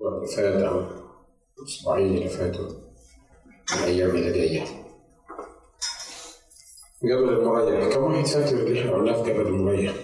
اللي 0.00 0.26
فات 0.26 0.62
أو 0.62 0.82
الأسبوعين 1.58 2.16
اللي 2.16 2.28
فاتوا 2.28 2.68
الأيام 3.76 4.10
اللي 4.10 4.32
جاية 4.32 4.64
جبل 7.04 7.28
المريح 7.28 7.94
كم 7.94 8.02
واحد 8.02 8.26
فاكر 8.26 8.56
اللي 8.56 8.80
إحنا 8.80 8.92
قلناه 8.92 9.22
في 9.22 9.32
جبل 9.32 9.46
المريح؟ 9.46 9.94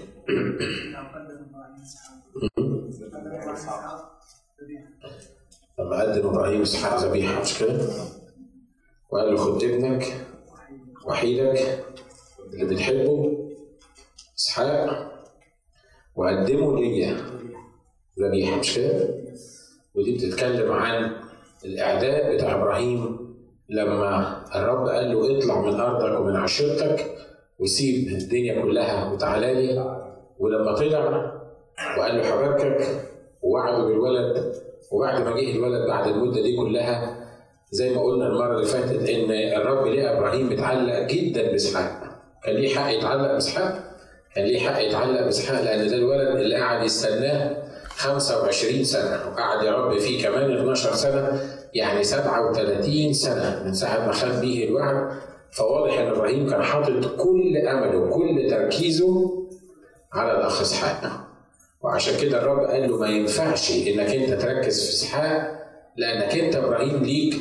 لما 5.79 6.01
قدم 6.03 6.29
إبراهيم 6.29 6.63
إسحاق 6.63 7.05
ذبيحه 7.05 7.41
مش 7.41 7.59
كده؟ 7.59 7.89
وقال 9.11 9.31
له 9.35 9.37
خد 9.37 9.63
ابنك 9.65 10.27
وحيدك 11.07 11.85
اللي 12.53 12.65
بتحبه 12.75 13.49
إسحاق 14.39 15.11
وقدمه 16.17 16.81
ليا 16.81 17.17
ذبيحه 18.21 18.57
مش 18.57 18.75
كده؟ 18.75 19.21
ودي 19.95 20.13
بتتكلم 20.15 20.73
عن 20.73 21.11
الإعداء 21.65 22.35
بتاع 22.35 22.55
إبراهيم 22.55 23.19
لما 23.69 24.37
الرب 24.55 24.89
قال 24.89 25.13
له 25.13 25.39
اطلع 25.39 25.61
من 25.61 25.81
أرضك 25.81 26.21
ومن 26.21 26.37
عشيرتك 26.37 27.07
وسيب 27.59 28.09
الدنيا 28.09 28.63
كلها 28.63 29.13
وتعالى 29.13 29.55
لي. 29.55 29.97
ولما 30.39 30.75
طلع 30.75 31.33
وقال 31.99 32.17
له 32.17 32.23
حبكك 32.23 32.87
ووعده 33.43 33.85
بالولد 33.85 34.53
وبعد 34.93 35.23
ما 35.23 35.31
جه 35.41 35.57
الولد 35.57 35.89
بعد 35.89 36.07
المدة 36.09 36.43
دي 36.43 36.57
كلها 36.57 37.17
زي 37.71 37.95
ما 37.95 38.03
قلنا 38.03 38.27
المرة 38.27 38.55
اللي 38.55 38.67
فاتت 38.67 39.09
إن 39.09 39.31
الرب 39.31 39.87
ليه 39.87 40.19
إبراهيم 40.19 40.53
متعلق 40.53 41.07
جدا 41.07 41.43
بإسحاق. 41.51 42.01
كان 42.45 42.55
ليه 42.55 42.75
حق 42.75 42.91
يتعلق 42.93 43.33
بإسحاق؟ 43.33 43.83
كان 44.35 44.45
ليه 44.45 44.59
حق 44.59 44.81
يتعلق 44.83 45.23
بإسحاق 45.25 45.63
لأن 45.63 45.89
ده 45.89 45.97
الولد 45.97 46.29
اللي 46.37 46.57
قعد 46.57 46.85
يستناه 46.85 47.60
25 48.01 48.85
سنة. 48.85 49.21
وقعد 49.33 49.65
يربي 49.67 50.01
فيه 50.01 50.23
كمان 50.23 50.57
12 50.57 50.95
سنة 50.95 51.41
يعني 51.75 52.05
37 52.05 53.13
سنة 53.13 53.63
من 53.65 53.75
ساعة 53.75 54.07
ما 54.07 54.13
خد 54.13 54.41
بيه 54.41 54.69
الوعد. 54.69 55.11
فواضح 55.53 55.99
إن 55.99 56.07
إبراهيم 56.07 56.51
كان 56.51 56.63
حاطط 56.63 57.17
كل 57.17 57.57
أمله 57.57 57.99
وكل 57.99 58.47
تركيزه 58.51 59.31
على 60.13 60.33
الأخ 60.33 60.61
إسحاق. 60.61 61.27
وعشان 61.83 62.21
كده 62.21 62.43
الرب 62.43 62.71
قال 62.71 62.91
له 62.91 62.97
ما 62.97 63.09
ينفعش 63.09 63.71
إنك 63.73 64.15
أنت 64.15 64.43
تركز 64.43 64.85
في 64.85 64.93
إسحاق 64.93 65.61
لأنك 65.97 66.39
أنت 66.39 66.57
إبراهيم 66.57 67.03
ليك 67.05 67.37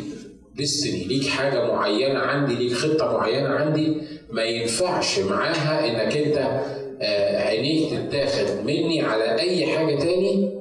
ديستني 0.55 1.03
ليك 1.03 1.27
حاجة 1.27 1.67
معينة 1.73 2.19
عندي 2.19 2.55
ليك 2.55 2.73
خطة 2.73 3.13
معينة 3.13 3.49
عندي. 3.49 4.01
ما 4.31 4.43
ينفعش 4.43 5.19
معاها 5.19 5.85
إنك 5.87 6.17
أنت 6.17 6.61
عينيك 7.45 8.09
تتاخد 8.09 8.65
مني 8.65 9.01
على 9.01 9.39
أي 9.39 9.67
حاجة 9.67 9.95
تاني 9.95 10.58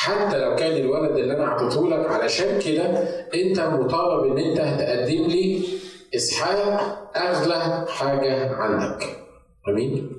حتى 0.00 0.38
لو 0.38 0.56
كان 0.56 0.76
الولد 0.76 1.16
اللي 1.18 1.34
أنا 1.36 1.44
اعطيته 1.44 1.88
لك 1.88 2.06
علشان 2.06 2.58
كده 2.58 2.84
أنت 3.34 3.60
مطالب 3.60 4.32
إن 4.32 4.38
أنت 4.44 4.58
تقدم 4.80 5.26
لي 5.26 5.62
إسحاق 6.16 7.10
أغلى 7.16 7.84
حاجة 7.88 8.54
عندك. 8.54 9.06
أمين؟ 9.68 10.10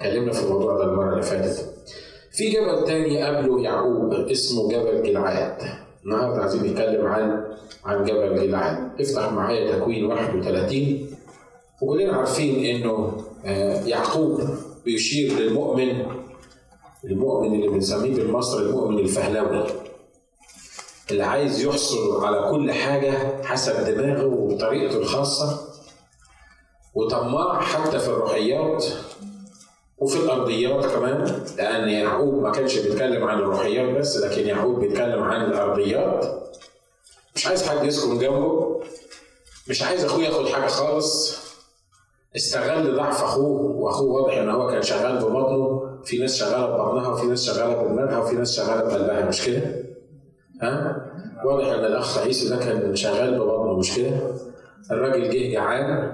اتكلمنا 0.00 0.32
في 0.32 0.44
الموضوع 0.44 0.76
ده 0.78 0.84
المرة 0.84 1.10
اللي 1.12 1.22
فاتت. 1.22 1.74
في 2.32 2.50
جبل 2.50 2.84
تاني 2.86 3.22
قبله 3.22 3.62
يعقوب 3.62 4.12
اسمه 4.14 4.68
جبل 4.68 5.02
جلعاد. 5.02 5.56
النهارده 6.04 6.42
عايزين 6.42 6.62
نتكلم 6.72 7.06
عن 7.06 7.44
عن 7.84 8.04
جبل 8.04 8.34
جلعاد. 8.46 9.00
افتح 9.00 9.32
معايا 9.32 9.72
تكوين 9.78 10.04
31 10.04 11.06
وكلنا 11.82 12.12
عارفين 12.16 12.64
إنه 12.76 13.16
يعقوب 13.86 14.40
بيشير 14.84 15.32
للمؤمن 15.38 16.02
المؤمن 17.04 17.54
اللي 17.54 17.68
بنسميه 17.68 18.14
بالمصري 18.14 18.62
المؤمن 18.62 18.98
الفهلوي 18.98 19.66
اللي 21.10 21.22
عايز 21.22 21.64
يحصل 21.64 22.24
على 22.24 22.50
كل 22.50 22.72
حاجة 22.72 23.42
حسب 23.42 23.84
دماغه 23.84 24.26
وبطريقته 24.26 24.98
الخاصة 24.98 25.60
وطماع 26.94 27.60
حتى 27.60 27.98
في 27.98 28.08
الروحيات 28.08 28.84
وفي 29.98 30.16
الأرضيات 30.16 30.86
كمان 30.86 31.44
لأن 31.56 31.88
يعقوب 31.88 32.34
ما 32.42 32.50
كانش 32.50 32.78
بيتكلم 32.78 33.24
عن 33.24 33.38
الروحيات 33.38 33.98
بس 33.98 34.16
لكن 34.16 34.46
يعقوب 34.48 34.80
بيتكلم 34.80 35.22
عن 35.22 35.44
الأرضيات. 35.44 36.26
مش 37.36 37.46
عايز 37.46 37.68
حد 37.68 37.84
يسكن 37.84 38.18
جنبه 38.18 38.80
مش 39.68 39.82
عايز 39.82 40.04
أخوه 40.04 40.22
ياخد 40.22 40.48
حاجة 40.48 40.66
خالص. 40.66 41.40
استغل 42.36 42.96
ضعف 42.96 43.22
أخوه 43.24 43.60
وأخوه 43.60 44.10
واضح 44.10 44.36
إن 44.36 44.50
هو 44.50 44.68
كان 44.70 44.82
شغال 44.82 45.18
ببطنه. 45.18 45.89
في 46.04 46.18
ناس 46.18 46.36
شغالة 46.36 46.66
ببطنها 46.66 47.08
وفي 47.08 47.26
ناس 47.26 47.44
شغالة 47.46 47.82
بدماغها 47.82 48.18
وفي 48.18 48.36
ناس 48.36 48.56
شغالة 48.56 48.82
بقلبها 48.82 49.28
مش 49.28 49.46
كده؟ 49.46 49.62
ها؟ 50.62 51.06
واضح 51.44 51.66
إن 51.66 51.84
الأخ 51.84 52.18
عيسى 52.18 52.48
ده 52.48 52.56
كان 52.56 52.96
شغال 52.96 53.38
ببطنه. 53.38 53.78
مش 53.78 53.96
كده؟ 53.96 54.10
الراجل 54.90 55.30
جه 55.30 55.52
جعان 55.52 56.12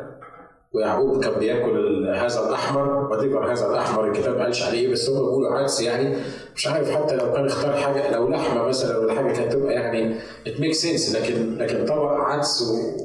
ويعقوب 0.72 1.24
كان 1.24 1.40
بياكل 1.40 2.06
هذا 2.08 2.48
الأحمر. 2.48 3.12
وذكر 3.12 3.52
هذا 3.52 3.66
الأحمر 3.66 4.08
الكتاب 4.08 4.38
قالش 4.38 4.62
عليه 4.62 4.92
بس 4.92 5.10
هم 5.10 5.24
بيقولوا 5.24 5.50
عدس 5.58 5.80
يعني. 5.80 6.16
مش 6.56 6.66
عارف 6.66 6.90
حتى 6.90 7.16
لو 7.16 7.32
كان 7.32 7.46
اختار 7.46 7.72
حاجة 7.76 8.10
لو 8.14 8.28
لحمة 8.28 8.62
مثلا 8.62 8.98
ولا 8.98 9.14
حاجة 9.14 9.32
كانت 9.32 9.52
تبقى 9.52 9.72
يعني 9.72 10.16
it 10.46 10.60
make 10.60 10.72
sense 10.74 11.16
لكن 11.16 11.58
لكن 11.58 11.84
طبق 11.84 12.10
عدس 12.12 12.64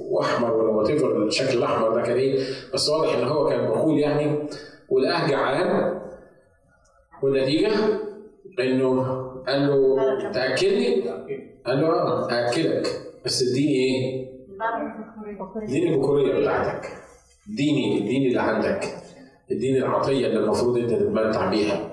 وأحمر 0.10 0.54
ولا 0.54 0.70
وات 0.72 0.90
الشكل 1.28 1.58
الأحمر 1.58 1.96
ده 1.96 2.02
كان 2.02 2.16
إيه؟ 2.18 2.46
بس 2.74 2.90
واضح 2.90 3.16
إن 3.18 3.24
هو 3.24 3.50
كان 3.50 3.70
بخول 3.70 4.00
يعني. 4.00 4.50
ولقاه 4.90 5.28
جعان 5.28 6.01
والنتيجة؟ 7.24 7.72
إنه 8.60 9.04
قال 9.48 9.68
له 9.68 10.32
تاكلني؟ 10.32 11.10
قال 11.66 11.82
له 11.82 11.88
آه 11.88 12.32
ااكلك 12.32 12.88
بس 13.26 13.44
اديني 13.52 13.74
إيه؟ 13.76 14.32
اديني 15.64 15.96
البكورية 15.96 16.40
بتاعتك. 16.40 16.90
اديني 17.54 17.98
اديني 17.98 18.28
اللي 18.28 18.42
عندك. 18.42 18.88
اديني 19.52 19.78
العطية 19.80 20.28
اللي 20.28 20.40
المفروض 20.40 20.78
انت 20.78 20.90
تتمتع 20.92 21.50
بيها. 21.50 21.92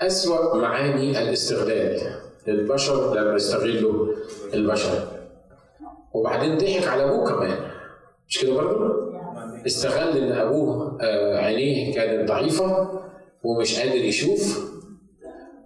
أسوأ 0.00 0.56
معاني 0.56 1.22
الاستغلال. 1.22 2.00
للبشر 2.46 3.14
لما 3.14 3.34
يستغلوا 3.34 4.06
البشر. 4.54 5.08
وبعدين 6.14 6.58
ضحك 6.58 6.88
على 6.88 7.04
أبوه 7.04 7.28
كمان. 7.28 7.58
مش 8.28 8.38
كده 8.38 8.54
برضه؟ 8.54 9.14
استغل 9.66 10.18
إن 10.18 10.32
أبوه 10.32 10.98
عينيه 11.38 11.94
كانت 11.94 12.28
ضعيفة. 12.28 12.88
ومش 13.44 13.78
قادر 13.78 13.94
يشوف 14.04 14.70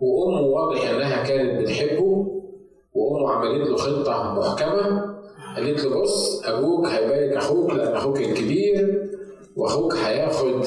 وأمه 0.01 0.41
واضح 0.41 0.89
إنها 0.91 1.23
كانت 1.29 1.61
بتحبه 1.61 2.27
وأمه 2.95 3.31
عملت 3.31 3.69
له 3.69 3.77
خطة 3.77 4.35
محكمة 4.39 5.15
قالت 5.57 5.85
له 5.85 6.01
بص 6.01 6.43
أبوك 6.45 6.87
هيبارك 6.87 7.37
أخوك 7.37 7.71
لأن 7.71 7.95
أخوك 7.95 8.21
الكبير 8.21 9.09
وأخوك 9.57 9.95
هياخد 9.95 10.65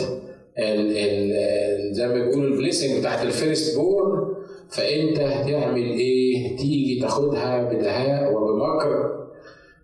ال 0.59 0.97
ال 0.97 1.95
زي 1.95 2.07
ما 2.07 2.13
بيقولوا 2.13 2.47
ال 2.49 2.55
blessing 2.55 2.99
بتاعت 2.99 3.25
ال 3.25 3.77
firstborn 3.77 4.33
فأنت 4.69 5.19
هتعمل 5.19 5.83
إيه؟ 5.83 6.57
تيجي 6.57 6.99
تاخدها 7.01 7.63
بدهاء 7.63 8.33
وبمكر 8.33 9.21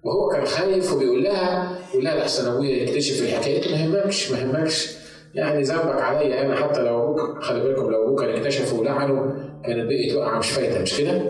وهو 0.03 0.29
كان 0.29 0.45
خايف 0.45 0.93
وبيقول 0.93 1.23
لها 1.23 1.79
يقول 1.91 2.03
لها 2.05 2.15
لحسن 2.15 2.51
أبويا 2.51 2.83
يكتشف 2.83 3.21
الحكاية 3.23 3.71
ما 3.71 3.77
يهمكش 3.99 4.31
ما 4.31 4.39
يهمكش 4.39 4.97
يعني 5.37 5.61
ذنبك 5.63 6.01
عليا 6.01 6.45
أنا 6.45 6.55
حتى 6.55 6.81
لو 6.83 7.03
أبوك 7.03 7.43
خلي 7.43 7.59
بالكم 7.63 7.91
لو 7.91 8.05
أبوك 8.05 8.21
كان 8.21 8.29
اكتشف 8.29 8.73
ولعنه 8.79 9.35
كانت 9.65 9.85
بقيت 9.85 10.15
وقعه 10.15 10.39
مش 10.39 10.51
فايته 10.51 10.81
مش 10.81 10.97
كده؟ 10.97 11.21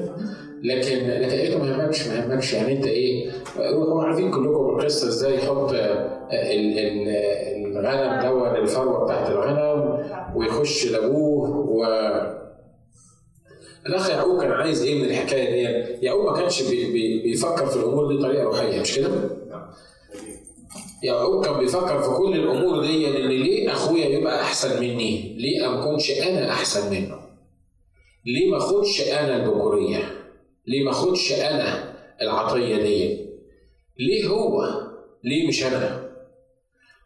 لكن 0.63 1.07
لكن 1.07 1.59
ما 1.59 1.68
يهمكش 1.68 2.07
ما 2.07 2.16
يهمكش 2.16 2.53
يعني 2.53 2.78
أنت 2.78 2.88
إيه 2.88 3.31
روحوا 3.57 4.03
عارفين 4.03 4.31
كلكم 4.31 4.69
القصة 4.69 5.07
إزاي 5.07 5.35
يحط 5.35 5.73
الغنم 7.66 8.22
دون 8.22 8.56
الفروه 8.56 9.06
بتاعت 9.06 9.29
الغنم 9.29 10.00
ويخش 10.35 10.91
لأبوه 10.91 11.50
و 11.50 11.85
الأخ 13.88 14.09
يعقوب 14.09 14.41
كان 14.41 14.51
عايز 14.51 14.84
إيه 14.84 15.00
من 15.03 15.06
الحكاية 15.09 15.50
دي؟ 15.50 15.62
يعقوب 16.06 16.25
ما 16.25 16.34
كانش 16.39 16.69
بي 16.69 16.92
بي 16.92 17.21
بيفكر 17.24 17.65
في 17.65 17.75
الأمور 17.75 18.07
دي 18.07 18.18
بطريقة 18.18 18.44
روحية 18.44 18.81
مش 18.81 18.95
كده؟ 18.95 19.07
يعقوب 21.04 21.46
كان 21.46 21.60
بيفكر 21.60 22.02
في 22.02 22.10
كل 22.10 22.34
الأمور 22.36 22.82
دي 22.82 23.08
ان 23.08 23.28
ليه 23.28 23.72
أخويا 23.72 24.06
يبقى 24.06 24.42
أحسن 24.42 24.80
مني؟ 24.82 25.36
ليه 25.38 25.68
ما 25.68 25.80
أكونش 25.84 26.12
أنا 26.12 26.52
أحسن 26.52 26.92
منه؟ 26.92 27.20
ليه 28.26 28.52
ما 28.52 28.58
أخدش 28.58 29.02
أنا 29.02 29.36
البكورية؟ 29.36 30.12
ليه 30.68 30.84
ما 30.84 30.92
أخدش 30.92 31.32
أنا 31.34 31.94
العطية 32.22 32.76
دي؟ 32.78 33.26
ليه 34.00 34.28
هو؟ 34.28 34.64
ليه 35.24 35.48
مش 35.48 35.64
أنا؟ 35.64 36.08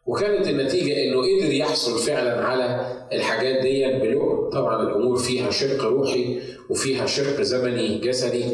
وكانت 0.05 0.47
النتيجة 0.47 1.03
إنه 1.03 1.17
قدر 1.21 1.53
يحصل 1.53 1.99
فعلا 1.99 2.45
على 2.45 2.97
الحاجات 3.13 3.61
دي 3.61 3.85
بلغة 3.99 4.49
طبعا 4.49 4.83
الأمور 4.83 5.17
فيها 5.17 5.49
شق 5.51 5.83
روحي 5.83 6.39
وفيها 6.69 7.05
شق 7.05 7.41
زمني 7.41 7.97
جسدي 7.97 8.45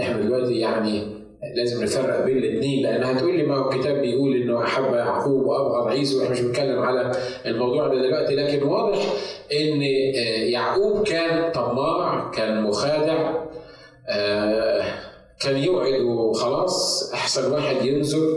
إحنا 0.00 0.20
دلوقتي 0.22 0.54
يعني 0.58 1.19
لازم 1.56 1.82
نفرق 1.82 2.24
بين 2.24 2.36
الاثنين 2.38 2.82
لأن 2.82 3.02
هتقول 3.04 3.36
لي 3.36 3.42
ما 3.42 3.56
هو 3.56 3.70
الكتاب 3.70 4.00
بيقول 4.00 4.36
إنه 4.36 4.62
أحب 4.64 4.94
يعقوب 4.94 5.46
وأبغض 5.46 5.88
عيسو 5.88 6.18
وإحنا 6.20 6.32
مش 6.32 6.40
بنتكلم 6.40 6.78
على 6.82 7.12
الموضوع 7.46 7.88
ده 7.88 7.94
دلوقتي 8.02 8.34
لكن 8.36 8.62
واضح 8.62 8.98
إن 9.52 9.82
يعقوب 10.52 11.02
كان 11.06 11.52
طماع 11.52 12.30
كان 12.30 12.62
مخادع 12.62 13.32
كان 15.40 15.56
يوعد 15.56 16.00
وخلاص 16.00 17.10
أحسن 17.14 17.52
واحد 17.52 17.84
ينزل 17.86 18.28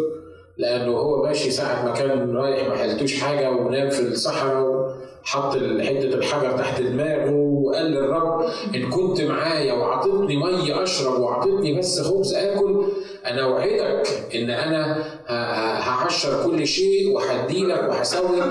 لأنه 0.58 0.92
هو 0.98 1.24
ماشي 1.24 1.52
ساعة 1.52 1.86
ما 1.86 1.92
كان 1.92 2.36
رايح 2.36 2.68
ما 2.68 2.76
حلتوش 2.76 3.20
حاجة 3.22 3.52
ونام 3.52 3.90
في 3.90 4.00
الصحراء 4.02 4.94
حط 5.24 5.54
حتة 5.82 6.14
الحجر 6.14 6.58
تحت 6.58 6.82
دماغه 6.82 7.32
وقال 7.32 7.86
للرب 7.86 8.44
إن 8.76 8.90
كنت 8.90 9.22
معايا 9.22 9.74
وعطتني 9.74 10.38
مية 10.38 10.84
أشرب 10.84 11.22
وعطتني 11.22 11.78
بس 11.80 12.02
خبز 12.02 12.34
آكل 12.34 12.82
أنا 13.25 13.44
اوعدك 13.44 14.08
إن 14.36 14.50
أنا 14.50 15.04
هعشر 15.90 16.44
كل 16.44 16.68
شيء 16.68 17.10
وهديلك 17.16 17.84
وهسوي 17.90 18.42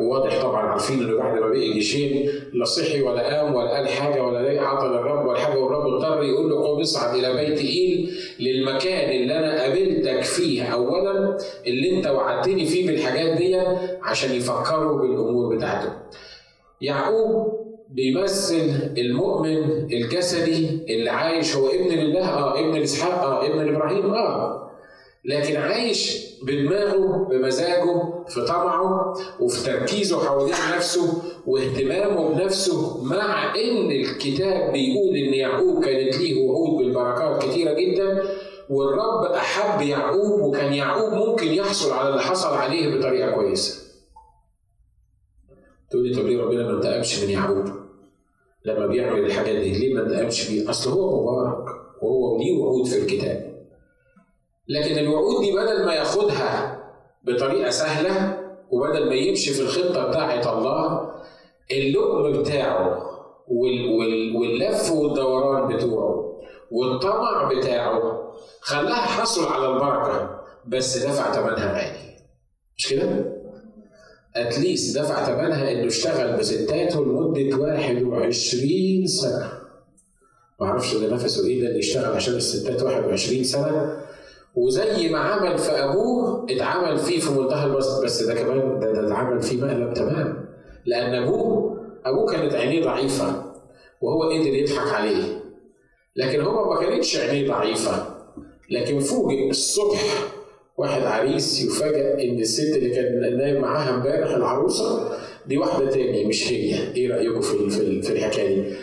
وواضح 0.00 0.42
طبعا 0.42 0.62
عارفين 0.62 0.98
انه 1.02 1.16
بعد 1.18 1.38
ما 1.40 1.48
بقي 1.48 1.72
جيشين 1.72 2.30
لا 2.52 2.64
صحي 2.64 3.00
ولا 3.02 3.22
قام 3.40 3.54
ولا 3.54 3.70
قال 3.70 3.88
حاجة 3.88 4.22
ولا 4.22 4.62
عطل 4.62 4.94
الرب 4.94 5.26
ولا 5.26 5.38
حاجة 5.38 5.58
والرب 5.58 5.86
اضطر 5.94 6.22
يقول 6.22 6.50
له 6.50 6.62
قوم 6.66 6.80
اصعد 6.80 7.16
إلى 7.18 7.32
بيت 7.32 7.58
إيل 7.60 8.10
للمكان 8.40 9.10
اللي 9.22 9.38
أنا 9.38 9.62
قابلتك 9.62 10.22
فيه 10.22 10.62
اولا 10.64 11.38
اللي 11.66 11.96
أنت 11.96 12.06
وعدتني 12.06 12.66
فيه 12.66 12.86
بالحاجات 12.86 13.36
دي 13.36 13.56
عشان 14.02 14.32
يفكروا 14.36 15.00
بالأمور 15.00 15.56
بتاعته. 15.56 15.92
يعقوب 16.80 17.53
بيمثل 17.94 18.92
المؤمن 18.98 19.58
الجسدي 19.92 20.84
اللي 20.94 21.10
عايش 21.10 21.56
هو 21.56 21.68
ابن 21.68 21.88
لله 21.88 22.28
آه 22.28 22.60
ابن 22.60 22.78
لاسحاق 22.78 23.22
آه 23.24 23.46
ابن 23.46 23.64
لابراهيم 23.64 24.14
آه 24.14 24.70
لكن 25.24 25.56
عايش 25.56 26.24
بدماغه 26.42 27.28
بمزاجه 27.30 28.02
في 28.28 28.40
طمعه 28.44 29.14
وفي 29.40 29.64
تركيزه 29.64 30.24
حوالين 30.24 30.54
نفسه 30.76 31.22
واهتمامه 31.46 32.28
بنفسه 32.28 33.04
مع 33.04 33.54
إن 33.54 33.90
الكتاب 33.90 34.72
بيقول 34.72 35.16
إن 35.16 35.34
يعقوب 35.34 35.84
كانت 35.84 36.16
ليه 36.18 36.46
وعود 36.48 36.78
بالبركات 36.78 37.42
كتيرة 37.44 37.72
جدا 37.72 38.22
والرب 38.70 39.24
أحب 39.32 39.82
يعقوب 39.82 40.40
وكان 40.40 40.72
يعقوب 40.72 41.12
ممكن 41.12 41.46
يحصل 41.46 41.92
على 41.92 42.08
اللي 42.08 42.20
حصل 42.20 42.54
عليه 42.54 42.98
بطريقة 42.98 43.30
كويسة. 43.30 43.84
تقول 45.90 46.08
لي 46.08 46.14
طب 46.14 46.26
ليه 46.26 46.42
ربنا 46.42 46.62
ما 46.62 46.70
انتقمش 46.70 47.18
من 47.24 47.30
يعقوب؟ 47.30 47.83
لما 48.64 48.86
بيعمل 48.86 49.24
الحاجات 49.24 49.56
دي 49.56 49.78
ليه 49.78 49.94
ما 49.94 50.00
انتقمش 50.00 50.50
بيه؟ 50.50 50.70
أصل 50.70 50.90
هو 50.90 51.22
مبارك 51.22 51.64
وهو 52.02 52.38
ليه 52.38 52.58
وعود 52.58 52.86
في 52.86 52.98
الكتاب. 52.98 53.54
لكن 54.68 54.98
الوعود 54.98 55.40
دي 55.44 55.52
بدل 55.52 55.84
ما 55.86 55.94
ياخدها 55.94 56.80
بطريقة 57.24 57.70
سهلة 57.70 58.38
وبدل 58.70 59.08
ما 59.08 59.14
يمشي 59.14 59.50
في 59.54 59.60
الخطة 59.62 60.08
بتاعه 60.08 60.58
الله 60.58 61.10
اللقم 61.72 62.42
بتاعه 62.42 63.02
واللف 64.34 64.92
والدوران 64.92 65.76
بتوعه 65.76 66.38
والطمع 66.70 67.52
بتاعه 67.58 68.32
خلاها 68.60 69.06
حصل 69.06 69.46
على 69.52 69.66
البركة 69.66 70.40
بس 70.66 70.98
دفع 70.98 71.32
ثمنها 71.32 71.72
غالي 71.72 72.16
مش 72.76 72.88
كده؟ 72.90 73.33
اتليست 74.36 74.98
دفع 74.98 75.24
ثمنها 75.24 75.72
إنه 75.72 75.86
اشتغل 75.86 76.36
بستاته 76.38 77.04
لمدة 77.04 77.56
21 77.56 79.06
سنة. 79.06 79.52
معرفش 80.60 80.94
ده 80.94 81.14
نفسه 81.14 81.46
إيه 81.46 81.60
ده 81.62 81.68
اللي 81.68 81.78
اشتغل 81.78 82.14
عشان 82.14 82.34
الستات 82.34 82.82
21 82.82 83.44
سنة. 83.44 83.96
وزي 84.54 85.08
ما 85.08 85.18
عمل 85.18 85.58
في 85.58 85.70
أبوه 85.70 86.46
اتعمل 86.50 86.98
فيه 86.98 87.20
في 87.20 87.30
منتهى 87.30 87.66
البسط 87.66 88.04
بس 88.04 88.22
ده 88.22 88.34
كمان 88.34 88.78
ده, 88.80 88.92
ده 88.92 89.06
اتعمل 89.06 89.42
فيه 89.42 89.62
مقلب 89.62 89.94
تمام. 89.94 90.48
لأن 90.86 91.14
أبوه 91.22 91.76
أبوه 92.04 92.32
كانت 92.32 92.54
عينيه 92.54 92.84
ضعيفة 92.84 93.44
وهو 94.00 94.22
قدر 94.30 94.46
يضحك 94.54 94.94
عليه. 94.94 95.40
لكن 96.16 96.40
هو 96.40 96.74
ما 96.74 96.80
كانتش 96.80 97.16
عينيه 97.16 97.48
ضعيفة. 97.48 98.06
لكن 98.70 98.98
فوجئ 98.98 99.50
الصبح 99.50 100.02
واحد 100.76 101.02
عريس 101.02 101.62
يفاجئ 101.62 102.28
إن 102.30 102.38
الست 102.40 102.76
اللي 102.76 102.90
كان 102.94 103.36
نايم 103.38 103.60
معاها 103.60 103.94
امبارح 103.94 104.30
العروسة 104.30 105.08
دي 105.46 105.58
واحدة 105.58 105.90
تاني 105.90 106.24
مش 106.24 106.52
هي. 106.52 106.94
إيه 106.96 107.12
رأيكم 107.12 107.40
في 107.40 107.70
في 108.02 108.12
الحكاية 108.12 108.54
دي؟ 108.54 108.76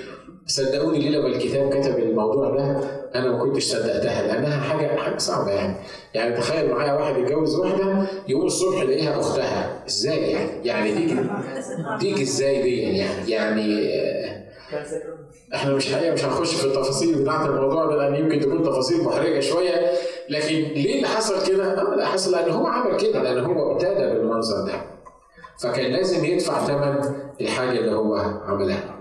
صدقوني 0.48 1.00
ليه 1.00 1.10
لما 1.18 1.28
الكتاب 1.28 1.70
كتب 1.70 2.00
الموضوع 2.00 2.50
ده 2.50 2.64
أنا 3.16 3.32
ما 3.32 3.38
كنتش 3.40 3.64
صدقتها 3.64 4.28
لأنها 4.28 4.60
حاجة 4.60 4.88
حاجة 4.96 5.18
صعبة 5.18 5.52
يعني. 5.52 5.76
يعني 6.14 6.38
تخيل 6.38 6.70
معايا 6.70 6.94
واحد 6.94 7.18
يتجوز 7.18 7.56
واحدة 7.56 8.08
يقوم 8.28 8.46
الصبح 8.46 8.82
يلاقيها 8.82 9.20
أختها. 9.20 9.84
إزاي 9.88 10.32
يعني؟ 10.32 10.50
يعني 10.68 10.92
تيجي 10.94 11.16
تيجي 12.00 12.24
إزاي 12.24 12.62
دي 12.62 12.82
يعني؟ 12.82 13.32
يعني 13.32 13.92
إحنا 15.56 15.74
مش 15.74 15.94
حقيقة 15.94 16.14
مش 16.14 16.26
هنخش 16.26 16.56
في 16.56 16.66
التفاصيل 16.66 17.16
بتاعت 17.22 17.50
الموضوع 17.50 17.86
ده 17.86 17.96
لأن 17.96 18.16
يمكن 18.16 18.40
تكون 18.40 18.64
تفاصيل 18.64 19.04
محرجة 19.04 19.40
شوية. 19.40 19.92
لكن 20.32 20.56
ليه 20.56 20.96
اللي 20.96 21.08
حصل 21.08 21.48
كده؟ 21.48 21.82
آه 21.82 22.06
حصل 22.06 22.32
لأن 22.32 22.52
هو 22.52 22.68
عمل 22.68 22.98
كده 22.98 23.24
لأن 23.24 23.46
هو 23.46 23.72
ابتدى 23.72 24.06
بالمنظر 24.14 24.66
ده 24.66 24.74
فكان 25.62 25.92
لازم 25.92 26.26
يدفع 26.26 26.60
ثمن 26.66 27.16
الحاجة 27.42 27.80
اللي 27.80 27.96
هو 27.96 28.16
عملها 28.46 28.96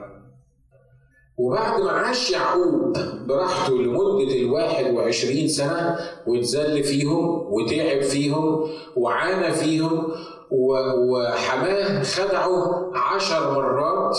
وبعد 1.39 1.81
ما 1.81 1.91
عاش 1.91 2.31
يعقوب 2.31 2.97
براحته 3.27 3.75
لمدة 3.75 4.35
الواحد 4.35 4.95
وعشرين 4.95 5.49
سنة 5.49 5.99
واتذل 6.27 6.85
فيهم 6.85 7.53
وتعب 7.53 8.03
فيهم 8.03 8.65
وعانى 8.97 9.53
فيهم 9.55 10.13
وحماه 10.53 12.03
خدعه 12.03 12.91
عشر 12.95 13.51
مرات 13.53 14.19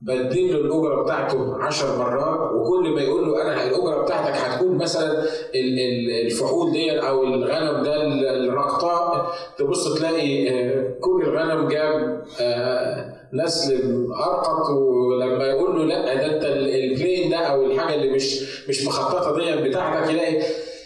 بدل 0.00 0.52
له 0.52 0.58
الأجرة 0.58 1.02
بتاعته 1.02 1.62
عشر 1.62 1.98
مرات 1.98 2.51
وكل 2.62 2.90
ما 2.90 3.00
يقول 3.00 3.28
له 3.28 3.42
أنا 3.42 3.64
الأجرة 3.66 4.02
بتاعتك 4.02 4.36
هتكون 4.36 4.76
مثلا 4.78 5.24
الفحول 6.26 6.72
دي 6.72 7.00
أو 7.00 7.24
الغنم 7.24 7.82
ده 7.82 8.02
الرقطاء 8.34 9.32
تبص 9.58 9.94
تلاقي 9.94 10.50
آه، 10.50 10.94
كل 11.00 11.22
الغنم 11.22 11.68
جاب 11.68 12.24
آه، 12.40 13.14
نسل 13.32 14.06
أرقط 14.12 14.70
ولما 14.70 15.44
يقول 15.46 15.78
له 15.78 15.84
لأ 15.84 16.14
ده 16.14 16.36
أنت 16.36 16.44
البلين 16.44 17.30
ده 17.30 17.36
أو 17.36 17.64
الحاجة 17.64 17.94
اللي 17.94 18.10
مش 18.10 18.42
مش 18.68 18.86
مخططة 18.86 19.36
دي 19.62 19.68
بتاعتك 19.68 20.10
يلاقي 20.10 20.42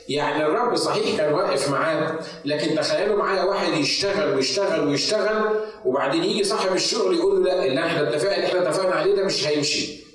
يعني 0.09 0.47
الرب 0.47 0.77
صحيح 0.77 1.17
كان 1.17 1.33
واقف 1.35 1.71
معاه 1.71 2.19
لكن 2.45 2.75
تخيلوا 2.75 3.17
معايا 3.17 3.43
واحد 3.45 3.73
يشتغل 3.81 4.35
ويشتغل 4.35 4.89
ويشتغل 4.89 5.45
وبعدين 5.85 6.25
يجي 6.25 6.45
صاحب 6.45 6.73
الشغل 6.75 7.15
يقول 7.15 7.45
له 7.45 7.45
لأ 7.45 7.67
اللي 7.67 7.81
إحنا 7.81 8.09
اتفقنا 8.09 8.47
إحنا 8.47 8.63
اتفقنا 8.69 8.95
عليه 8.95 9.15
ده 9.15 9.25
مش 9.25 9.49
هيمشي. 9.49 10.06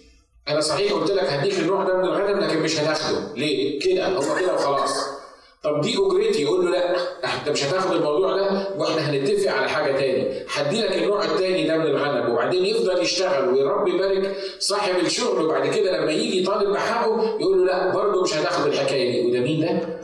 أنا 0.50 0.60
صحيح 0.62 0.94
قلت 0.94 1.12
لك 1.12 1.24
هديك 1.24 1.60
النوع 1.60 1.84
ده 1.84 1.98
من 1.98 2.04
الغنم 2.04 2.40
لكن 2.40 2.60
مش 2.60 2.80
هتاخده. 2.80 3.34
ليه؟ 3.36 3.80
كده 3.80 4.08
هو 4.08 4.36
كده 4.40 4.54
وخلاص. 4.54 5.22
طب 5.64 5.82
دي 5.82 5.96
اجرتي 5.98 6.42
يقول 6.44 6.66
له 6.66 6.72
لا 6.72 6.96
انت 7.40 7.50
مش 7.50 7.64
هتاخد 7.66 7.96
الموضوع 7.96 8.38
ده 8.38 8.68
وإحنا 8.78 9.02
هنتفق 9.10 9.52
على 9.52 9.70
حاجة 9.70 9.92
تاني. 9.92 10.46
هدي 10.56 10.82
لك 10.82 10.96
النوع 11.04 11.26
التاني 11.26 11.68
ده 11.68 11.78
من 11.78 11.86
الغنم 11.86 12.32
وبعدين 12.32 12.66
يفضل 12.66 13.02
يشتغل 13.02 13.50
ويرب 13.54 13.88
يبارك 13.88 14.36
صاحب 14.60 14.96
الشغل 15.06 15.46
وبعد 15.46 15.68
كده 15.68 15.98
لما 16.02 16.12
يجي 16.12 16.46
طالب 16.46 16.70
بحقه 16.72 17.24
يقول 17.40 17.58
له 17.60 17.66
لا 17.66 17.94
برضه 17.94 18.22
مش 18.22 18.34
هتاخد 18.38 18.68
الحكاية 18.68 19.12
دي. 19.22 19.30
وده 19.30 19.40
مين 19.40 19.62
ده؟ 19.62 20.00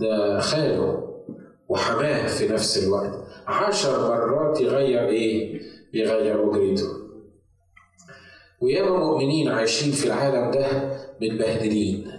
ده 0.00 0.40
خاله 0.40 1.02
وحماه 1.68 2.26
في 2.26 2.48
نفس 2.48 2.84
الوقت. 2.84 3.12
عشر 3.46 3.98
مرات 4.00 4.60
يغير 4.60 5.08
إيه؟ 5.08 5.60
يغير 5.94 6.50
اجرته 6.50 7.05
وياما 8.60 8.98
مؤمنين 8.98 9.48
عايشين 9.48 9.92
في 9.92 10.06
العالم 10.06 10.50
ده 10.50 10.98
متبهدلين 11.22 12.12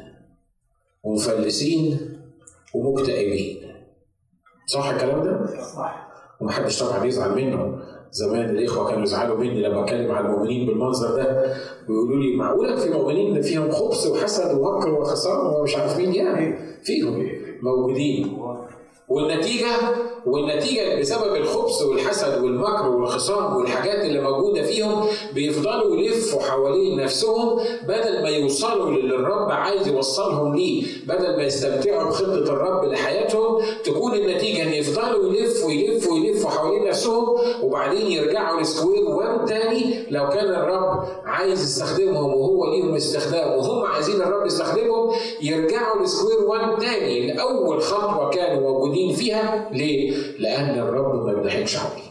ومفلسين 1.03 1.99
ومكتئبين. 2.75 3.73
صح 4.67 4.89
الكلام 4.89 5.23
ده؟ 5.23 5.45
صح. 5.75 6.07
ومحدش 6.41 6.83
طبعا 6.83 7.05
يزعل 7.05 7.35
منه. 7.35 7.79
زمان 8.11 8.49
الإخوة 8.49 8.87
كانوا 8.89 9.03
يزعلوا 9.03 9.37
مني 9.37 9.61
لما 9.61 9.83
أتكلم 9.83 10.11
على 10.11 10.25
المؤمنين 10.27 10.67
بالمنظر 10.67 11.15
ده. 11.15 11.55
ويقولوا 11.89 12.23
لي 12.23 12.35
معقولة 12.35 12.75
في 12.75 12.89
مؤمنين 12.89 13.41
فيهم 13.41 13.71
خبث 13.71 14.07
وحسد 14.07 14.57
ومكر 14.59 14.89
وخسارة 14.89 15.57
ومش 15.57 15.75
عارف 15.75 15.97
مين 15.97 16.13
يعني؟ 16.13 16.57
فيهم 16.83 17.29
موجودين. 17.61 18.37
والنتيجة 19.07 19.67
والنتيجة 20.27 20.99
بسبب 20.99 21.35
الخبث 21.35 21.81
والحسد 21.81 22.43
والمكر 22.43 22.89
والخصام 22.89 23.55
والحاجات 23.55 24.05
اللي 24.05 24.21
موجودة 24.21 24.63
فيهم 24.63 25.05
بيفضلوا 25.33 25.95
يلفوا 25.97 26.41
حوالين 26.41 26.97
نفسهم 27.03 27.59
بدل 27.83 28.23
ما 28.23 28.29
يوصلوا 28.29 28.89
للي 28.91 29.15
الرب 29.15 29.51
عايز 29.51 29.87
يوصلهم 29.87 30.55
ليه 30.55 30.83
بدل 31.07 31.37
ما 31.37 31.43
يستمتعوا 31.43 32.09
بخطة 32.09 32.33
الرب 32.33 32.85
لحياتهم 32.85 33.61
تكون 33.83 34.13
النتيجة 34.13 34.63
إن 34.63 34.73
يفضلوا 34.73 35.33
يلفوا 35.33 35.71
يلفوا 35.71 36.17
يلفوا 36.17 36.49
حوالين 36.49 36.87
نفسهم 36.87 37.25
وبعدين 37.63 38.11
يرجعوا 38.11 38.61
ل 38.61 38.68
square 38.68 39.09
one 39.09 39.45
تاني 39.45 40.05
لو 40.11 40.29
كان 40.29 40.45
الرب 40.47 41.03
عايز 41.25 41.63
يستخدمهم 41.63 42.33
وهو 42.33 42.65
ليهم 42.71 42.95
استخدام 42.95 43.57
وهم 43.57 43.85
عايزين 43.85 44.21
الرب 44.21 44.45
يستخدمهم 44.45 45.11
يرجعوا 45.41 46.03
ل 46.03 46.08
square 46.08 46.39
one 46.47 46.77
تاني 46.79 47.27
لأول 47.33 47.81
خطوة 47.81 48.29
كانوا 48.29 48.61
موجودين 48.71 49.15
فيها 49.15 49.69
ليه؟ 49.73 50.16
لأن 50.39 50.79
الرب 50.79 51.25
ما 51.25 51.33
بيضحكش 51.33 51.77
عليه. 51.77 52.07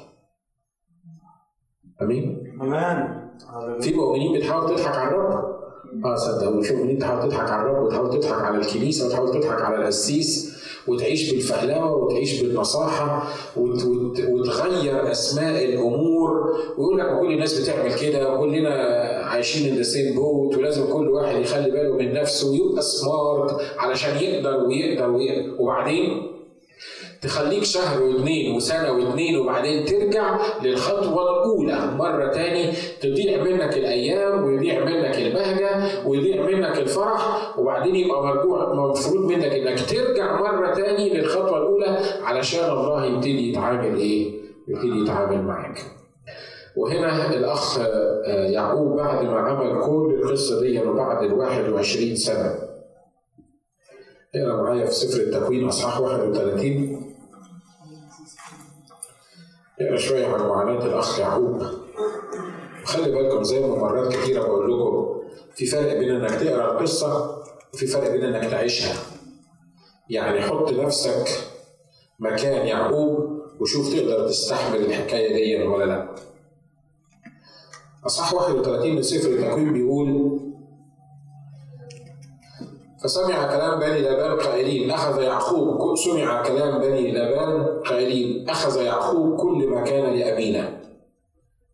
أمين؟ 2.03 2.53
أمان 2.63 3.27
في 3.81 3.95
مؤمنين 3.95 4.39
بتحاول 4.39 4.69
تضحك 4.77 4.97
على 4.97 5.09
الرب. 5.11 5.57
آه 6.05 6.15
صدقوني 6.17 6.65
شوف 6.65 6.81
ان 6.81 6.89
انت 6.89 7.01
تحاول 7.01 7.23
تضحك 7.23 7.51
على 7.51 7.63
الرب 7.71 7.85
وتحاول 7.87 8.11
تضحك 8.11 8.43
على 8.45 8.59
الكنيسة 8.59 9.07
وتحاول 9.07 9.31
تضحك 9.31 9.63
على 9.63 9.77
القسيس 9.77 10.57
وتعيش 10.89 11.33
بالفهلوة 11.33 11.95
وتعيش 11.97 12.43
بالنصاحة 12.43 13.29
وت 13.57 13.85
وت 13.85 14.21
وتغير 14.21 15.11
أسماء 15.11 15.65
الأمور. 15.65 16.33
ويقول 16.79 16.99
لك 16.99 17.21
كل 17.21 17.33
الناس 17.33 17.61
بتعمل 17.61 17.95
كده 17.95 18.33
وكلنا 18.35 18.69
عايشين 19.27 19.77
ان 19.77 19.83
سيم 19.83 20.15
بوت 20.15 20.57
ولازم 20.57 20.93
كل 20.93 21.09
واحد 21.09 21.37
يخلي 21.41 21.71
باله 21.71 21.95
من 21.97 22.13
نفسه 22.13 22.51
ويبقى 22.51 22.83
سمارت 22.83 23.57
علشان 23.79 24.17
يقدر 24.17 24.57
ويقدر 24.57 25.11
ويقدر. 25.11 25.63
وبعدين 25.63 26.23
تخليك 27.23 27.65
شهر 27.65 28.03
واثنين 28.03 28.57
وسنة 28.57 28.93
واثنين 28.93 29.37
وبعدين 29.39 29.85
ترجع 29.85 30.39
للخطوة 30.63 31.23
الأولى 31.31 31.97
مرة 31.99 32.31
تاني 32.33 32.73
تضيع 33.01 33.43
منك 33.45 33.77
الأيام 33.77 34.45
ويضيع 34.45 34.85
منك 34.85 35.17
البهجة 35.19 36.07
ويضيع 36.09 36.43
منك 36.43 36.79
الفرح 36.79 37.53
وبعدين 37.59 37.97
يبقى 37.97 38.23
مرجوع 38.23 38.73
المفروض 38.73 39.25
منك 39.33 39.45
إنك 39.45 39.81
ترجع 39.81 40.41
مرة 40.41 40.75
تاني 40.75 41.11
للخطوة 41.15 41.59
الأولى 41.59 41.99
علشان 42.23 42.71
الله 42.71 43.05
يبتدي 43.07 43.51
يتعامل 43.51 43.97
إيه؟ 43.97 44.33
يبتدي 44.69 45.03
يتعامل 45.03 45.43
معاك. 45.43 45.79
وهنا 46.77 47.35
الأخ 47.37 47.79
يعقوب 48.27 48.97
بعد 48.97 49.25
ما 49.25 49.39
عمل 49.39 49.81
كل 49.85 50.21
القصة 50.23 50.61
دي 50.61 50.81
وبعد 50.83 51.25
ال 51.25 51.33
21 51.35 52.17
سنة 52.17 52.55
اقرا 54.35 54.63
معايا 54.63 54.85
في 54.87 54.93
سفر 54.93 55.21
التكوين 55.21 55.69
أصحاح 55.69 56.01
31 56.01 57.06
اقرا 59.81 59.97
شوية 59.97 60.27
عن 60.27 60.41
معاناه 60.49 60.87
الأخ 60.87 61.19
يعقوب. 61.21 61.63
خلي 62.85 63.11
بالكم 63.11 63.43
زي 63.43 63.61
ما 63.61 63.67
مرات 63.77 64.17
كتيرة 64.17 64.43
بقول 64.43 64.73
لكم 64.73 65.21
في 65.55 65.67
فرق 65.67 65.99
بين 65.99 66.11
إنك 66.11 66.31
تقرأ 66.31 66.73
القصة 66.73 67.43
وفي 67.75 67.87
فرق 67.87 68.11
بين 68.11 68.25
إنك 68.25 68.51
تعيشها. 68.51 68.95
يعني 70.11 70.41
حط 70.41 70.73
نفسك 70.73 71.29
مكان 72.19 72.67
يعقوب 72.67 73.41
وشوف 73.61 73.95
تقدر 73.95 74.29
تستحمل 74.29 74.81
الحكاية 74.81 75.35
دي 75.59 75.67
ولا 75.69 75.85
لأ. 75.85 76.15
أصحاح 78.07 78.35
31 78.35 78.95
من 78.95 79.03
سفر 79.03 79.29
التكوين 79.29 79.73
بيقول 79.73 80.41
فسمع 83.03 83.47
كلام 83.57 83.81
بني 83.81 84.01
لابان 84.01 84.41
قائلين 84.41 84.91
أخذ 84.91 85.23
يعقوب 85.23 85.97
سمع 85.97 86.43
كلام 86.43 86.81
بني 86.81 87.13
لابان 87.13 87.83
قائلين 87.83 88.51
أخذ 88.51 88.83
يعقوب 88.83 89.37
كل 89.41 89.69
ما 89.69 89.85
كان 89.85 90.15
لأبينا. 90.15 90.81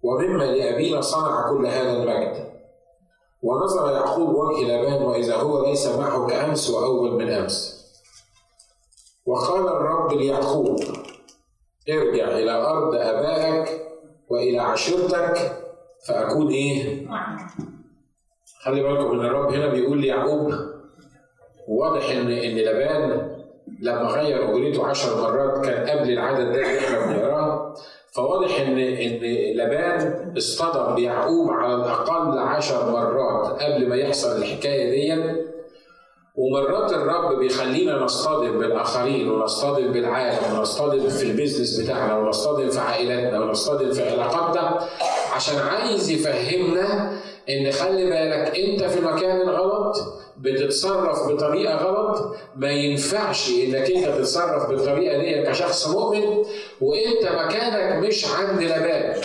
ومما 0.03 0.45
لأبينا 0.45 1.01
صنع 1.01 1.51
كل 1.51 1.67
هذا 1.67 1.93
المجد. 1.93 2.53
ونظر 3.43 3.91
يعقوب 3.93 4.35
وجه 4.35 4.67
لابان 4.67 5.03
وإذا 5.03 5.37
هو 5.37 5.67
ليس 5.67 5.87
معه 5.87 6.27
كأمس 6.27 6.71
وأول 6.71 7.13
من 7.13 7.31
أمس. 7.31 7.83
وقال 9.27 9.69
الرب 9.69 10.13
ليعقوب 10.13 10.81
ارجع 11.91 12.29
إلى 12.39 12.51
أرض 12.51 12.95
آبائك 12.95 13.83
وإلى 14.31 14.59
عشيرتك 14.59 15.59
فأكون 16.09 16.49
إيه؟ 16.49 17.07
خلي 18.63 18.83
بالكم 18.83 19.11
إن 19.21 19.27
الرب 19.27 19.53
هنا 19.53 19.67
بيقول 19.69 20.01
ليعقوب 20.01 20.55
واضح 21.69 22.11
ان 22.11 22.31
إن 22.31 22.57
لبان 22.57 23.29
لما 23.83 24.03
غير 24.09 24.51
اجرته 24.57 24.87
عشر 24.87 25.21
مرات 25.23 25.65
كان 25.67 25.87
قبل 25.99 26.11
العدد 26.13 26.53
ده 26.53 26.59
اللي 26.61 26.79
إحنا 26.79 27.07
بنقراه. 27.07 27.75
فواضح 28.15 28.61
ان 28.61 28.79
إن 28.79 29.21
لبان 29.57 30.33
اصطدم 30.37 30.95
بيعقوب 30.95 31.51
على 31.51 31.75
الأقل 31.75 32.39
عشر 32.39 32.91
مرات 32.91 33.63
قبل 33.63 33.89
ما 33.89 33.97
يحصل 33.97 34.37
الحكاية 34.37 34.91
دي 34.91 35.23
ومرات 36.37 36.93
الرب 36.93 37.39
بيخلينا 37.39 37.97
نصطدم 37.99 38.59
بالآخرين 38.59 39.31
ونصطدم 39.31 39.93
بالعالم 39.93 40.39
ونصطدم 40.59 41.09
في 41.09 41.23
البيزنس 41.23 41.81
بتاعنا 41.81 42.19
ونصطدم 42.19 42.69
في 42.69 42.81
عائلاتنا 42.81 43.41
ونصطدم 43.41 43.93
في 43.93 44.11
علاقاتنا 44.11 44.81
عشان 45.35 45.59
عايز 45.59 46.11
يفهمنا 46.11 47.13
إن 47.51 47.71
خلي 47.73 48.05
بالك 48.05 48.59
أنت 48.59 48.85
في 48.85 48.99
المكان 48.99 49.41
الغلط 49.41 49.97
بتتصرف 50.39 51.29
بطريقة 51.29 51.75
غلط 51.77 52.37
ما 52.57 52.71
ينفعش 52.71 53.51
إنك 53.51 53.91
أنت 53.91 54.07
تتصرف 54.07 54.69
بالطريقة 54.69 55.19
دي 55.19 55.43
كشخص 55.51 55.89
مؤمن 55.89 56.45
وأنت 56.81 57.25
مكانك 57.47 58.07
مش 58.07 58.27
عند 58.27 58.63
لبان 58.63 59.21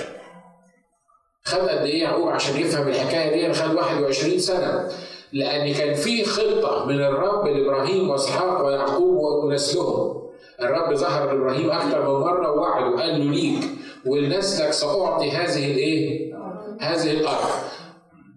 خد 1.44 1.58
قد 1.60 1.86
إيه 1.86 2.04
يعقوب 2.04 2.28
عشان 2.28 2.62
يفهم 2.62 2.88
الحكاية 2.88 3.48
دي؟ 3.48 3.54
خد 3.54 3.76
21 3.76 4.40
سنة. 4.40 4.90
لأن 5.34 5.74
كان 5.74 5.94
في 5.94 6.24
خطة 6.26 6.86
من 6.86 7.02
الرب 7.02 7.48
لإبراهيم 7.48 8.10
وإسحاق 8.10 8.66
ويعقوب 8.66 9.18
ونسلهم. 9.44 10.22
الرب 10.62 10.94
ظهر 10.96 11.26
لإبراهيم 11.32 11.72
أكثر 11.72 12.02
من 12.02 12.20
مرة 12.20 12.52
ووعده 12.52 12.88
وقال 12.90 13.20
له 13.20 13.32
ليك 13.32 13.64
ولنسلك 14.06 14.72
سأعطي 14.72 15.32
هذه 15.32 15.72
الإيه؟ 15.72 16.34
هذه 16.80 17.12
الأرض. 17.12 17.50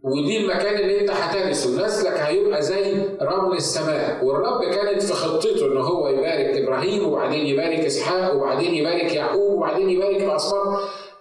ودي 0.04 0.36
المكان 0.40 0.74
اللي 0.74 1.00
انت 1.00 1.10
هترثه 1.10 1.86
نسلك 1.86 2.12
هيبقى 2.12 2.62
زي 2.62 2.92
رمل 3.22 3.56
السماء. 3.56 4.24
والرب 4.24 4.64
كانت 4.64 5.02
في 5.02 5.12
خطته 5.12 5.66
إن 5.66 5.76
هو 5.76 6.08
يبارك 6.08 6.56
إبراهيم 6.62 7.08
وبعدين 7.08 7.46
يبارك 7.46 7.78
إسحاق 7.78 8.34
وبعدين 8.34 8.74
يبارك 8.74 9.14
يعقوب 9.14 9.52
وبعدين 9.56 9.90
يبارك 9.90 10.22
الاصنام 10.22 10.76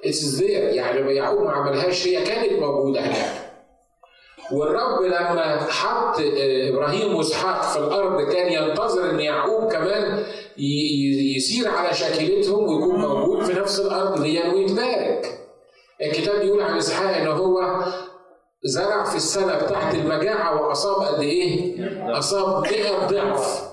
it's 0.05 0.23
there 0.35 0.63
يعني 0.63 1.15
يعقوب 1.15 1.41
ما 1.43 1.51
عملهاش 1.51 2.07
هي 2.07 2.23
كانت 2.23 2.51
موجودة 2.59 2.99
هناك. 3.01 3.49
والرب 4.51 5.01
لما 5.01 5.57
حط 5.69 6.21
إبراهيم 6.69 7.15
وإسحاق 7.15 7.61
في 7.63 7.79
الأرض 7.79 8.21
كان 8.31 8.51
ينتظر 8.53 9.09
إن 9.09 9.19
يعقوب 9.19 9.71
كمان 9.71 10.23
يسير 11.35 11.67
على 11.69 11.93
شاكلتهم 11.93 12.63
ويكون 12.63 12.95
موجود 12.99 13.43
في 13.43 13.59
نفس 13.59 13.79
الأرض 13.79 14.21
دي 14.23 14.39
ويتبارك. 14.53 15.39
الكتاب 16.01 16.41
بيقول 16.41 16.61
عن 16.61 16.77
إسحاق 16.77 17.15
إن 17.17 17.27
هو 17.27 17.61
زرع 18.63 19.03
في 19.03 19.15
السنة 19.15 19.55
بتاعت 19.55 19.95
المجاعة 19.95 20.61
وأصاب 20.67 21.01
قد 21.15 21.19
إيه؟ 21.21 21.75
أصاب 22.19 22.61
100 22.63 23.07
ضعف. 23.07 23.69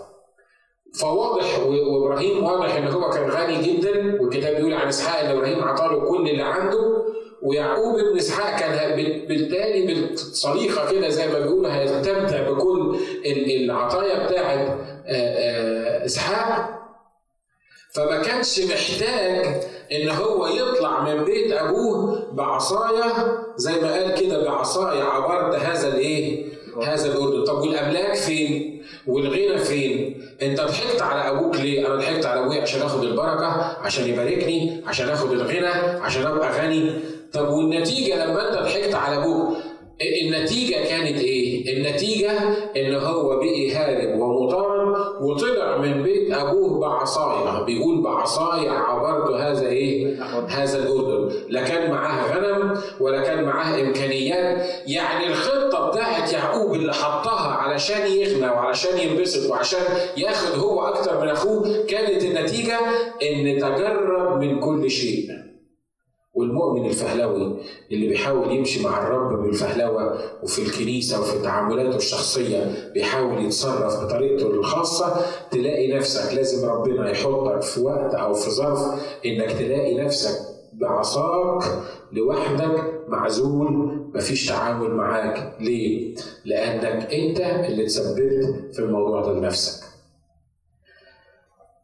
فواضح 1.01 1.59
وإبراهيم 1.67 2.45
واضح 2.45 2.75
إن 2.75 2.89
هو 2.89 3.11
كان 3.11 3.31
غني 3.31 3.63
جدا 3.63 4.23
والكتاب 4.23 4.57
بيقول 4.57 4.75
عن 4.75 4.89
إسحاق 4.89 5.19
إن 5.21 5.37
إبراهيم 5.37 5.59
أعطاه 5.59 6.05
كل 6.09 6.29
اللي 6.29 6.43
عنده 6.43 7.05
ويعقوب 7.43 7.99
ابن 7.99 8.17
إسحاق 8.17 8.61
كان 8.61 8.97
بالتالي 9.29 9.87
بالصليقة 9.87 10.91
كده 10.91 11.09
زي 11.09 11.27
ما 11.27 11.39
بيقولوا 11.39 11.71
هيستمتع 11.73 12.51
بكل 12.51 12.99
العطايا 13.65 14.27
بتاعت 14.27 14.79
إسحاق 16.05 16.77
فما 17.95 18.23
كانش 18.23 18.61
محتاج 18.61 19.63
إن 19.93 20.09
هو 20.09 20.47
يطلع 20.47 21.01
من 21.05 21.25
بيت 21.25 21.53
أبوه 21.53 22.23
بعصاية 22.33 23.13
زي 23.57 23.81
ما 23.81 23.93
قال 23.93 24.15
كده 24.15 24.45
بعصاية 24.45 25.03
عبرت 25.03 25.55
هذا 25.55 25.89
الإيه؟ 25.89 26.47
هذا 26.85 27.07
الأردن، 27.07 27.45
طب 27.45 27.59
والأملاك 27.59 28.15
فين؟ 28.15 28.83
والغنى 29.07 29.59
فين؟ 29.59 30.23
أنت 30.43 30.61
ضحكت 30.61 31.03
على 31.03 31.31
أبوك 31.31 31.57
ليه؟ 31.57 31.87
أنا 31.87 31.97
ضحكت 31.97 32.27
على 32.27 32.41
أبويا 32.41 32.63
عشان 32.63 32.83
آخد 32.83 33.05
البركة، 33.05 33.77
عشان 33.83 34.09
يباركني، 34.09 34.83
عشان 34.87 35.09
آخد 35.09 35.33
الغنى، 35.33 35.67
عشان 36.03 36.27
أبقى 36.27 36.61
غني. 36.61 36.93
طب 37.33 37.49
والنتيجة 37.49 38.25
لما 38.27 38.49
أنت 38.49 38.59
ضحكت 38.59 38.95
على 38.95 39.17
أبوك 39.17 39.57
النتيجة 40.03 40.75
كانت 40.75 41.21
إيه؟ 41.21 41.77
النتيجة 41.77 42.31
إن 42.77 42.95
هو 42.95 43.37
بقي 43.37 43.73
هارب 43.73 44.21
ومطارد 44.21 44.97
وطلع 45.21 45.79
من 45.79 46.03
بيت 46.03 46.33
أبوه 46.33 46.81
بعصاية، 46.81 47.63
بيقول 47.65 48.03
بعصاية 48.03 48.71
عبرت 48.71 49.31
هذا 49.31 49.69
إيه؟ 49.69 50.23
هذا 50.49 50.79
الأردن، 50.79 51.35
لا 51.49 51.63
كان 51.63 51.91
معاه 51.91 52.37
غنم 52.37 52.81
ولا 53.01 53.23
كان 53.23 53.45
معاه 53.45 53.81
إمكانيات، 53.81 54.67
يعني 54.87 55.27
الخطة 55.27 55.91
بتاعت 55.91 56.33
يعقوب 56.33 56.75
اللي 56.75 56.93
حطها 56.93 57.53
علشان 57.53 58.07
يغنى 58.07 58.47
وعلشان 58.47 58.99
ينبسط 58.99 59.51
وعشان 59.51 59.85
ياخد 60.17 60.59
هو 60.59 60.81
أكتر 60.81 61.21
من 61.21 61.29
أخوه، 61.29 61.85
كانت 61.89 62.25
النتيجة 62.25 62.79
إن 63.23 63.59
تجرب 63.59 64.41
من 64.41 64.61
كل 64.61 64.91
شيء. 64.91 65.46
والمؤمن 66.37 66.87
الفهلوي 66.87 67.57
اللي 67.93 68.09
بيحاول 68.09 68.53
يمشي 68.53 68.83
مع 68.85 69.03
الرب 69.03 69.43
بالفهلوة 69.43 70.19
وفي 70.43 70.63
الكنيسة 70.63 71.21
وفي 71.21 71.39
تعاملاته 71.43 71.97
الشخصية 71.97 72.91
بيحاول 72.95 73.45
يتصرف 73.45 74.05
بطريقته 74.05 74.51
الخاصة 74.51 75.17
تلاقي 75.51 75.93
نفسك 75.93 76.35
لازم 76.35 76.69
ربنا 76.69 77.11
يحطك 77.11 77.63
في 77.63 77.81
وقت 77.81 78.15
أو 78.15 78.35
في 78.35 78.51
ظرف 78.51 78.81
إنك 79.27 79.53
تلاقي 79.53 79.95
نفسك 80.05 80.39
بعصاك 80.73 81.63
لوحدك 82.13 83.01
معزول 83.09 83.73
مفيش 84.15 84.47
تعامل 84.47 84.91
معاك 84.91 85.53
ليه؟ 85.61 86.15
لأنك 86.45 87.15
أنت 87.15 87.41
اللي 87.41 87.85
تسببت 87.85 88.75
في 88.75 88.79
الموضوع 88.79 89.21
ده 89.21 89.33
لنفسك. 89.33 89.85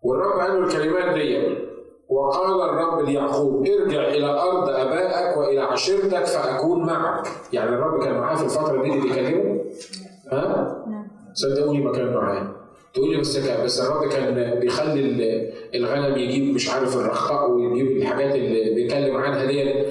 والرب 0.03 0.41
قال 0.41 0.65
الكلمات 0.65 1.15
دي 1.15 1.57
وقال 2.13 2.71
الرب 2.71 3.09
ليعقوب 3.09 3.67
ارجع 3.67 4.09
إلى 4.09 4.27
أرض 4.27 4.69
آبائك 4.69 5.37
وإلى 5.37 5.61
عشيرتك 5.61 6.25
فأكون 6.27 6.87
معك. 6.87 7.27
يعني 7.53 7.69
الرب 7.71 8.05
كان 8.05 8.15
معاه 8.15 8.35
في 8.37 8.45
الفترة 8.45 8.83
دي 8.83 8.89
اللي 8.93 9.01
بيكلمه 9.03 9.61
ها؟ 10.33 10.77
صدقوني 11.35 11.81
ما 11.81 11.93
كان 11.93 12.15
معاه. 12.15 12.47
تقول 12.95 13.11
لي 13.11 13.21
بس 13.21 13.37
بس 13.37 13.81
الرب 13.81 14.09
كان 14.09 14.59
بيخلي 14.61 15.01
الغنم 15.75 16.19
يجيب 16.19 16.55
مش 16.55 16.71
عارف 16.71 16.97
الرخاء 16.97 17.51
ويجيب 17.51 17.87
الحاجات 17.97 18.35
اللي 18.35 18.75
بيتكلم 18.75 19.17
عنها 19.17 19.45
دي 19.45 19.85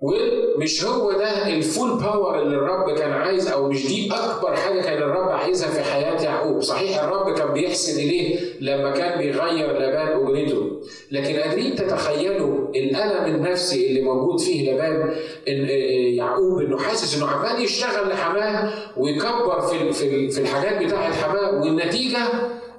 ومش 0.00 0.84
هو 0.84 1.12
ده 1.12 1.48
ال 1.48 1.58
full 1.58 1.98
power 1.98 2.42
اللي 2.42 2.56
الرب 2.56 2.98
كان 2.98 3.12
عايز 3.12 3.48
أو 3.48 3.68
مش 3.68 3.86
دي 3.86 4.10
أكبر 4.12 4.56
حاجة 4.56 4.80
كان 4.80 5.02
الرب 5.02 5.28
عايزها 5.28 5.70
في 5.70 5.80
حياة 5.80 6.22
يعقوب، 6.22 6.60
صحيح 6.62 7.02
الرب 7.02 7.34
كان 7.38 7.52
بيحسن 7.52 8.00
إليه 8.00 8.38
لما 8.60 8.90
كان 8.90 9.18
بيغير 9.18 9.72
لبان 9.72 10.08
أجرته، 10.08 10.80
لكن 11.10 11.36
قادرين 11.36 11.74
تتخيلوا 11.76 12.68
الألم 12.68 13.34
النفسي 13.34 13.86
اللي 13.86 14.02
موجود 14.02 14.40
فيه 14.40 14.72
لبان 14.72 15.14
إن 15.48 15.68
يعقوب؟ 16.14 16.60
إنه 16.60 16.78
حاسس 16.78 17.16
إنه 17.16 17.26
عمال 17.26 17.64
يشتغل 17.64 18.08
لحماه 18.08 18.72
ويكبر 18.96 19.60
في 19.60 19.92
في 20.30 20.40
الحاجات 20.40 20.84
بتاعت 20.84 21.12
حماه 21.12 21.60
والنتيجة 21.60 22.18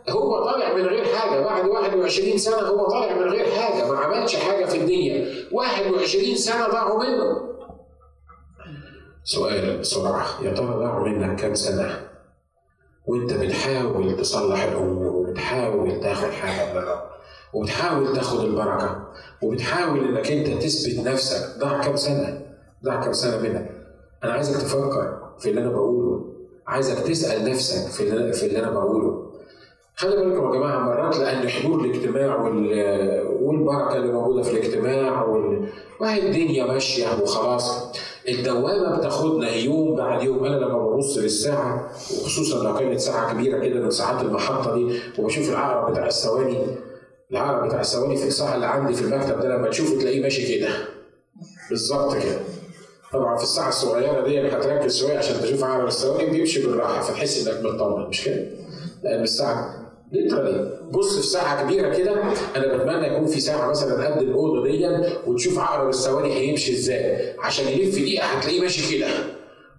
هو 0.09 0.45
طالع 0.45 0.73
من 0.73 0.85
غير 0.85 1.05
حاجة. 1.05 1.41
بعد 1.41 1.67
21 1.67 2.37
سنة 2.37 2.57
هو 2.57 2.87
طالع 2.87 3.15
من 3.15 3.29
غير 3.29 3.45
حاجة 3.51 3.91
ما 3.91 3.97
عملش 3.97 4.35
حاجة 4.35 4.65
في 4.65 4.77
الدنيا. 4.77 5.27
21 5.51 6.35
سنة 6.35 6.67
ضاعوا 6.67 7.03
منه. 7.03 7.49
سؤال 9.23 9.77
بسرعة. 9.79 10.25
يا 10.43 10.53
ترى 10.53 10.65
ضاعوا 10.65 11.07
منك 11.07 11.39
كام 11.39 11.55
سنة؟ 11.55 12.09
وانت 13.07 13.33
بتحاول 13.33 14.17
تصلح 14.17 14.63
الأمور 14.63 15.15
وبتحاول 15.15 15.99
تاخد 15.99 16.29
حاجة 16.29 16.73
من 16.73 16.85
وبتحاول 17.53 18.13
تاخد 18.15 18.39
البركة 18.39 19.07
وبتحاول 19.41 19.99
إنك 19.99 20.31
أنت 20.31 20.63
تثبت 20.63 21.07
نفسك. 21.07 21.59
ضاع 21.59 21.81
كام 21.81 21.95
سنة؟ 21.95 22.41
ضاع 22.85 23.01
كام 23.01 23.13
سنة 23.13 23.37
منك؟ 23.37 23.71
أنا 24.23 24.33
عايزك 24.33 24.61
تفكر 24.61 25.33
في 25.39 25.49
اللي 25.49 25.61
أنا 25.61 25.69
بقوله. 25.69 26.25
عايزك 26.67 26.99
تسأل 26.99 27.51
نفسك 27.51 27.91
في 27.91 28.03
اللي, 28.03 28.33
في 28.33 28.45
اللي 28.45 28.59
أنا 28.59 28.71
بقوله. 28.71 29.28
خلي 29.99 30.15
بالكم 30.15 30.45
يا 30.53 30.59
جماعة 30.59 30.79
مرات 30.79 31.17
لأن 31.17 31.49
حضور 31.49 31.85
الاجتماع 31.85 32.35
والبركة 33.41 33.95
اللي 33.95 34.11
موجودة 34.13 34.41
في 34.43 34.51
الاجتماع 34.51 35.23
وال... 35.23 35.69
وهي 36.01 36.27
الدنيا 36.27 36.65
ماشية 36.65 37.05
وخلاص. 37.21 37.91
الدوامة 38.29 38.97
بتاخدنا 38.97 39.55
يوم 39.55 39.95
بعد 39.95 40.23
يوم. 40.23 40.45
أنا 40.45 40.55
لما 40.55 40.87
ببص 40.89 41.17
للساعة 41.17 41.87
وخصوصا 42.21 42.63
لو 42.63 42.77
كانت 42.77 42.99
ساعة 42.99 43.33
كبيرة 43.33 43.59
كده 43.59 43.79
من 43.79 43.89
ساعات 43.91 44.21
المحطة 44.25 44.75
دي 44.75 44.99
وبشوف 45.19 45.49
العقرب 45.49 45.91
بتاع 45.91 46.07
الثواني 46.07 46.57
العقرب 47.31 47.67
بتاع 47.67 47.79
الثواني 47.81 48.17
في 48.17 48.27
الساعة 48.27 48.55
اللي 48.55 48.65
عندي 48.65 48.93
في 48.93 49.01
المكتب 49.01 49.39
ده 49.39 49.55
لما 49.55 49.69
تشوفه 49.69 49.99
تلاقيه 49.99 50.21
ماشي 50.21 50.59
كده. 50.59 50.69
بالظبط 51.69 52.13
كده. 52.15 52.39
طبعا 53.13 53.37
في 53.37 53.43
الساعة 53.43 53.69
الصغيرة 53.69 54.27
دي 54.27 54.41
هتركز 54.47 54.97
شوية 54.99 55.17
عشان 55.17 55.41
تشوف 55.41 55.63
عقرب 55.63 55.87
الثواني 55.87 56.29
بيمشي 56.29 56.67
بالراحة 56.67 57.01
فتحس 57.01 57.47
إنك 57.47 57.65
مطمن 57.65 58.09
مش 58.09 58.25
كده؟ 58.25 58.45
لأن 59.03 59.23
الساعة 59.23 59.78
ليترالي 60.11 60.79
بص 60.91 61.15
في 61.19 61.27
ساعة 61.27 61.63
كبيرة 61.63 61.93
كده 61.97 62.11
أنا 62.55 62.77
بتمنى 62.77 63.07
يكون 63.07 63.27
في 63.27 63.39
ساعة 63.39 63.69
مثلا 63.69 64.07
قد 64.15 64.21
الأوضة 64.21 64.63
دي 64.63 64.87
وتشوف 65.27 65.59
عقرب 65.59 65.89
الثواني 65.89 66.33
هيمشي 66.33 66.73
إزاي 66.73 67.35
عشان 67.39 67.67
يلف 67.67 67.95
دقيقه 67.95 68.25
هتلاقيه 68.25 68.61
ماشي 68.61 68.97
كده 68.97 69.07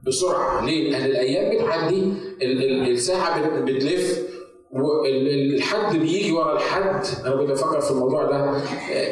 بسرعة 0.06 0.66
ليه؟ 0.66 0.90
لأن 0.90 1.04
الأيام 1.04 1.54
بتعدي 1.56 2.12
الساعة 2.92 3.60
بتلف 3.64 4.29
الحد 4.74 5.96
بيجي 5.96 6.32
ورا 6.32 6.56
الحد. 6.56 7.04
أنا 7.26 7.36
كنت 7.36 7.50
بفكر 7.50 7.80
في 7.80 7.90
الموضوع 7.90 8.24
ده 8.24 8.56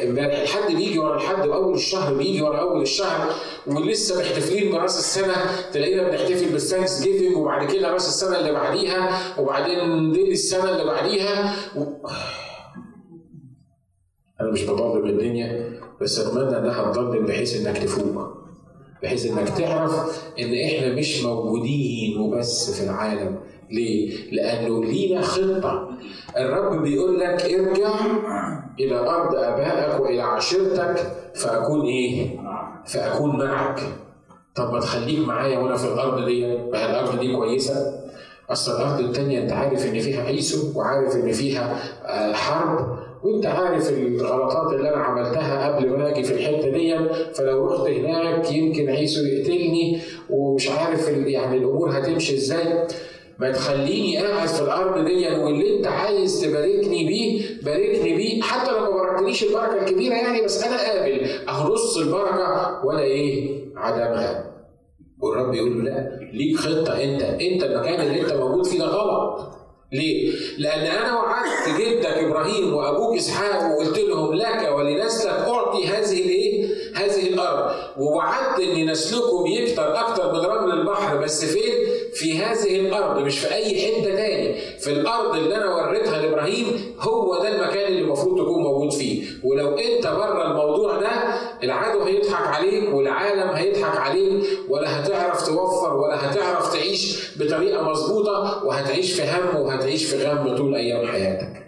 إمبارح. 0.09 0.39
الحد 0.41 0.75
بيجي 0.75 0.99
ورا 0.99 1.17
الحد 1.17 1.47
وأول 1.47 1.75
الشهر 1.75 2.15
بيجي 2.15 2.43
ورا 2.43 2.59
أول 2.61 2.83
الشهر. 2.83 3.33
ولسه 3.67 4.21
محتفلين 4.21 4.73
براس 4.73 4.99
السنة. 4.99 5.35
تلاقينا 5.73 6.09
بنحتفل 6.09 6.53
بال 6.53 7.03
Thanksgiving 7.03 7.37
وبعد 7.37 7.73
كده 7.73 7.93
راس 7.93 8.09
السنة 8.09 8.39
اللي 8.39 8.53
بعديها 8.53 9.19
وبعدين 9.41 10.13
دي 10.13 10.33
السنة 10.33 10.71
اللي 10.71 10.85
بعديها. 10.85 11.55
و... 11.77 11.83
أنا 14.41 14.51
مش 14.51 14.63
بضلم 14.65 15.07
الدنيا 15.07 15.81
بس 16.01 16.19
أتمنى 16.19 16.59
إنها 16.59 16.93
تضلم 16.93 17.27
بحيث 17.27 17.67
إنك 17.67 17.79
تفوق 17.79 18.29
بحيث 19.03 19.27
إنك 19.27 19.49
تعرف 19.49 20.23
إن 20.39 20.55
إحنا 20.55 20.95
مش 20.95 21.23
موجودين 21.23 22.21
وبس 22.21 22.71
في 22.81 22.85
العالم. 22.85 23.41
ليه؟ 23.71 24.17
لأنه 24.33 24.85
لينا 24.85 25.21
خطة. 25.21 25.89
الرب 26.37 26.83
بيقول 26.83 27.21
لك 27.21 27.43
ارجع 27.45 27.91
إلى 28.81 28.99
أرض 28.99 29.35
آبائك 29.35 30.01
وإلى 30.01 30.23
عشيرتك 30.23 31.13
فأكون 31.35 31.87
إيه؟ 31.87 32.27
فأكون 32.87 33.39
معك. 33.39 33.81
طب 34.55 34.73
ما 34.73 34.81
تخليك 34.81 35.19
معايا 35.29 35.59
وأنا 35.59 35.77
في 35.77 35.85
الأرض 35.85 36.25
دي 36.25 36.47
ما 36.57 36.91
الأرض 36.91 37.21
دي 37.21 37.37
كويسة؟ 37.37 38.01
أصل 38.51 38.73
الأرض 38.77 39.01
التانية 39.01 39.43
أنت 39.43 39.53
عارف 39.53 39.87
إن 39.87 39.99
فيها 39.99 40.23
عيسو 40.23 40.79
وعارف 40.79 41.17
إن 41.17 41.33
فيها 41.33 41.77
حرب 42.33 42.99
وأنت 43.23 43.47
عارف 43.47 43.93
الغلطات 43.93 44.73
اللي 44.73 44.89
أنا 44.95 45.03
عملتها 45.03 45.69
قبل 45.77 45.91
ما 45.91 46.09
أجي 46.11 46.23
في 46.23 46.35
الحتة 46.35 46.71
دي 46.71 46.97
فلو 47.35 47.67
رحت 47.67 47.89
هناك 47.89 48.53
يمكن 48.53 48.89
عيسو 48.89 49.21
يقتلني 49.25 50.01
ومش 50.31 50.69
عارف 50.69 51.09
يعني 51.09 51.57
الأمور 51.57 51.91
هتمشي 51.99 52.35
إزاي. 52.35 52.87
ما 53.39 53.53
تخليني 53.53 54.17
قاعد 54.27 54.49
في 54.49 54.61
الأرض 54.63 55.05
دي 55.05 55.29
واللي 55.29 55.77
أنت 55.77 55.87
عايز 55.87 56.41
تباركني 56.43 57.07
بيه 57.07 57.61
باركني 57.63 58.17
بيه. 58.17 58.43
حتى 58.43 58.71
لو 58.71 58.81
ما 58.81 58.91
باركتنيش 58.91 59.45
البركة 59.45 59.75
الكبيرة 59.83 60.15
يعني 60.15 60.43
بس 60.45 60.65
أنا 60.65 60.77
قابل. 60.77 61.25
اهو 61.49 61.75
نص 61.75 61.97
البركة 61.97 62.81
ولا 62.85 63.01
إيه؟ 63.01 63.65
عدمها. 63.77 64.45
والرب 65.21 65.55
يقول 65.55 65.79
له 65.79 65.85
لا 65.85 66.21
ليك 66.33 66.57
خطة 66.57 67.03
أنت. 67.03 67.23
أنت 67.23 67.63
المكان 67.65 68.01
اللي 68.01 68.21
أنت 68.21 68.33
موجود 68.33 68.67
فيه 68.67 68.79
ده 68.79 68.87
غلط. 68.87 69.49
ليه؟ 69.93 70.33
لأن 70.59 70.87
أنا 70.87 71.17
وعدت 71.17 71.81
جدك 71.81 72.07
إبراهيم 72.07 72.75
وأبوك 72.75 73.17
إسحاق 73.17 73.73
وقلت 73.73 73.99
لهم 73.99 74.35
لك 74.35 74.73
ولنسلك 74.77 75.31
أعطي 75.31 75.87
هذه 75.87 76.21
الإيه؟ 76.25 76.69
هذه 76.95 77.29
الأرض، 77.29 77.75
ووعدت 77.99 78.61
إن 78.61 78.91
نسلكم 78.91 79.47
يكتر 79.47 80.01
أكتر 80.01 80.33
من 80.33 80.39
رمل 80.41 80.73
البحر 80.81 81.17
بس 81.17 81.45
فين؟ 81.45 81.75
في 82.19 82.39
هذه 82.39 82.81
الأرض 82.81 83.23
مش 83.23 83.39
في 83.39 83.55
أي 83.55 83.81
حتة 83.87 84.15
تاني، 84.15 84.55
في 84.79 84.93
الأرض 84.93 85.35
اللي 85.37 85.57
أنا 85.57 85.75
وريتها 85.75 86.23
لإبراهيم 86.23 86.67
هو 87.01 87.39
ده 87.43 87.49
المكان 87.49 87.89
اللي 87.89 88.01
المفروض 88.03 88.39
تكون 88.45 88.63
موجود 88.63 88.93
فيه، 88.93 89.27
ولو 89.45 89.69
أنت 89.79 90.07
بره 90.07 90.51
الموضوع 90.51 91.01
ده 91.01 91.11
العدو 91.63 92.03
هيضحك 92.03 92.47
عليك 92.47 92.95
والعالم 92.95 93.49
هيضحك 93.51 93.97
عليك 94.01 94.45
ولا 94.69 95.01
هتعرف 95.01 95.47
توفر 95.47 95.97
ولا 95.97 96.31
هتعرف 96.33 96.73
تعيش 96.73 97.33
بطريقة 97.41 97.83
مظبوطة 97.91 98.65
وهتعيش 98.65 99.21
في 99.21 99.23
هم 99.31 99.61
وهتعيش 99.61 100.05
في 100.15 100.27
غم 100.27 100.57
طول 100.57 100.75
أيام 100.75 101.07
حياتك. 101.07 101.67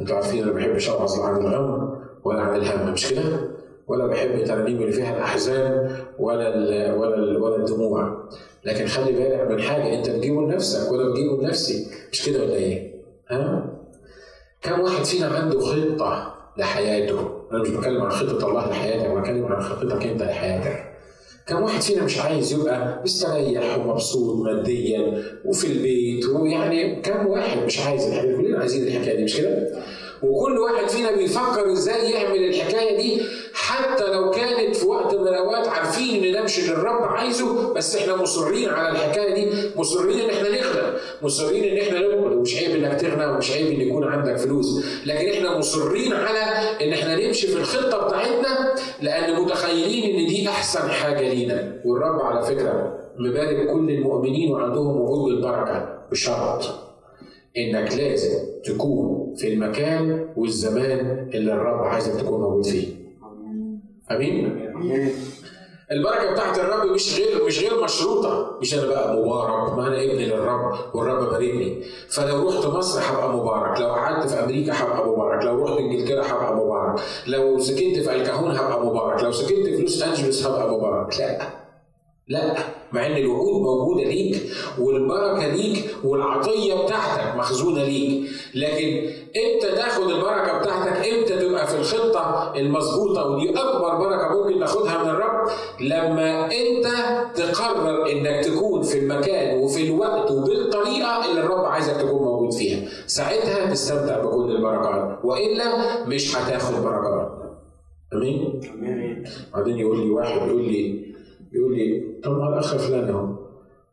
أنتوا 0.00 0.16
عارفين 0.16 0.42
أنا 0.42 0.52
ما 0.52 0.58
بحبش 0.58 0.88
اوعظ 0.88 1.20
عن 1.20 1.36
الغم 1.40 1.98
ولا 2.24 2.40
عن 2.40 2.56
الهم 2.56 2.92
مش 2.92 3.08
كده؟ 3.10 3.50
ولا 3.88 4.06
بحب 4.06 4.30
الترانيم 4.30 4.76
اللي 4.82 4.92
فيها 4.92 5.16
الأحزان 5.16 5.96
ولا 6.18 6.48
ال 6.54 6.94
ولا 6.98 7.14
ال 7.14 7.36
ولا 7.42 7.56
الدموع 7.56 8.28
لكن 8.64 8.86
خلي 8.86 9.12
بالك 9.12 9.50
من 9.50 9.62
حاجة 9.62 9.94
انت 9.98 10.10
بتجيبه 10.10 10.42
لنفسك 10.42 10.92
ولا 10.92 11.08
بتجيبه 11.10 11.42
لنفسي 11.42 11.86
مش 12.12 12.26
كده 12.26 12.42
ولا 12.42 12.54
إيه؟ 12.54 12.92
ها؟ 13.28 13.70
كم 14.62 14.80
واحد 14.80 15.04
فينا 15.04 15.26
عنده 15.26 15.60
خطة 15.60 16.34
لحياته؟ 16.56 17.28
أنا 17.52 17.62
مش 17.62 17.68
بتكلم 17.68 18.02
عن 18.02 18.10
خطة 18.10 18.48
الله 18.48 18.70
لحياتك 18.70 19.04
أنا 19.04 19.20
بتكلم 19.20 19.44
عن 19.46 19.62
خطتك 19.62 20.06
أنت 20.06 20.22
لحياتك. 20.22 20.84
كم 21.46 21.62
واحد 21.62 21.80
فينا 21.80 22.02
مش 22.04 22.18
عايز 22.18 22.52
يبقى 22.52 23.02
مستريح 23.04 23.78
ومبسوط 23.78 24.36
ماديا 24.46 25.22
وفي 25.44 25.66
البيت 25.66 26.26
ويعني 26.26 27.00
كم 27.02 27.26
واحد 27.26 27.58
مش 27.66 27.80
عايز 27.80 28.04
الحكاية 28.06 28.36
كلنا 28.36 28.58
عايزين 28.58 28.86
الحكاية 28.86 29.16
دي 29.16 29.24
مش 29.24 29.36
كده؟ 29.36 29.68
وكل 30.22 30.58
واحد 30.58 30.88
فينا 30.88 31.10
بيفكر 31.16 31.72
إزاي 31.72 32.10
يعمل 32.10 32.44
الحكاية 32.44 32.96
دي 32.96 33.22
حتى 33.54 34.04
لو 34.12 34.30
كانت 34.30 34.76
في 34.76 34.86
وقت 34.86 35.14
من 35.14 35.28
الأوقات 35.28 35.68
عارفين 35.68 36.24
إن 36.24 36.32
ده 36.32 36.42
مش 36.42 36.58
اللي 36.58 36.72
الرب 36.72 37.02
عايزه 37.02 37.72
بس 37.74 37.96
إحنا 37.96 38.16
مصرين 38.16 38.68
على 38.68 38.88
الحكاية 38.90 39.34
دي 39.34 39.50
مصرين 39.76 40.18
إن 40.20 40.30
إحنا 40.30 40.48
نغنى 40.48 40.92
مصرين 41.22 41.64
إن 41.64 41.78
إحنا 41.78 41.98
ناكل 42.00 42.32
ومش 42.36 42.56
عيب 42.56 42.84
إنك 42.84 43.00
تغنى 43.00 43.26
ومش 43.26 43.50
عيب 43.52 43.66
إن 43.66 43.80
يكون 43.80 44.04
عندك 44.04 44.36
فلوس 44.36 44.66
لكن 45.06 45.28
إحنا 45.28 45.58
مصرين 45.58 46.12
على 46.12 46.40
إن 46.84 46.92
إحنا 46.92 47.16
نمشي 47.26 47.46
في 47.46 47.56
الخطة 47.56 48.06
بتاعتنا 48.06 48.74
لأن 49.02 49.42
متخيلين 49.42 50.18
إن 50.20 50.26
دي 50.26 50.48
أحسن 50.48 50.90
حاجة 50.90 51.28
لينا. 51.34 51.80
والرب 51.84 52.20
على 52.20 52.42
فكرة 52.46 52.98
مبارك 53.18 53.66
كل 53.72 53.90
المؤمنين 53.90 54.52
وعندهم 54.52 55.00
وعود 55.00 55.24
بالبركه 55.32 55.98
بشرط 56.10 56.64
إنك 57.56 57.92
لازم 57.94 58.38
تكون 58.64 59.17
في 59.38 59.52
المكان 59.52 60.28
والزمان 60.36 61.30
اللي 61.34 61.52
الرب 61.52 61.84
عايزك 61.84 62.20
تكون 62.20 62.40
موجود 62.40 62.66
فيه. 62.66 62.88
آمين؟ 64.10 64.68
البركة 65.92 66.32
بتاعت 66.32 66.58
الرب 66.58 66.86
مش 66.90 67.18
غير 67.20 67.44
مش 67.46 67.60
غير 67.62 67.84
مشروطة. 67.84 68.58
مش 68.60 68.74
أنا 68.74 68.86
بقى 68.86 69.16
مبارك 69.16 69.72
ما 69.78 69.86
أنا 69.86 70.02
ابن 70.04 70.16
للرب 70.18 70.72
والرب 70.94 71.30
باركني. 71.30 71.82
فلو 72.10 72.48
رحت 72.48 72.66
مصر 72.66 73.00
هبقى 73.00 73.36
مبارك. 73.36 73.80
لو 73.80 73.86
قعدت 73.88 74.28
في 74.30 74.44
أمريكا 74.44 74.72
هبقى 74.72 75.08
مبارك. 75.08 75.44
لو 75.44 75.64
رحت 75.64 75.78
إنجلترا 75.78 76.22
هبقى 76.26 76.56
مبارك. 76.56 77.00
لو 77.26 77.58
سكنت 77.58 77.98
في 77.98 78.14
الكهون 78.14 78.50
هبقى 78.56 78.86
مبارك. 78.86 79.22
لو 79.24 79.32
سكنت 79.32 79.66
في 79.66 79.76
لوس 79.82 80.02
أنجلوس 80.02 80.46
هبقى 80.46 80.72
مبارك. 80.76 81.18
لا. 81.20 81.38
لا 82.28 82.54
مع 82.92 83.06
إن 83.06 83.16
الوعود 83.16 83.62
موجودة 83.62 84.02
ليك 84.08 84.42
والبركة 84.78 85.46
ليك 85.46 85.94
والعطية 86.04 86.74
بتاعتك 86.74 87.36
مخزونة 87.36 87.84
ليك. 87.84 88.30
لكن 88.54 89.10
إمتى 89.36 89.76
تاخد 89.76 90.10
البركة 90.10 90.58
بتاعتك؟ 90.58 91.08
إمتى 91.08 91.38
تبقى 91.38 91.66
في 91.66 91.74
الخطة 91.76 92.52
المظبوطة؟ 92.56 93.26
ودي 93.26 93.50
أكبر 93.50 93.96
بركة 93.98 94.28
ممكن 94.42 94.60
تاخدها 94.60 95.02
من 95.02 95.10
الرب 95.10 95.48
لما 95.80 96.44
إنت 96.46 96.86
تقرر 97.34 98.10
إنك 98.12 98.44
تكون 98.44 98.82
في 98.82 98.98
المكان 98.98 99.58
وفي 99.58 99.86
الوقت 99.86 100.30
وبالطريقة 100.30 101.30
اللي 101.30 101.40
الرب 101.40 101.64
عايزك 101.64 101.96
تكون 101.96 102.22
موجود 102.22 102.52
فيها. 102.52 102.88
ساعتها 103.06 103.70
تستمتع 103.70 104.18
بكل 104.18 104.56
البركات. 104.56 105.18
والا 105.24 106.04
مش 106.06 106.36
هتاخد 106.36 106.82
بركات. 106.84 107.28
آمين. 108.12 108.60
بعدين 109.54 109.78
يقول 109.78 109.98
لي 110.00 110.10
واحد 110.10 110.36
يقول 110.48 110.62
لي 110.64 111.07
يقول 111.52 111.76
لي 111.76 112.04
طب 112.24 112.38
ما 112.38 112.48
الأخ 112.48 112.76
فلان 112.76 113.08
أهو 113.08 113.28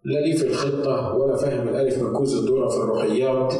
لا 0.04 0.20
ليه 0.20 0.36
في 0.36 0.48
الخطة 0.48 1.16
ولا 1.16 1.36
فاهم 1.36 1.68
الالف 1.68 2.04
من 2.04 2.14
كوز 2.14 2.36
الذرة 2.36 2.68
في 2.68 2.78
الروحيات 2.78 3.54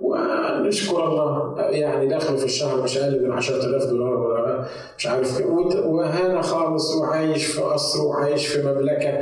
ونشكر 0.00 1.04
الله 1.08 1.60
يعني 1.60 2.08
دخل 2.08 2.36
في 2.38 2.44
الشهر 2.44 2.82
مش 2.82 2.98
أقل 2.98 3.24
من 3.24 3.32
10000 3.32 3.84
دولار 3.84 4.14
ولا 4.14 4.64
مش 4.98 5.06
عارف 5.06 5.40
وهنا 5.86 6.42
خالص 6.42 6.94
وعايش 6.96 7.46
في 7.46 7.60
قصر 7.60 8.06
وعايش 8.06 8.46
في 8.46 8.62
مملكة. 8.62 9.20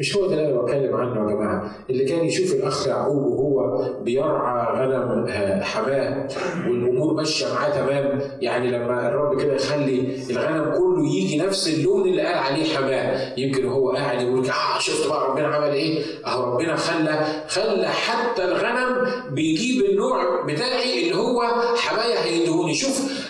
مش 0.00 0.16
هو 0.16 0.26
ده 0.26 0.34
اللي 0.34 0.46
أنا 0.52 0.62
بتكلم 0.62 0.94
عنه 0.96 1.30
يا 1.30 1.34
جماعة. 1.36 1.70
اللي 1.90 2.04
كان 2.04 2.24
يشوف 2.24 2.52
الأخ 2.52 2.86
يعقوب 2.86 3.22
وهو 3.26 3.88
بيرعى 4.02 4.76
غنم 4.86 5.26
حماة 5.62 6.28
والأمور 6.68 7.14
ماشية 7.14 7.46
معاه 7.54 7.70
تمام 7.70 8.20
يعني 8.40 8.70
لما 8.70 9.08
الرب 9.08 9.40
كده 9.40 9.54
يخلي 9.54 10.16
الغنم 10.30 10.74
كله 10.78 11.06
يجي 11.14 11.38
نفس 11.38 11.68
اللون 11.68 12.08
اللي 12.08 12.22
قال 12.22 12.38
عليه 12.38 12.76
حماة. 12.76 13.34
يمكن 13.38 13.68
هو 13.68 13.90
قاعد 13.90 14.20
يقول 14.22 14.46
آه 14.50 14.78
شفت 14.78 15.08
بقى 15.08 15.28
ربنا 15.30 15.46
عمل 15.48 15.72
إيه؟ 15.72 16.02
أهو 16.26 16.52
ربنا 16.54 16.76
خلى 16.76 17.26
خلى 17.48 17.88
حتى 17.88 18.44
الغنم 18.44 19.06
بيجيب 19.30 19.84
النوع 19.84 20.44
بتاعي 20.46 21.02
اللي 21.02 21.16
هو 21.16 21.42
حمايه 21.76 22.14
هيديهوني. 22.18 22.74
شوف 22.74 23.28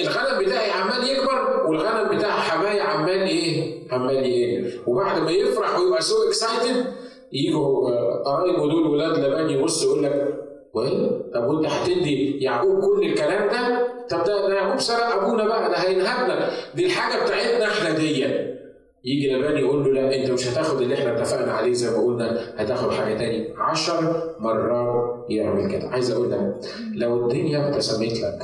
الغنم 0.00 0.44
بتاعي 0.46 0.70
عمال 0.70 1.08
يكبر 1.10 1.66
والغنم 1.66 2.16
بتاع 2.18 2.30
حمايه 2.70 2.82
عمال 2.82 3.20
إيه؟ 3.28 3.74
عمال 3.92 4.16
إيه؟ 4.24 4.72
وبعد 4.86 5.22
ما 5.22 5.30
يفرح 5.30 5.78
ويبقى 5.78 6.02
so 6.02 6.28
excited 6.28 6.86
يجوا 7.32 7.90
قرايبه 8.24 8.58
دول 8.70 8.86
ولاد 8.86 9.18
لبان 9.18 9.50
يبص 9.50 9.84
يقول 9.84 10.02
لك 10.02 10.34
وين؟ 10.74 11.22
طب 11.34 11.44
وانت 11.48 11.66
هتدي 11.66 12.38
يعقوب 12.44 12.80
كل 12.80 13.06
الكلام 13.06 13.48
ده؟ 13.50 13.86
طب 14.10 14.24
ده, 14.24 14.48
ده 14.48 14.54
يعقوب 14.54 14.80
سرق 14.80 15.06
أبونا 15.22 15.44
بقى 15.44 15.70
ده 15.70 15.76
هينهبنا 15.76 16.50
دي 16.74 16.86
الحاجة 16.86 17.24
بتاعتنا 17.24 17.66
إحنا 17.66 17.90
دي 17.90 18.24
يجي 19.04 19.34
لبان 19.34 19.58
يقول 19.58 19.84
له 19.84 20.00
لا 20.00 20.16
انت 20.16 20.30
مش 20.30 20.48
هتاخد 20.48 20.80
اللي 20.80 20.94
إحنا 20.94 21.18
اتفقنا 21.18 21.52
عليه 21.52 21.72
زي 21.72 21.90
ما 21.90 22.04
قلنا 22.04 22.54
هتاخد 22.56 22.90
حاجة 22.90 23.18
تاني 23.18 23.54
عشر 23.58 24.22
مرات 24.38 25.26
يعمل 25.28 25.72
كده 25.72 25.88
عايز 25.88 26.10
أقول 26.10 26.30
لك 26.30 26.54
لو 26.94 27.24
الدنيا 27.26 27.68
ابتسمت 27.68 28.20
لك 28.20 28.42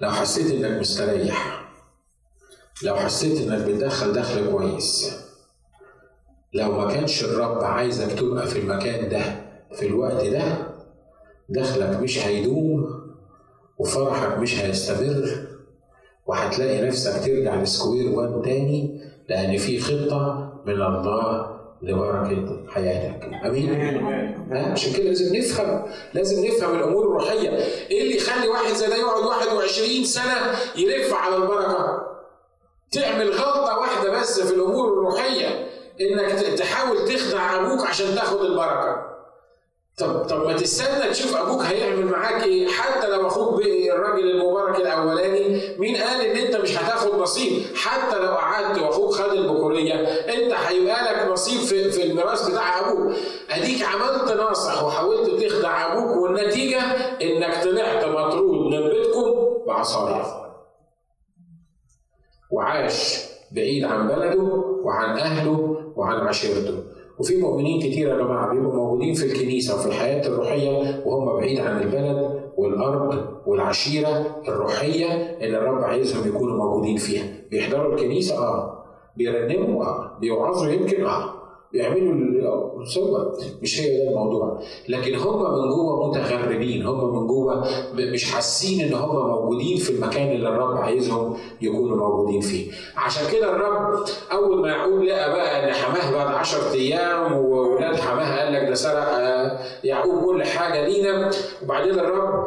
لو 0.00 0.10
حسيت 0.10 0.64
إنك 0.64 0.80
مستريح 0.80 1.67
لو 2.82 2.96
حسيت 2.96 3.40
إنك 3.48 3.64
بتدخل 3.66 4.12
دخل 4.12 4.50
كويس 4.50 5.18
لو 6.54 6.72
ما 6.72 6.92
كانش 6.92 7.24
الرب 7.24 7.64
عايزك 7.64 8.12
تبقى 8.18 8.46
في 8.46 8.58
المكان 8.58 9.08
ده 9.08 9.22
في 9.76 9.86
الوقت 9.86 10.24
ده 10.26 10.42
دخلك 11.48 12.00
مش 12.00 12.26
هيدوم 12.26 12.86
وفرحك 13.78 14.38
مش 14.38 14.60
هيستمر 14.60 15.46
وهتلاقي 16.26 16.86
نفسك 16.86 17.24
ترجع 17.24 17.62
لسكوير 17.62 18.10
وان 18.10 18.42
تاني 18.42 19.00
لأن 19.28 19.56
في 19.56 19.80
خطة 19.80 20.52
من 20.66 20.72
الله 20.72 21.58
لبركة 21.82 22.64
حياتك. 22.68 23.30
أمين؟ 23.46 23.74
عشان 24.52 24.92
كده 24.92 25.04
لازم 25.04 25.36
نفهم 25.36 25.82
لازم 26.14 26.46
نفهم 26.46 26.74
الأمور 26.78 27.02
الروحية. 27.02 27.50
إيه 27.90 28.02
اللي 28.02 28.16
يخلي 28.16 28.48
واحد 28.48 28.74
زي 28.74 28.86
ده 28.86 28.96
يقعد 28.96 29.24
21 29.24 30.04
سنة 30.04 30.52
يلف 30.76 31.14
على 31.14 31.36
البركة؟ 31.36 32.07
تعمل 32.92 33.30
غلطة 33.30 33.78
واحدة 33.78 34.10
بس 34.10 34.40
في 34.40 34.54
الأمور 34.54 34.92
الروحيه 34.92 35.68
إنك 36.00 36.32
تحاول 36.58 37.08
تخدع 37.08 37.56
أبوك 37.56 37.86
عشان 37.86 38.14
تاخد 38.14 38.40
البركة. 38.40 39.08
طب 39.98 40.24
طب 40.28 40.46
ما 40.46 40.52
تستنى 40.52 41.10
تشوف 41.10 41.36
أبوك 41.36 41.62
هيعمل 41.62 42.04
معاك 42.06 42.42
إيه 42.44 42.68
حتى 42.68 43.06
لو 43.08 43.26
أخوك 43.26 43.62
الراجل 43.62 44.30
المبارك 44.30 44.76
الأولاني 44.80 45.74
مين 45.78 45.96
قال 45.96 46.20
إن 46.20 46.36
أنت 46.36 46.56
مش 46.56 46.78
هتاخد 46.78 47.14
نصيب؟ 47.14 47.62
حتى 47.76 48.18
لو 48.18 48.32
قعدت 48.32 48.82
وأخوك 48.82 49.14
خد 49.14 49.32
البكوريه 49.32 49.94
أنت 50.08 50.52
هيبقى 50.52 51.12
لك 51.14 51.32
نصيب 51.32 51.60
في, 51.60 51.90
في 51.90 52.02
الميراث 52.02 52.48
بتاع 52.50 52.80
أبوك. 52.90 53.12
أديك 53.50 53.82
عملت 53.84 54.32
ناصح 54.32 54.84
وحاولت 54.84 55.44
تخدع 55.44 55.92
أبوك 55.92 56.16
والنتيجة 56.22 56.80
إنك 57.22 57.64
طلعت 57.64 58.04
مطرود 58.04 58.72
من 58.72 58.88
بيتكم 58.88 59.34
بعصاية. 59.66 60.47
وعاش 62.50 63.28
بعيد 63.52 63.84
عن 63.84 64.08
بلده 64.08 64.42
وعن 64.84 65.18
أهله 65.18 65.76
وعن 65.96 66.26
عشيرته. 66.26 66.74
وفي 67.18 67.36
مؤمنين 67.36 67.80
كتير 67.80 68.08
يا 68.08 68.16
جماعة 68.16 68.54
بيبقوا 68.54 68.74
موجودين 68.74 69.14
في 69.14 69.24
الكنيسة 69.26 69.74
وفي 69.74 69.86
الحياة 69.86 70.26
الروحية 70.28 71.02
وهم 71.06 71.36
بعيد 71.36 71.60
عن 71.60 71.82
البلد 71.82 72.40
والأرض 72.56 73.24
والعشيرة 73.46 74.26
الروحية 74.48 75.06
اللي 75.40 75.58
الرب 75.58 75.84
عايزهم 75.84 76.28
يكونوا 76.28 76.56
موجودين 76.56 76.96
فيها. 76.96 77.24
بيحضروا 77.50 77.94
الكنيسة 77.94 78.38
آه. 78.38 78.84
بيرنموا 79.16 79.84
آه. 79.84 80.18
بيوعظوا 80.20 80.68
يمكن 80.68 81.04
آه. 81.04 81.34
بيعملوا 81.72 82.84
سوا 82.84 83.24
مش 83.62 83.80
هي 83.80 83.96
ده 84.04 84.10
الموضوع. 84.10 84.60
لكن 84.88 85.14
هم 85.14 85.38
من 85.42 85.68
جوه 85.70 86.08
متغربين 86.08 86.86
هم 86.86 87.16
من 87.20 87.26
جوه 87.26 87.64
مش 87.94 88.24
حاسين 88.32 88.80
إن 88.86 88.94
هم 88.94 89.16
موجودين 89.28 89.76
في 89.76 89.90
المكان 89.90 90.32
اللي 90.32 90.48
الرب 90.48 90.76
عايزهم 90.76 91.36
يكونوا 91.62 91.96
موجودين 91.96 92.40
فيه. 92.40 92.70
عشان 92.96 93.22
كده 93.32 93.50
الرب 93.56 94.04
أول 94.32 94.60
ما 94.62 94.68
يعقوب 94.68 95.02
لقى 95.02 95.30
بقى 95.30 95.64
إن 95.68 95.72
حماه 95.74 96.12
بعد 96.24 96.34
10 96.34 96.72
أيام 96.72 97.32
وولاد 97.32 97.96
حماه 97.96 98.38
قال 98.44 98.52
لك 98.52 98.68
ده 98.68 98.74
سرق 98.74 99.08
يعقوب 99.84 100.24
كل 100.24 100.44
حاجة 100.44 100.88
لينا. 100.88 101.30
وبعدين 101.64 101.90
الرب 101.98 102.44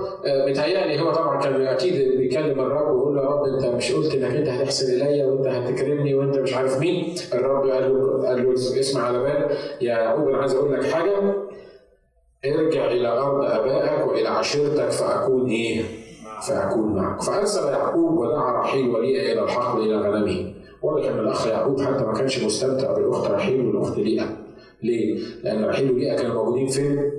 متهيألي 0.49 1.01
هو 1.01 1.11
طبعا 1.11 1.41
كان 1.41 1.61
أكيد 1.61 2.17
بيكلم 2.17 2.59
الرب 2.59 2.95
ويقول 2.95 3.15
له 3.15 3.21
يا 3.21 3.27
رب 3.27 3.43
أنت 3.45 3.65
مش 3.65 3.91
قلت 3.91 4.13
إنك 4.15 4.35
أنت 4.35 4.47
هتحسن 4.47 4.93
الي 5.01 5.23
وأنت 5.25 5.47
هتكرمني 5.47 6.13
وأنت 6.15 6.37
مش 6.37 6.53
عارف 6.53 6.79
مين؟ 6.79 7.15
الرب 7.33 7.69
قال 7.69 7.93
له 7.93 8.27
قال 8.27 8.43
له 8.45 8.53
اسمع 8.53 9.10
على 9.17 9.57
يا 9.81 9.99
يعقوب 9.99 10.27
أنا 10.27 10.37
عايز 10.37 10.55
أقول 10.55 10.73
لك 10.73 10.83
حاجة 10.83 11.33
ارجع 12.45 12.85
إلى 12.85 13.07
أرض 13.07 13.43
آبائك 13.43 14.07
وإلى 14.07 14.27
عشيرتك 14.27 14.89
فأكون 14.89 15.49
إيه؟ 15.49 15.83
فأكون 16.47 16.95
معك 16.95 17.21
فأرسل 17.21 17.67
يعقوب 17.67 18.17
ودعا 18.17 18.59
رحيل 18.59 18.89
وليئه 18.89 19.33
إلى 19.33 19.43
الحقل 19.43 19.81
إلى 19.81 19.95
غنمه 19.95 20.53
واضح 20.81 21.07
إن 21.07 21.19
الأخ 21.19 21.47
يعقوب 21.47 21.81
حتى 21.81 22.03
ما 22.03 22.13
كانش 22.13 22.43
مستمتع 22.43 22.93
بالأخت 22.93 23.31
رحيل 23.31 23.65
والأخت 23.65 23.97
ليئة 23.97 24.37
ليه؟ 24.83 25.19
لأن 25.43 25.65
رحيل 25.65 25.91
وليئة 25.91 26.15
كانوا 26.17 26.43
موجودين 26.43 26.67
فين؟ 26.67 27.11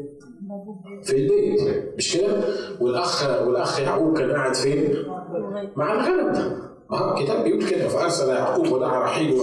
في 1.02 1.16
البيت 1.16 1.94
مش 1.96 2.16
كده؟ 2.16 2.40
والأخ 2.80 3.42
والأخ 3.46 3.80
يعقوب 3.80 4.18
كان 4.18 4.30
قاعد 4.30 4.54
فين؟ 4.54 4.94
مع 5.76 5.92
الغنم 5.92 6.62
آه 6.92 7.18
الكتاب 7.18 7.44
بيقول 7.44 7.64
كده 7.70 7.88
فأرسل 7.88 8.28
يعقوب 8.28 8.72
ودعا 8.72 9.04
رحيل 9.04 9.40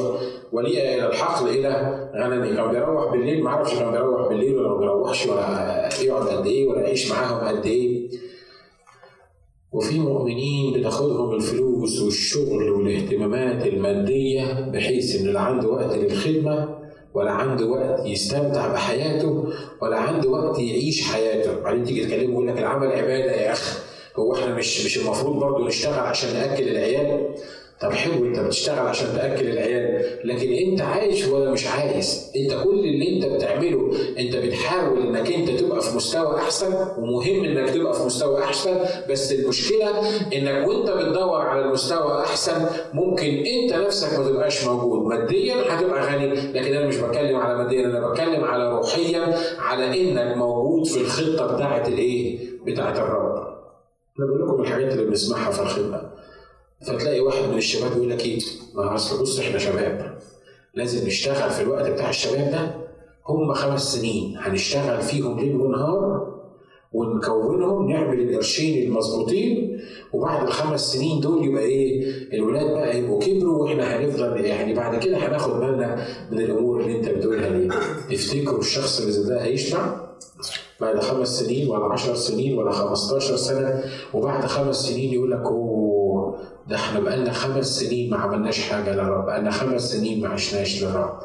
وليئه 0.51 0.95
إلى 0.95 1.07
الحقل 1.07 1.49
إلى 1.49 1.69
غنمه. 2.15 2.55
كان 2.55 2.71
بيروح 2.71 3.11
بالليل 3.11 3.43
ما 3.43 3.49
أعرفش 3.49 3.73
كان 3.75 3.91
بيروح 3.91 4.27
بالليل 4.29 4.57
ولا 4.57 4.69
ما 4.69 4.77
بيروحش 4.77 5.25
ولا 5.27 5.89
يقعد 6.01 6.27
قد 6.27 6.45
إيه 6.47 6.67
ولا 6.67 6.81
يعيش 6.81 7.11
معاهم 7.11 7.47
قد 7.57 7.65
إيه. 7.65 8.09
وفي 9.71 9.99
مؤمنين 9.99 10.79
بتاخدهم 10.79 11.35
الفلوس 11.35 12.01
والشغل 12.01 12.69
والاهتمامات 12.69 13.65
المادية 13.67 14.69
بحيث 14.73 15.21
إن 15.21 15.27
لا 15.27 15.39
عنده 15.39 15.67
وقت 15.67 15.95
للخدمة 15.95 16.79
ولا 17.13 17.31
عنده 17.31 17.65
وقت 17.65 18.05
يستمتع 18.05 18.73
بحياته 18.73 19.43
ولا 19.81 19.97
عنده 19.97 20.29
وقت 20.29 20.59
يعيش 20.59 21.07
حياته. 21.11 21.59
بعدين 21.63 21.83
تيجي 21.83 22.05
تكلمه 22.05 22.31
يقول 22.33 22.47
لك 22.47 22.57
العمل 22.57 22.87
عبادة 22.87 23.31
يا 23.31 23.51
أخي. 23.51 23.79
هو 24.15 24.35
إحنا 24.35 24.55
مش 24.55 24.85
مش 24.85 24.97
المفروض 24.97 25.39
برضه 25.39 25.67
نشتغل 25.67 25.99
عشان 25.99 26.33
نأكل 26.33 26.67
العيال؟ 26.67 27.35
طب 27.81 27.91
حلو 27.91 28.25
انت 28.25 28.39
بتشتغل 28.39 28.87
عشان 28.87 29.07
تأكل 29.15 29.47
العيال 29.49 30.05
لكن 30.23 30.53
انت 30.53 30.81
عايش 30.81 31.27
ولا 31.27 31.51
مش 31.51 31.67
عايز؟ 31.67 32.31
انت 32.35 32.63
كل 32.63 32.79
اللي 32.79 33.15
انت 33.15 33.25
بتعمله 33.25 33.91
انت 34.19 34.35
بتحاول 34.35 35.01
انك 35.07 35.31
انت 35.31 35.49
تبقى 35.49 35.81
في 35.81 35.95
مستوى 35.95 36.35
أحسن 36.37 36.73
ومهم 36.97 37.43
انك 37.45 37.69
تبقى 37.69 37.93
في 37.93 38.03
مستوى 38.03 38.43
أحسن 38.43 38.75
بس 39.09 39.31
المشكلة 39.31 39.89
انك 40.35 40.67
وانت 40.67 40.89
بتدور 40.89 41.41
على 41.41 41.61
المستوى 41.65 42.19
أحسن 42.21 42.65
ممكن 42.93 43.27
انت 43.27 43.73
نفسك 43.73 44.19
ما 44.19 44.27
تبقاش 44.29 44.63
موجود. 44.67 45.07
ماديا 45.07 45.55
هتبقى 45.69 46.01
غني 46.13 46.27
لكن 46.27 46.73
أنا 46.73 46.87
مش 46.87 46.97
بتكلم 46.97 47.35
على 47.35 47.57
ماديا 47.57 47.85
أنا 47.85 48.09
بتكلم 48.09 48.43
على 48.43 48.69
روحيا 48.71 49.35
على 49.59 49.85
انك 50.01 50.37
موجود 50.37 50.87
في 50.87 50.97
الخطة 51.01 51.55
بتاعه 51.55 51.87
الايه؟ 51.87 52.39
بتاعه 52.65 52.91
الرب. 52.97 53.48
أنا 54.19 54.27
بقول 54.27 54.41
لكم 54.49 54.61
الحاجات 54.61 54.91
اللي 54.93 55.05
بنسمعها 55.05 55.51
في 55.51 55.61
الخدمة. 55.61 56.01
فتلاقي 56.87 57.19
واحد 57.19 57.43
من 57.49 57.57
الشباب 57.57 57.91
يقول 57.97 58.09
لك 58.09 58.25
إيه؟ 58.25 58.39
ما 58.75 58.95
أصل 58.95 59.21
بص 59.21 59.39
إحنا 59.39 59.57
شباب. 59.57 60.17
لازم 60.73 61.07
نشتغل 61.07 61.49
في 61.49 61.61
الوقت 61.61 61.89
بتاع 61.89 62.09
الشباب 62.09 62.51
ده. 62.51 62.75
هم 63.27 63.53
خمس 63.53 63.95
سنين. 63.95 64.37
هنشتغل 64.37 65.01
فيهم 65.01 65.39
ليل 65.39 65.55
ونهار 65.55 66.29
ونكونهم 66.93 67.91
نعمل 67.91 68.19
القرشين 68.29 68.87
المظبوطين 68.87 69.79
وبعد 70.13 70.47
الخمس 70.47 70.93
سنين 70.93 71.19
دول 71.21 71.45
يبقى 71.45 71.63
إيه؟ 71.63 72.03
الولاد 72.33 72.71
بقى 72.71 72.99
يبقوا 72.99 73.19
كبروا 73.21 73.63
وإحنا 73.63 73.97
هنفضل 73.97 74.45
يعني 74.45 74.73
بعد 74.73 75.03
كده 75.03 75.17
هناخد 75.17 75.59
بالنا 75.59 76.07
من 76.31 76.39
الأمور 76.39 76.81
اللي 76.81 76.99
أنت 76.99 77.09
بتقولها 77.09 77.49
دي. 77.49 77.69
تفتكروا 78.15 78.59
الشخص 78.59 78.99
اللي 78.99 79.11
زي 79.11 79.29
ده 79.29 79.43
هيشبع؟ 79.43 80.09
بعد 80.81 80.99
خمس 80.99 81.39
سنين 81.39 81.69
ولا 81.69 81.93
عشر 81.93 82.15
سنين 82.15 82.57
ولا 82.57 82.71
15 82.71 83.35
سنة 83.37 83.83
وبعد 84.13 84.45
خمس 84.45 84.75
سنين 84.75 85.13
يقول 85.13 85.31
لك 85.31 85.41
أوه 85.41 86.39
ده 86.67 86.75
إحنا 86.75 86.99
بقالنا 86.99 87.33
خمس 87.33 87.79
سنين 87.79 88.09
ما 88.09 88.17
عملناش 88.17 88.59
حاجة 88.69 88.93
للرب 88.95 89.25
بقالنا 89.25 89.51
خمس 89.51 89.91
سنين 89.91 90.21
ما 90.21 90.29
عشناش 90.29 90.83
للرب 90.83 91.19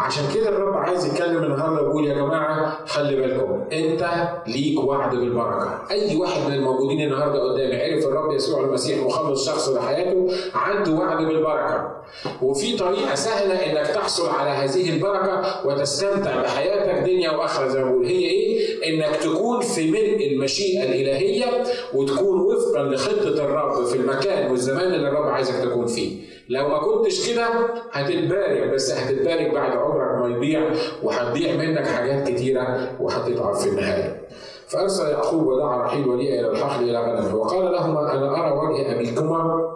عشان 0.00 0.24
كده 0.34 0.48
الرب 0.48 0.74
عايز 0.76 1.06
يتكلم 1.06 1.44
النهارده 1.44 1.82
ويقول 1.82 2.06
يا 2.06 2.14
جماعة 2.14 2.86
خلي 2.86 3.16
بالكم 3.16 3.64
انت 3.72 4.08
ليك 4.46 4.84
وعد 4.84 5.16
بالبركة. 5.16 5.78
أي 5.90 6.16
واحد 6.16 6.40
من 6.48 6.54
الموجودين 6.54 7.00
النهارده 7.00 7.42
قدامي 7.42 7.76
عرف 7.82 8.06
الرب 8.06 8.32
يسوع 8.32 8.60
المسيح 8.60 8.98
مخلص 9.06 9.46
شخص 9.46 9.68
لحياته 9.68 10.26
عنده 10.54 10.92
وعد 10.92 11.24
بالبركة. 11.26 11.96
وفي 12.42 12.76
طريقة 12.76 13.14
سهلة 13.14 13.54
إنك 13.54 13.86
تحصل 13.86 14.28
على 14.28 14.50
هذه 14.50 14.90
البركة 14.90 15.66
وتستمتع 15.66 16.42
بحياتك 16.42 17.08
دنيا 17.10 17.30
وآخرة 17.30 17.68
زي 17.68 17.84
ما 17.84 17.90
بقول. 17.90 18.06
هي 18.06 18.18
إيه؟ 18.26 18.60
إنك 18.88 19.16
تكون 19.16 19.60
في 19.60 19.90
ملء 19.90 20.26
المشيئة 20.32 20.82
الإلهية 20.84 21.64
وتكون 21.94 22.40
وفقا 22.40 22.82
لخطة 22.82 23.44
الرب 23.44 23.84
في 23.84 23.96
المكان 23.96 24.50
والزمان 24.50 24.94
اللي 24.94 25.08
الرب 25.08 25.28
عايزك 25.28 25.54
تكون 25.64 25.86
فيه. 25.86 26.30
لو 26.50 26.68
ما 26.68 26.78
كنتش 26.78 27.30
كده 27.32 27.46
هتتبارك 27.92 28.70
بس 28.74 28.90
هتتبارك 28.92 29.54
بعد 29.54 29.76
عمرك 29.76 30.18
ما 30.20 30.36
يضيع 30.36 30.72
وهتضيع 31.02 31.56
منك 31.56 31.86
حاجات 31.86 32.28
كتيرة 32.28 32.96
وهتتعب 33.00 33.54
في 33.54 33.68
النهاية. 33.68 34.28
فأرسل 34.68 35.08
يعقوب 35.10 35.46
ودعا 35.46 35.82
رحيل 35.82 36.08
وليا 36.08 36.40
إلى 36.40 36.50
الحقل 36.50 36.84
إلى 36.90 36.98
غنمه 36.98 37.36
وقال 37.36 37.72
لهما 37.72 38.12
أنا 38.12 38.40
أرى 38.40 38.58
وجه 38.58 38.94
أبيكما 38.94 39.70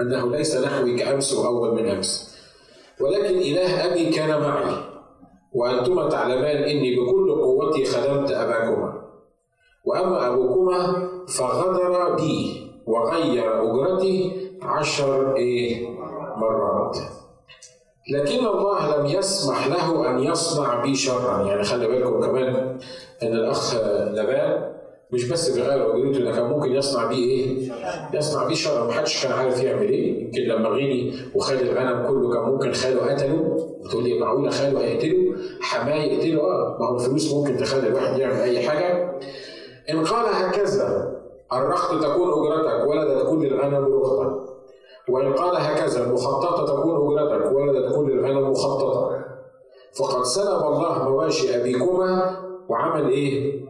أنه 0.00 0.30
ليس 0.30 0.56
نحوي 0.56 0.96
كأمس 0.96 1.34
وأول 1.34 1.74
من 1.74 1.88
أمس. 1.88 2.38
ولكن 3.00 3.38
إله 3.38 3.86
أبي 3.92 4.10
كان 4.10 4.40
معي 4.40 4.74
وأنتما 5.54 6.08
تعلمان 6.08 6.56
إني 6.56 6.96
بكل 6.96 7.30
قوتي 7.30 7.84
خدمت 7.84 8.30
أباكما. 8.30 9.02
وأما 9.84 10.26
أبوكما 10.26 11.08
فغدر 11.28 12.14
بي 12.14 12.68
وغير 12.86 13.62
أجرتي 13.62 14.32
عشر 14.62 15.36
إيه؟ 15.36 15.97
مرات 16.40 16.96
لكن 18.10 18.46
الله 18.46 18.96
لم 18.96 19.06
يسمح 19.06 19.66
له 19.66 20.10
أن 20.10 20.18
يصنع 20.18 20.82
بي 20.82 20.94
شرا. 20.94 21.42
يعني 21.46 21.62
خلي 21.64 21.88
بالكم 21.88 22.20
كمان 22.20 22.78
إن 23.22 23.32
الأخ 23.32 23.74
لبان 24.14 24.72
مش 25.12 25.24
بس 25.28 25.50
بيغير 25.50 25.96
اجرته 25.96 26.24
ده 26.24 26.32
كان 26.32 26.44
ممكن 26.44 26.72
يصنع 26.72 27.06
بيه 27.06 27.30
إيه؟ 27.30 27.72
يصنع 28.14 28.44
بيه 28.46 28.54
شر 28.54 28.86
ما 28.86 28.92
حدش 28.92 29.22
كان 29.26 29.32
عارف 29.32 29.62
يعمل 29.62 29.88
إيه. 29.88 30.24
يمكن 30.24 30.40
لما 30.40 30.68
غني 30.68 31.14
وخد 31.34 31.54
الغنم 31.56 32.08
كله 32.08 32.32
كان 32.34 32.42
ممكن 32.42 32.72
خاله 32.72 33.00
قتله. 33.12 33.56
بتقول 33.84 34.04
لي 34.04 34.18
معقولة 34.18 34.50
خاله 34.50 34.80
هيقتله؟ 34.80 35.34
حماه 35.60 35.94
يقتله؟ 35.94 36.40
آه. 36.40 36.76
ما 36.80 36.86
هو 36.88 36.96
الفلوس 36.96 37.32
ممكن 37.34 37.56
تخلي 37.56 37.88
الواحد 37.88 38.18
يعمل 38.18 38.40
أي 38.40 38.68
حاجة. 38.68 39.18
إن 39.90 40.04
قال 40.04 40.34
هكذا 40.34 41.14
الرخت 41.52 41.94
تكون 41.94 42.30
أجرتك 42.32 42.86
ولدت 42.88 43.26
كل 43.30 43.46
الغنم 43.46 43.84
رخطه 44.02 44.47
وإن 45.10 45.32
قال 45.32 45.56
هكذا 45.56 46.04
المخططة 46.06 46.66
تكون 46.66 47.18
أجرتك 47.18 47.52
ولدت 47.52 47.94
كل 47.94 48.10
الغنم 48.12 48.50
مخططة 48.50 49.18
فقد 49.98 50.24
سلب 50.24 50.62
الله 50.66 51.08
مواشي 51.08 51.60
أبيكما 51.60 52.36
وعمل 52.68 53.08
إيه؟ 53.08 53.64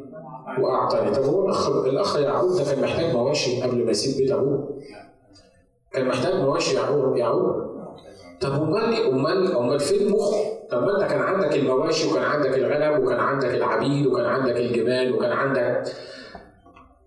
وأعطاني. 0.61 1.11
طب 1.11 1.23
هو 1.25 1.45
الأخ 1.47 1.69
الأخ 1.71 2.17
يعقوب 2.19 2.57
ده 2.57 2.65
كان 2.65 2.83
محتاج 2.83 3.15
مواشي 3.17 3.63
قبل 3.63 3.85
ما 3.85 3.91
يسيب 3.91 4.17
بيت 4.17 4.31
أبوه؟ 4.33 4.69
كان 5.93 6.09
محتاج 6.09 6.35
مواشي 6.35 6.77
يعقوب 6.77 7.17
يعقوب؟ 7.17 7.55
طب 8.41 8.51
أمال 8.53 8.95
امال 9.13 9.57
أمال 9.57 9.81
فين 9.81 10.11
مخه؟ 10.13 10.37
طب 10.71 10.83
ما 10.83 10.97
أنت 11.03 11.11
كان 11.11 11.21
عندك 11.21 11.55
المواشي 11.57 12.11
وكان 12.11 12.23
عندك 12.25 12.55
الغنم 12.59 13.05
وكان 13.05 13.21
عندك 13.21 13.55
العبيد 13.55 14.07
وكان 14.07 14.25
عندك 14.27 14.57
الجمال 14.57 15.15
وكان 15.17 15.33
عندك 15.33 15.83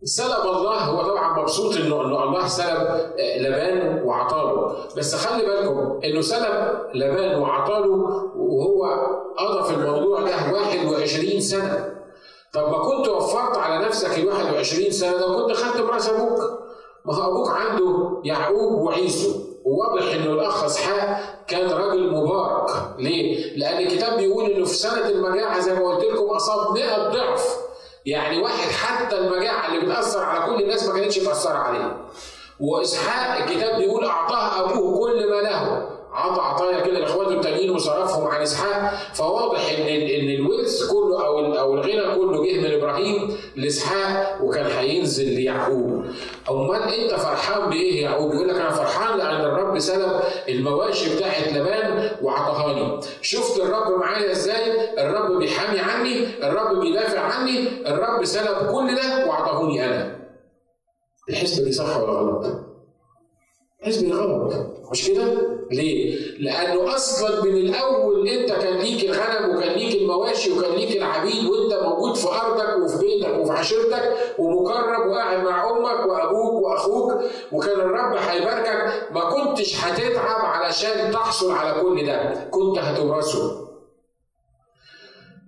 سلب 0.04 0.46
الله 0.46 0.78
هو 0.78 1.04
طبعا 1.04 1.42
مبسوط 1.42 1.76
انه 1.76 2.02
إنه 2.02 2.24
الله 2.24 2.48
سلب 2.48 3.12
لبان 3.40 4.04
وعطاله. 4.04 4.76
بس 4.98 5.16
خلي 5.16 5.46
بالكم 5.46 6.00
إنه 6.04 6.22
سلب 6.22 6.78
لبان 6.94 7.42
وعطاله 7.42 7.90
وهو 8.36 8.86
قضى 9.38 9.64
في 9.64 9.74
الموضوع 9.74 10.22
ده 10.22 10.54
21 10.54 11.40
سنة. 11.40 11.96
طب 12.54 12.72
ما 12.72 12.78
كنت 12.78 13.08
وفرت 13.08 13.58
على 13.58 13.86
نفسك 13.86 14.18
ال 14.18 14.28
21 14.28 14.92
سنة 14.92 15.18
لو 15.18 15.36
كنت 15.36 15.58
خدت 15.58 15.82
برأس 15.82 16.10
أبوك. 16.10 16.40
ما 17.06 17.16
هو 17.16 17.32
أبوك 17.32 17.50
عنده 17.52 18.22
يعقوب 18.24 18.82
وعيسو. 18.82 19.32
وواضح 19.66 20.14
إنه 20.14 20.32
الاخ 20.32 20.64
اسحاق 20.64 21.20
كان 21.48 21.70
راجل 21.70 22.12
مبارك. 22.12 22.70
ليه؟ 23.00 23.58
لأن 23.58 23.88
الكتاب 23.88 24.18
بيقول 24.18 24.46
إنه 24.52 24.66
في 24.66 24.74
سنة 24.74 25.10
المجاعة 25.10 25.60
زي 25.60 25.74
ما 25.74 25.88
قلت 25.88 26.04
لكم 26.06 26.26
أصاب 26.26 26.74
100 26.74 27.10
ضعف. 27.10 27.71
يعني 28.06 28.42
واحد 28.42 28.72
حتى 28.72 29.18
المجاعة 29.18 29.68
اللي 29.68 29.86
بتأثر 29.86 30.24
على 30.24 30.46
كل 30.46 30.64
الناس 30.64 30.88
ما 30.88 31.00
كانتش 31.00 31.20
مأثرة 31.20 31.58
عليه. 31.58 31.98
وإسحاق 32.60 33.38
الكتاب 33.38 33.78
بيقول 33.78 34.06
أعطاه 34.06 34.60
أبوه 34.72 35.00
كل 35.00 35.30
ما 35.30 35.42
له. 35.42 35.90
عطى 36.14 36.42
عطايا 36.42 36.80
كده 36.82 37.00
لاخواته 37.00 37.32
التانيين 37.32 37.72
وصرفهم 37.72 38.28
عن 38.28 38.42
إسحاق 38.42 38.94
فواضح 39.14 39.72
إن 39.80 39.86
إن 39.86 40.30
الورث 40.30 40.92
كله 40.92 41.26
أو 41.26 41.54
أو 41.60 41.74
الغنى 41.74 42.16
كله 42.16 42.46
جه 42.46 42.62
من 42.62 42.74
إبراهيم 42.74 43.38
لإسحاق 43.56 44.38
وكان 44.44 44.66
هينزل 44.66 45.30
ليعقوب. 45.30 46.06
أمال 46.52 46.82
أنت 46.82 47.12
فرحان 47.14 47.70
بإيه 47.70 48.04
يعقوب؟ 48.04 48.34
يقول 48.34 48.50
لك 48.50 48.56
أنا 48.56 48.70
فرحان 48.70 49.18
لأن 49.18 49.42
الرب 49.42 49.80
سلب 49.80 50.22
المواشي 50.50 51.16
بتاعت 51.16 51.54
لبان 51.54 52.12
وعطاهاني. 52.22 53.00
شفت 53.22 53.60
الرب 53.60 54.00
معايا 54.00 54.32
إزاي؟ 54.32 54.94
الرب 55.04 55.38
بيحامي 55.38 55.80
عني، 55.80 56.26
الرب 56.48 56.80
بيدافع 56.80 57.20
عني، 57.20 57.68
الرب 57.88 58.26
سلب 58.26 58.58
كل 58.72 58.96
ده 58.96 59.28
وعطاهوني 59.28 59.86
أنا. 59.86 60.22
الحسبه 61.30 61.64
دي 61.66 61.72
صح 61.72 61.98
ولا 61.98 62.12
غلط؟ 62.12 62.46
الحسبه 63.82 64.02
دي 64.08 64.14
غلط 64.14 64.54
مش 64.92 65.08
كده؟ 65.08 65.51
ليه؟ 65.72 66.16
لأنه 66.40 66.96
أصلا 66.96 67.44
من 67.46 67.58
الأول 67.58 68.28
أنت 68.30 68.52
كان 68.52 68.78
ليك 68.78 69.04
الغنم 69.04 69.56
وكان 69.58 69.72
ليك 69.74 70.02
المواشي 70.02 70.52
وكان 70.52 70.72
ليك 70.76 70.98
العبيد 70.98 71.46
وأنت 71.46 71.84
موجود 71.84 72.16
في 72.16 72.28
أرضك 72.28 72.84
وفي 72.84 72.98
بيتك 73.06 73.38
وفي 73.40 73.52
عشيرتك 73.52 74.18
ومكرم 74.40 75.10
وقاعد 75.10 75.44
مع 75.44 75.70
أمك 75.70 76.06
وأبوك 76.10 76.54
وأخوك 76.64 77.12
وكان 77.52 77.80
الرب 77.80 78.16
هيباركك 78.18 78.94
ما 79.12 79.22
كنتش 79.30 79.76
هتتعب 79.86 80.46
علشان 80.46 81.12
تحصل 81.12 81.52
على 81.52 81.82
كل 81.82 82.06
ده 82.06 82.34
كنت 82.52 82.78
هتورثه. 82.78 83.68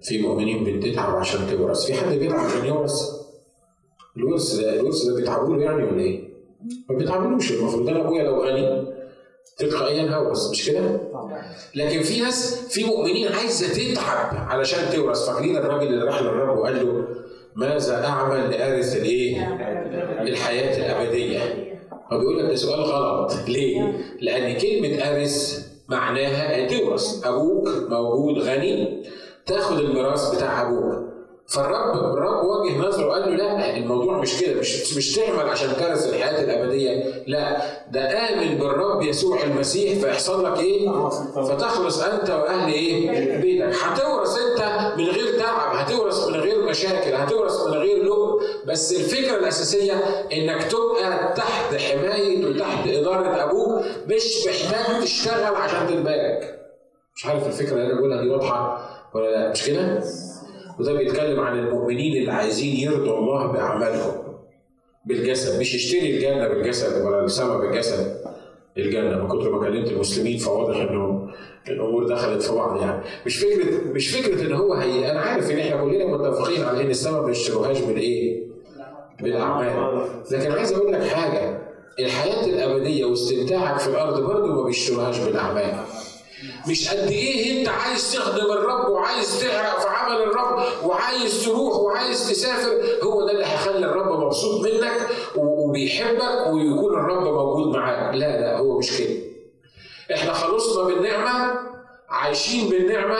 في 0.04 0.22
مؤمنين 0.22 0.80
بتتعب 0.80 1.16
عشان 1.16 1.40
تورث، 1.58 1.86
في 1.86 1.94
حد 1.94 2.14
بيتعب 2.14 2.40
عشان 2.40 2.66
يورث؟ 2.66 2.94
الورث 4.18 4.56
ده 4.56 4.74
الورث 4.80 5.04
ده 5.04 5.16
بيتعبوا 5.16 5.56
له 5.56 5.64
يعني 5.64 5.84
ولا 5.84 6.02
إيه؟ 6.02 6.34
ما 6.90 6.98
بيتعبلوش 6.98 7.52
المفروض 7.52 7.90
أنا 7.90 8.02
أبويا 8.02 8.24
لو 8.24 8.44
غني 8.44 8.93
تلقائيا 9.58 10.16
هوس 10.16 10.52
مش 10.52 10.70
كده؟ 10.70 11.00
لكن 11.76 12.02
في 12.02 12.22
ناس 12.22 12.68
في 12.70 12.84
مؤمنين 12.84 13.28
عايزة 13.28 13.68
تتعب 13.94 14.50
علشان 14.50 14.94
تورث 14.96 15.26
فاكرين 15.30 15.58
الراجل 15.58 15.88
اللي 15.88 16.06
راح 16.06 16.22
للرب 16.22 16.58
وقال 16.58 16.86
له 16.86 17.08
ماذا 17.56 18.06
أعمل 18.06 18.50
لآرث 18.52 18.96
الإيه؟ 18.96 19.48
الحياة 20.22 20.78
الأبدية. 20.78 21.40
هو 22.12 22.20
بيقول 22.20 22.40
لك 22.40 22.50
ده 22.50 22.56
سؤال 22.56 22.80
غلط 22.82 23.34
ليه؟ 23.48 23.98
لأن 24.22 24.58
كلمة 24.58 25.04
آرث 25.10 25.68
معناها 25.88 26.68
تورث 26.68 27.26
أبوك 27.26 27.70
موجود 27.90 28.38
غني 28.44 29.04
تاخد 29.46 29.80
الميراث 29.80 30.36
بتاع 30.36 30.62
أبوك 30.62 31.13
فالرب 31.48 31.96
الرب 32.14 32.46
وجه 32.46 32.78
نظره 32.78 33.08
وقال 33.08 33.22
له 33.22 33.36
لا 33.36 33.78
الموضوع 33.78 34.18
مش 34.18 34.42
كده 34.42 34.60
مش 34.60 34.98
مش 34.98 35.16
تعمل 35.16 35.50
عشان 35.50 35.70
ترث 35.80 36.10
الحياة 36.10 36.44
الأبدية 36.44 37.24
لا 37.28 37.58
ده 37.92 38.30
آمن 38.30 38.58
بالرب 38.58 39.02
يسوع 39.02 39.44
المسيح 39.44 40.00
فيحصل 40.00 40.46
لك 40.46 40.60
إيه؟ 40.60 40.90
فتخلص 41.36 42.02
أنت 42.04 42.30
وأهل 42.30 42.74
إيه؟ 42.74 43.38
بيتك 43.42 43.76
هتورث 43.84 44.38
أنت 44.38 44.92
من 44.98 45.06
غير 45.06 45.40
تعب 45.40 45.76
هتورث 45.76 46.28
من 46.28 46.36
غير 46.36 46.64
مشاكل 46.70 47.16
هتورث 47.16 47.66
من 47.68 47.74
غير 47.74 48.04
لؤم 48.04 48.40
بس 48.68 48.94
الفكرة 48.94 49.38
الأساسية 49.38 49.94
إنك 50.34 50.64
تبقى 50.64 51.34
تحت 51.36 51.76
حماية 51.76 52.46
وتحت 52.46 52.88
إدارة 52.88 53.44
أبوك 53.44 53.84
مش 54.08 54.48
محتاج 54.48 55.04
تشتغل 55.04 55.56
عشان 55.56 55.88
تتبارك 55.88 56.60
مش 57.16 57.26
عارف 57.26 57.48
الفكرة 57.48 57.74
اللي 57.74 57.86
أنا 57.86 57.94
بقولها 58.00 58.22
دي 58.22 58.30
واضحة 58.30 58.90
ولا 59.14 59.30
لأ 59.30 59.52
مش 59.52 59.66
كده؟ 59.68 60.04
وده 60.80 60.94
بيتكلم 60.94 61.40
عن 61.40 61.60
المؤمنين 61.60 62.18
اللي 62.22 62.32
عايزين 62.32 62.76
يرضوا 62.76 63.18
الله 63.18 63.48
بأعمالهم. 63.52 64.12
بالجسد 65.06 65.60
مش 65.60 65.76
يشتري 65.76 66.16
الجنة 66.16 66.48
بالجسد 66.48 67.06
ولا 67.06 67.24
السماء 67.26 67.58
بالجسد 67.58 68.18
الجنة. 68.78 69.18
من 69.24 69.28
كتر 69.28 69.52
ما 69.52 69.60
كلمت 69.68 69.88
المسلمين 69.92 70.38
فواضح 70.38 70.76
إنه 70.78 71.30
الأمور 71.68 72.08
دخلت 72.08 72.42
في 72.44 72.56
بعض 72.56 72.82
يعني. 72.82 73.04
مش 73.26 73.38
فكرة 73.38 73.92
مش 73.92 74.16
فكرة 74.16 74.42
إن 74.42 74.54
هو 74.54 74.74
هي 74.74 75.12
أنا 75.12 75.20
عارف 75.20 75.52
إن 75.52 75.58
إحنا 75.60 75.82
كلنا 75.84 76.06
متفقين 76.06 76.64
على 76.64 76.82
إن 76.82 76.90
السماء 76.90 77.22
ما 77.22 77.32
يشتروهاش 77.32 77.80
بالايه؟ 77.82 78.44
بالأعمال. 79.22 80.06
لكن 80.32 80.52
عايز 80.52 80.72
أقول 80.74 80.94
لك 80.94 81.02
حاجة 81.04 81.62
الحياة 82.00 82.46
الأبدية 82.46 83.06
واستمتاعك 83.06 83.80
في 83.80 83.88
الأرض 83.88 84.24
برضه 84.24 84.48
ما 84.56 84.64
بيشتروهاش 84.64 85.20
بالأعمال. 85.20 85.74
مش 86.68 86.90
قد 86.90 86.98
إيه 87.12 87.60
انت 87.60 87.70
عايز 87.70 88.14
تخدم 88.14 88.52
الرب 88.52 88.90
وعايز 88.90 89.40
تحرق 89.42 89.80
في 89.80 89.88
عمل 89.88 90.22
الرب 90.22 90.64
وعايز 90.86 91.46
تروح 91.46 91.76
وعايز 91.76 92.30
تسافر 92.30 92.82
هو 93.04 93.26
ده 93.26 93.32
اللي 93.32 93.46
هيخلي 93.46 93.86
الرب 93.86 94.20
مبسوط 94.26 94.62
منك 94.66 95.08
وبيحبك 95.36 96.48
ويكون 96.54 96.94
الرب 96.94 97.24
موجود 97.24 97.76
معاك. 97.76 98.16
لا 98.16 98.40
لا 98.42 98.58
هو 98.58 98.78
مش 98.80 98.98
كده. 98.98 99.16
إحنا 100.14 100.34
خلصنا 100.34 100.84
بالنعمة 100.84 101.60
عايشين 102.14 102.70
بالنعمة 102.70 103.18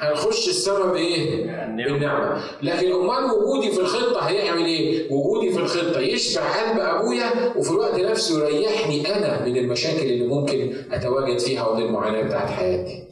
هنخش 0.00 0.48
السماء 0.48 0.86
بايه؟ 0.86 1.46
بالنعمة 1.76 2.42
لكن 2.62 2.92
أمال 2.92 3.24
وجودي 3.30 3.70
في 3.72 3.80
الخطة 3.80 4.20
هيعمل 4.20 4.64
إيه؟ 4.64 5.12
وجودي 5.12 5.52
في 5.52 5.58
الخطة 5.58 6.00
يشبع 6.00 6.42
قلب 6.42 6.80
أبويا 6.80 7.30
وفي 7.56 7.70
الوقت 7.70 7.94
نفسه 8.00 8.48
يريحني 8.48 9.16
أنا 9.16 9.44
من 9.46 9.56
المشاكل 9.56 10.02
اللي 10.06 10.26
ممكن 10.26 10.74
أتواجد 10.92 11.38
فيها 11.38 11.66
ومن 11.68 11.82
المعاناة 11.82 12.22
بتاعت 12.22 12.50
حياتي. 12.50 13.04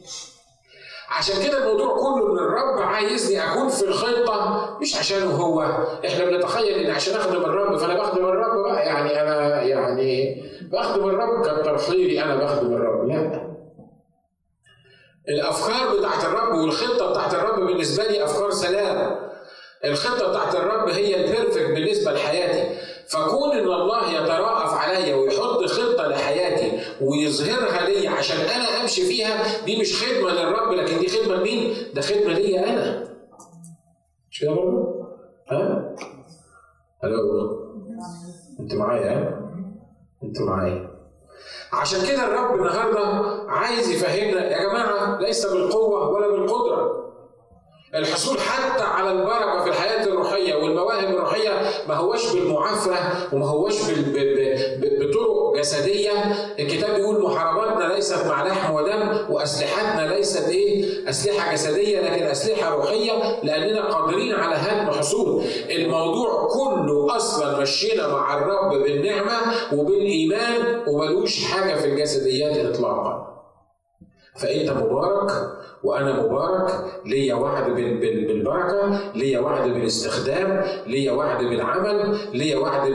عشان 1.09 1.43
كده 1.47 1.57
الموضوع 1.57 1.95
كله 1.97 2.31
إن 2.31 2.37
الرب 2.37 2.79
عايزني 2.81 3.43
أكون 3.51 3.69
في 3.69 3.83
الخطة 3.85 4.77
مش 4.81 4.95
عشانه 4.95 5.25
هو 5.31 5.61
إحنا 6.05 6.25
بنتخيل 6.25 6.73
إن 6.73 6.91
عشان 6.91 7.15
أخدم 7.15 7.41
الرب 7.41 7.77
فأنا 7.77 7.93
بخدم 7.99 8.25
الرب 8.25 8.63
بقى 8.63 8.85
يعني 8.85 9.21
أنا 9.21 9.61
يعني 9.63 10.41
بخدم 10.71 11.09
الرب 11.09 11.41
كتر 11.45 11.77
خيري 11.77 12.23
أنا 12.23 12.35
بخدم 12.35 12.73
الرب 12.73 13.07
لا 13.07 13.48
الأفكار 15.29 15.97
بتاعت 15.97 16.25
الرب 16.25 16.57
والخطة 16.57 17.11
بتاعت 17.11 17.33
الرب 17.33 17.59
بالنسبة 17.67 18.03
لي 18.03 18.23
أفكار 18.23 18.51
سلام 18.51 19.15
الخطة 19.85 20.29
بتاعت 20.29 20.55
الرب 20.55 20.89
هي 20.89 21.25
البيرفكت 21.25 21.65
بالنسبة 21.71 22.11
لحياتي 22.11 22.77
فكون 23.09 23.51
إن 23.51 23.63
الله 23.67 24.13
يترأف 24.13 24.73
عليا 24.73 25.15
ويحط 25.15 25.63
خطة 25.65 26.07
لحياتي 26.07 26.79
ويظهرها 27.01 27.89
لي 27.89 28.07
عشان 28.07 28.37
أنا 28.37 28.81
أمشي 28.81 29.01
فيها 29.05 29.65
دي 29.65 29.79
مش 29.81 30.03
خدمة 30.03 30.29
للرب 30.31 30.71
لكن 30.73 30.99
دي 30.99 31.07
خدمة 31.07 31.35
لمين؟ 31.35 31.73
ده 31.93 32.01
خدمة 32.01 32.33
ليا 32.33 32.69
أنا. 32.69 33.09
مش 34.31 34.39
كده؟ 34.39 34.51
ها؟ 35.51 35.95
ألو 37.03 37.59
انت 38.59 38.73
معايا 38.73 39.11
ها؟ 39.11 39.49
انت 40.23 40.41
معايا 40.41 40.98
عشان 41.73 42.07
كده 42.07 42.25
الرب 42.27 42.55
النهارده 42.55 42.99
عايز 43.51 43.89
يفهمنا 43.91 44.51
يا 44.51 44.63
جماعة 44.69 45.19
ليس 45.21 45.45
بالقوة 45.45 46.09
ولا 46.09 46.27
بالقدرة. 46.27 47.08
الحصول 47.95 48.39
حتى 48.39 48.83
على 48.83 49.11
البركة 49.11 49.63
في 49.63 49.69
الحياة 49.69 50.03
الروحية 50.05 50.55
والمواهب 50.55 51.09
الروحية 51.09 51.51
ما 51.87 51.95
هوش 51.95 52.33
بالمعافرة 52.33 52.97
وما 53.33 53.45
هوش 53.49 53.75
بطرق 54.77 55.55
جسدية. 55.57 56.11
الكتاب 56.59 56.95
بيقول 56.95 57.23
محارباتنا 57.23 57.93
ليست 57.93 58.25
مع 58.27 58.47
لحم 58.47 58.73
ودم 58.73 59.17
وأسلحتنا 59.29 60.13
ليست 60.15 60.49
إيه؟ 60.49 61.09
أسلحة 61.09 61.53
جسدية 61.53 61.99
لكن 62.01 62.23
أسلحة 62.25 62.69
روحية 62.75 63.39
لأننا 63.43 63.81
قادرين 63.93 64.33
على 64.35 64.55
هدم 64.55 64.91
حصول. 64.91 65.43
الموضوع 65.69 66.47
كله 66.47 67.15
أصلا 67.15 67.59
مشينا 67.61 68.07
مع 68.07 68.37
الرب 68.37 68.73
بالنعمة 68.83 69.37
وبالإيمان 69.73 70.81
وملوش 70.87 71.43
حاجة 71.45 71.75
في 71.75 71.85
الجسديات 71.85 72.57
اطلاقا. 72.75 73.38
فانت 74.41 74.69
مبارك 74.71 75.31
وأنا 75.83 76.23
مبارك 76.23 76.71
ليا 77.05 77.35
وعد 77.35 77.71
بالبركة 77.71 78.99
ليا 79.15 79.39
وعد 79.39 79.69
بالاستخدام 79.69 80.63
ليا 80.87 81.11
وعد 81.11 81.43
بالعمل 81.45 82.17
ليا 82.33 82.57
وعد 82.57 82.91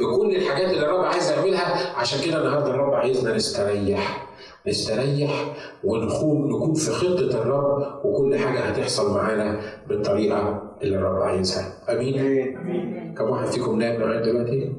بكل 0.00 0.36
الحاجات 0.36 0.70
اللي 0.70 0.86
الرب 0.86 1.04
عايز 1.04 1.30
يعملها. 1.30 1.96
عشان 1.98 2.30
كده 2.30 2.38
النهارده 2.42 2.70
الرب 2.70 2.94
عايزنا 2.94 3.34
نستريح. 3.36 4.26
نستريح 4.68 5.54
ونكون 5.84 6.48
نكون 6.52 6.74
في 6.74 6.90
خطة 6.90 7.42
الرب 7.42 8.04
وكل 8.04 8.38
حاجة 8.38 8.58
هتحصل 8.58 9.14
معانا 9.14 9.60
بالطريقة 9.88 10.62
اللي 10.82 10.96
الرب 10.96 11.22
عايزها. 11.22 11.72
آمين. 11.88 12.18
آمين. 12.18 13.14
كم 13.18 13.30
واحد 13.30 13.46
فيكم 13.46 13.78
نام 13.78 14.00
لغاية 14.00 14.18
دلوقتي؟ 14.22 14.72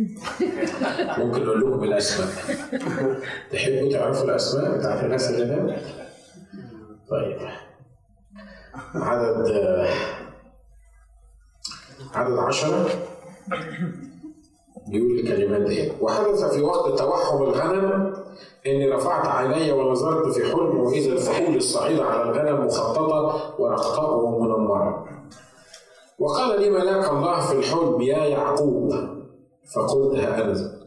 ممكن 1.18 1.44
نقول 1.44 1.60
لكم 1.60 1.84
الاسماء 1.84 2.28
تحبوا 3.52 3.92
تعرفوا 3.92 4.24
الأسماء 4.24 4.78
بتاعت 4.78 5.04
الناس 5.04 5.30
اللي 5.30 5.44
نامت؟ 5.44 5.82
طيب. 7.10 7.38
عدد 8.94 9.46
عدد 12.14 12.38
عشرة. 12.38 12.88
بيقول 14.88 15.18
الكلمات 15.18 15.60
دي. 15.60 15.92
وحدث 16.00 16.44
في 16.44 16.62
وقت 16.62 16.98
توحم 16.98 17.42
الغنم 17.42 18.14
إني 18.66 18.88
رفعت 18.88 19.26
عيني 19.26 19.72
ونظرت 19.72 20.34
في 20.34 20.44
حلم 20.52 20.80
وإذا 20.80 21.12
الفحول 21.12 21.56
الصعيده 21.56 22.04
على 22.04 22.22
الغنم 22.22 22.66
مخططة 22.66 23.54
ورقطاء 23.58 24.14
ومنمره 24.18 25.06
وقال 26.18 26.60
لي 26.60 26.70
ملاك 26.70 27.10
الله 27.10 27.40
في 27.40 27.52
الحلم 27.52 28.00
يا 28.02 28.24
يعقوب 28.24 29.19
فقلت 29.74 30.18
أنا 30.24 30.80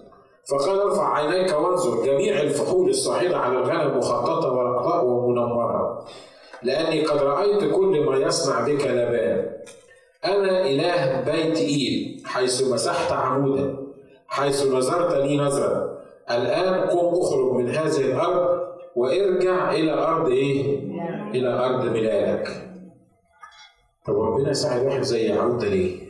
فقال 0.50 0.80
ارفع 0.80 1.14
عينيك 1.14 1.54
وانظر 1.54 2.06
جميع 2.06 2.42
الفحول 2.42 2.90
الصاعدة 2.90 3.38
على 3.38 3.58
الغنم 3.58 3.98
مخططة 3.98 4.54
ورقاء 4.54 5.06
ومنورة 5.06 6.06
لأني 6.64 7.06
قد 7.06 7.18
رأيت 7.18 7.74
كل 7.76 8.06
ما 8.06 8.18
يصنع 8.18 8.68
بك 8.68 8.88
لبان 8.88 9.52
أنا 10.26 10.66
إله 10.66 11.22
بيت 11.22 11.58
إيل 11.58 12.22
حيث 12.26 12.62
مسحت 12.72 13.12
عمودا 13.12 13.78
حيث 14.28 14.66
نظرت 14.68 15.14
لي 15.16 15.38
نظرا 15.38 15.98
الآن 16.32 16.90
قم 16.90 17.22
اخرج 17.22 17.52
من 17.52 17.70
هذه 17.70 18.02
الأرض 18.02 18.60
وارجع 18.96 19.72
إلى 19.72 19.94
أرض 19.94 20.30
إيه؟ 20.30 20.80
إلى 21.34 21.66
أرض 21.66 21.86
ميلادك. 21.86 22.48
طب 24.06 24.14
ربنا 24.22 24.50
يساعد 24.50 24.86
واحد 24.86 25.02
زي 25.02 25.22
يعقوب 25.24 25.58
ده 25.58 25.68
ليه؟ 25.68 26.03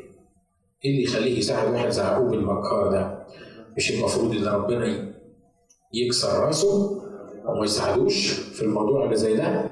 إيه 0.85 0.91
اللي 0.91 1.03
يخليه 1.03 1.37
يساعد 1.37 1.73
واحد 1.73 1.89
زي 1.89 2.01
يعقوب 2.01 2.33
المكار 2.33 2.91
ده؟ 2.91 3.25
مش 3.77 3.91
المفروض 3.91 4.35
إن 4.35 4.47
ربنا 4.47 5.13
يكسر 5.93 6.39
رأسه 6.45 7.01
وما 7.45 7.65
يساعدوش 7.65 8.31
في 8.31 8.61
الموضوع 8.61 9.03
اللي 9.05 9.15
زي 9.15 9.35
ده 9.35 9.71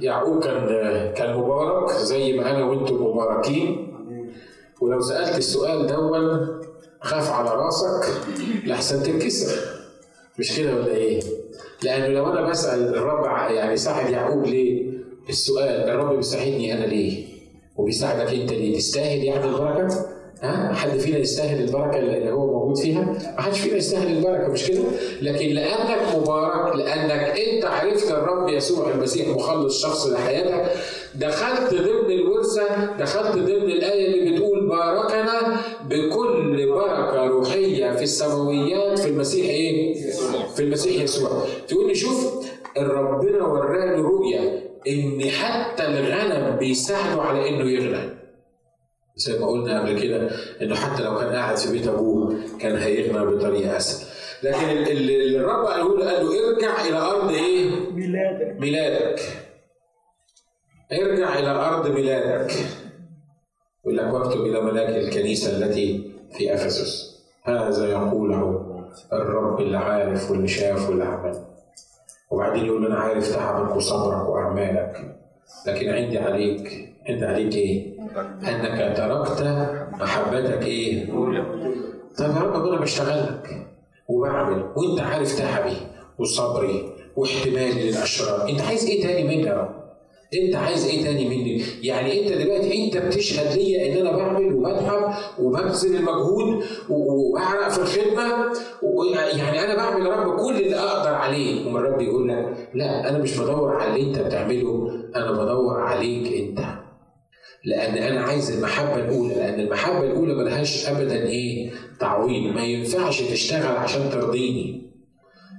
يعقوب 0.00 0.42
كان 0.44 0.66
كان 1.14 1.36
مبارك 1.36 1.92
زي 1.92 2.32
ما 2.32 2.50
أنا 2.50 2.64
وأنتم 2.64 2.94
مباركين 2.94 3.94
ولو 4.80 5.00
سألت 5.00 5.38
السؤال 5.38 5.86
دون 5.86 6.38
خاف 7.00 7.30
على 7.32 7.50
رأسك 7.50 8.08
لحسن 8.66 9.02
تنكسر 9.02 9.56
مش 10.38 10.56
كده 10.58 10.74
ولا 10.76 10.86
إيه؟ 10.94 11.22
لأنه 11.82 12.06
لو 12.06 12.32
أنا 12.32 12.48
بسأل 12.50 12.88
الرب 12.94 13.24
يعني 13.50 13.76
ساعد 13.76 14.10
يعقوب 14.10 14.44
ليه؟ 14.46 14.92
السؤال 15.28 15.68
الرب 15.90 16.16
بيساعدني 16.16 16.74
أنا 16.74 16.84
ليه؟ 16.86 17.33
وبيساعدك 17.76 18.34
انت 18.34 18.52
ليه؟ 18.52 18.76
تستاهل 18.78 19.24
يعني 19.24 19.44
البركة؟ 19.44 20.06
ها 20.42 20.72
حد 20.74 20.98
فينا 20.98 21.18
يستاهل 21.18 21.64
البركة 21.64 21.98
اللي 21.98 22.30
هو 22.30 22.46
موجود 22.46 22.78
فيها؟ 22.78 23.02
ما 23.36 23.42
حدش 23.42 23.60
فينا 23.60 23.76
يستاهل 23.76 24.16
البركة 24.16 24.48
مش 24.48 24.68
كده؟ 24.68 24.82
لكن 25.22 25.48
لأنك 25.48 26.16
مبارك 26.16 26.76
لأنك 26.76 27.38
انت 27.38 27.64
عرفت 27.64 28.10
الرب 28.10 28.48
يسوع 28.48 28.90
المسيح 28.90 29.28
مخلص 29.28 29.82
شخص 29.82 30.06
لحياتك 30.06 30.70
دخلت 31.14 31.74
ضمن 31.74 32.10
الورثة 32.10 32.96
دخلت 32.98 33.36
ضمن 33.36 33.70
الآية 33.70 34.06
اللي 34.06 34.32
بتقول 34.36 34.68
باركنا 34.68 35.56
بكل 35.84 36.68
بركة 36.70 37.26
روحية 37.26 37.96
في 37.96 38.02
السماويات 38.02 38.98
في 38.98 39.08
المسيح 39.08 39.46
إيه؟ 39.46 39.94
في 40.54 40.62
المسيح 40.62 41.02
يسوع 41.02 41.30
تقول 41.68 41.88
لي 41.88 41.94
شوف 41.94 42.44
ربنا 42.78 43.44
وراني 43.46 44.02
رؤية 44.02 44.73
إن 44.88 45.30
حتى 45.30 45.86
الغنم 45.86 46.56
بيساعدوا 46.56 47.22
على 47.22 47.48
إنه 47.48 47.70
يغنى 47.70 48.10
زي 49.16 49.38
ما 49.38 49.46
قلنا 49.46 49.80
قبل 49.80 50.00
كده 50.00 50.30
إنه 50.62 50.74
حتى 50.74 51.02
لو 51.02 51.18
كان 51.18 51.32
قاعد 51.32 51.56
في 51.56 51.72
بيت 51.72 51.86
أبوه 51.88 52.36
كان 52.60 52.76
هيغنى 52.76 53.26
بطريقة 53.26 53.76
اسهل 53.76 54.14
لكن 54.42 54.68
اللي 54.92 55.36
الرب 55.40 55.66
قاله 55.66 55.98
له 55.98 56.10
قال 56.12 56.26
له 56.26 56.48
ارجع 56.48 56.84
إلى 56.84 56.96
أرض 56.96 57.30
إيه؟ 57.30 57.70
ميلادك. 57.92 58.60
ميلادك. 58.60 59.20
ارجع 60.92 61.38
إلى 61.38 61.50
أرض 61.50 61.88
ميلادك. 61.88 62.52
يقول 63.84 63.96
لك 63.96 64.12
واكتب 64.14 64.40
إلى 64.40 64.60
ملاك 64.60 64.88
الكنيسة 64.88 65.56
التي 65.56 66.12
في 66.32 66.54
أفسس. 66.54 67.14
هذا 67.44 67.90
يقوله 67.90 68.64
الرب 69.12 69.60
اللي 69.60 69.78
عارف 69.78 70.30
واللي 70.30 70.48
شاف 70.48 70.88
واللي 70.88 71.04
عمل 71.04 71.43
وبعدين 72.34 72.64
يقول 72.66 72.86
أنا 72.86 72.94
عارف 72.98 73.34
تعبك 73.34 73.76
وصبرك 73.76 74.28
وأعمالك 74.28 75.16
لكن 75.66 75.88
عندي 75.88 76.18
عليك 76.18 76.94
عندي 77.08 77.24
عليك 77.24 77.54
إيه؟ 77.54 77.94
أنك 78.48 78.96
تركت 78.96 79.42
محبتك 80.00 80.62
إيه؟ 80.66 81.06
طب 82.18 82.36
يا 82.36 82.40
رب 82.42 82.66
أنا 82.66 82.80
بشتغل 82.80 83.22
لك 83.24 83.66
وبعمل 84.08 84.64
وأنت 84.76 85.00
عارف 85.00 85.38
تعبي 85.38 85.76
وصبري 86.18 86.92
واحتمالي 87.16 87.90
للأشرار 87.90 88.48
أنت 88.48 88.60
عايز 88.60 88.86
إيه 88.86 89.02
تاني 89.02 89.24
مني 89.24 89.42
يا 89.46 89.54
رب 89.54 89.83
انت 90.34 90.54
عايز 90.56 90.86
إيه 90.86 91.04
تاني 91.04 91.28
مني؟ 91.28 91.62
يعني 91.82 92.20
انت 92.22 92.32
دلوقتي 92.32 92.84
انت 92.84 92.96
بتشهد 92.96 93.56
ليا 93.56 93.92
ان 93.92 94.06
أنا 94.06 94.16
بعمل 94.16 94.54
وبتعب 94.54 95.14
وببذل 95.38 95.96
المجهود 95.96 96.64
واعرق 96.88 97.68
في 97.68 97.78
الخدمة 97.78 98.52
يعني 99.38 99.64
أنا 99.64 99.74
بعمل 99.76 100.06
رب 100.06 100.40
كل 100.40 100.56
اللي 100.56 100.76
أقدر 100.76 101.14
عليه، 101.14 101.66
ومن 101.66 101.76
الرب 101.76 102.00
يقول 102.00 102.28
لك 102.28 102.68
لا 102.74 103.08
أنا 103.08 103.18
مش 103.18 103.38
بدور 103.38 103.76
على 103.76 103.94
اللي 103.94 104.08
انت 104.08 104.18
بتعمله 104.18 104.90
أنا 105.16 105.32
بدور 105.32 105.80
عليك 105.80 106.32
انت. 106.32 106.60
لأن 107.64 107.94
أنا 107.94 108.20
عايز 108.20 108.50
المحبة 108.50 108.96
الأولى 108.96 109.34
لأن 109.34 109.60
المحبة 109.60 110.04
الأولى 110.04 110.34
ملهاش 110.34 110.88
ابدا 110.88 111.26
إيه؟ 111.26 111.70
تعويض 112.00 112.54
ما 112.54 112.64
ينفعش 112.64 113.22
تشتغل 113.22 113.76
عشان 113.76 114.10
ترضيني. 114.10 114.83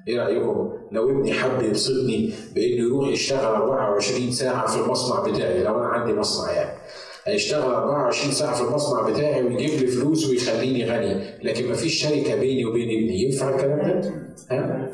إيه 0.08 0.20
رايكم؟ 0.20 0.74
لو 0.91 1.10
ابني 1.10 1.34
حب 1.34 1.62
يبسطني 1.62 2.34
بإنه 2.56 2.86
يروح 2.86 3.08
يشتغل 3.10 3.45
24 3.56 4.32
ساعة 4.32 4.68
في 4.68 4.80
المصنع 4.86 5.20
بتاعي 5.30 5.64
لو 5.64 5.78
أنا 5.80 5.88
عندي 5.88 6.14
مصنع 6.14 6.51
يعني 6.51 6.78
هيشتغل 7.26 7.72
24 7.74 8.32
ساعة 8.32 8.56
في 8.56 8.62
المصنع 8.62 9.10
بتاعي 9.10 9.43
ويجيب 9.43 9.80
لي 9.80 9.88
فلوس 9.88 10.30
ويخليني 10.30 10.86
غني 10.86 11.24
لكن 11.43 11.72
مفيش 11.72 11.93
شركة 12.01 12.36
بيني 12.36 12.66
وبين 12.66 12.89
ابني 12.89 13.24
ينفع 13.24 13.49
الكلام 13.49 14.01
ده؟ 14.01 14.12
ها؟ 14.51 14.89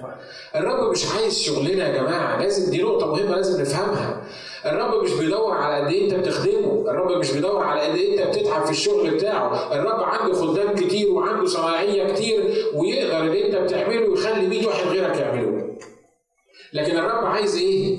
الرب 0.55 0.91
مش 0.91 1.05
عايز 1.15 1.39
شغلنا 1.39 1.87
يا 1.87 2.01
جماعة 2.01 2.41
لازم 2.41 2.71
دي 2.71 2.81
نقطة 2.81 3.05
مهمة 3.07 3.35
لازم 3.35 3.61
نفهمها 3.61 4.21
الرب 4.65 5.03
مش 5.03 5.11
بيدور 5.11 5.53
على 5.53 5.85
قد 5.85 5.91
إيه 5.91 6.05
أنت 6.05 6.13
بتخدمه، 6.13 6.85
الرب 6.91 7.17
مش 7.17 7.31
بيدور 7.31 7.63
على 7.63 7.81
قد 7.81 7.95
إيه 7.95 8.23
أنت 8.23 8.37
بتتعب 8.37 8.65
في 8.65 8.71
الشغل 8.71 9.09
بتاعه، 9.09 9.73
الرب 9.73 9.99
عنده 10.03 10.33
خدام 10.33 10.75
كتير 10.75 11.11
وعنده 11.11 11.45
صناعيه 11.45 12.13
كتير 12.13 12.53
ويقدر 12.75 13.21
اللي 13.21 13.45
أنت 13.47 13.55
بتعمله 13.55 14.13
يخلي 14.13 14.47
100 14.47 14.67
واحد 14.67 14.87
غيرك 14.87 15.17
يعملوه. 15.17 15.77
لكن 16.73 16.97
الرب 16.97 17.25
عايز 17.25 17.57
إيه؟ 17.57 17.97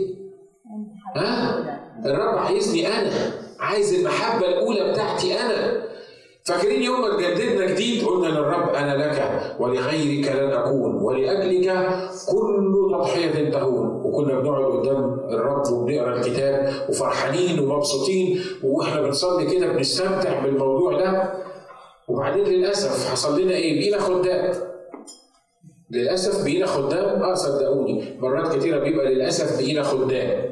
ها؟ 1.16 1.62
الرب 2.06 2.38
عايزني 2.38 2.86
أنا، 2.88 3.10
عايز 3.60 3.94
المحبة 3.94 4.48
الأولى 4.48 4.90
بتاعتي 4.90 5.40
أنا. 5.40 5.81
فاكرين 6.44 6.82
يوم 6.82 7.00
ما 7.00 7.14
اتجددنا 7.14 7.66
جديد 7.66 8.04
قلنا 8.04 8.26
للرب 8.26 8.68
أنا 8.74 8.96
لك 8.96 9.42
ولغيرك 9.60 10.32
لن 10.36 10.52
اكون 10.52 10.94
ولأجلك 10.94 11.88
كل 12.28 12.72
تضحية 12.92 13.50
تهون. 13.50 14.02
وكنا 14.04 14.40
بنقعد 14.40 14.64
قدام 14.64 15.20
الرب 15.30 15.72
وبنقرأ 15.72 16.16
الكتاب 16.16 16.72
وفرحانين 16.88 17.58
ومبسوطين 17.60 18.40
وإحنا 18.64 19.00
بنصلي 19.00 19.46
كده 19.50 19.72
بنستمتع 19.72 20.40
بالموضوع 20.44 20.98
ده. 21.00 21.32
وبعدين 22.08 22.44
للأسف 22.44 23.10
حصل 23.10 23.40
لنا 23.42 23.52
إيه؟ 23.54 23.80
بقينا 23.80 23.98
خدام. 23.98 24.52
للأسف 25.90 26.42
بقينا 26.44 26.66
خدام؟ 26.66 27.22
آه 27.22 27.34
صدقوني. 27.34 28.18
مرات 28.20 28.56
كتيرة 28.56 28.78
بيبقى 28.78 29.14
للأسف 29.14 29.56
بقينا 29.62 29.82
خدام. 29.82 30.51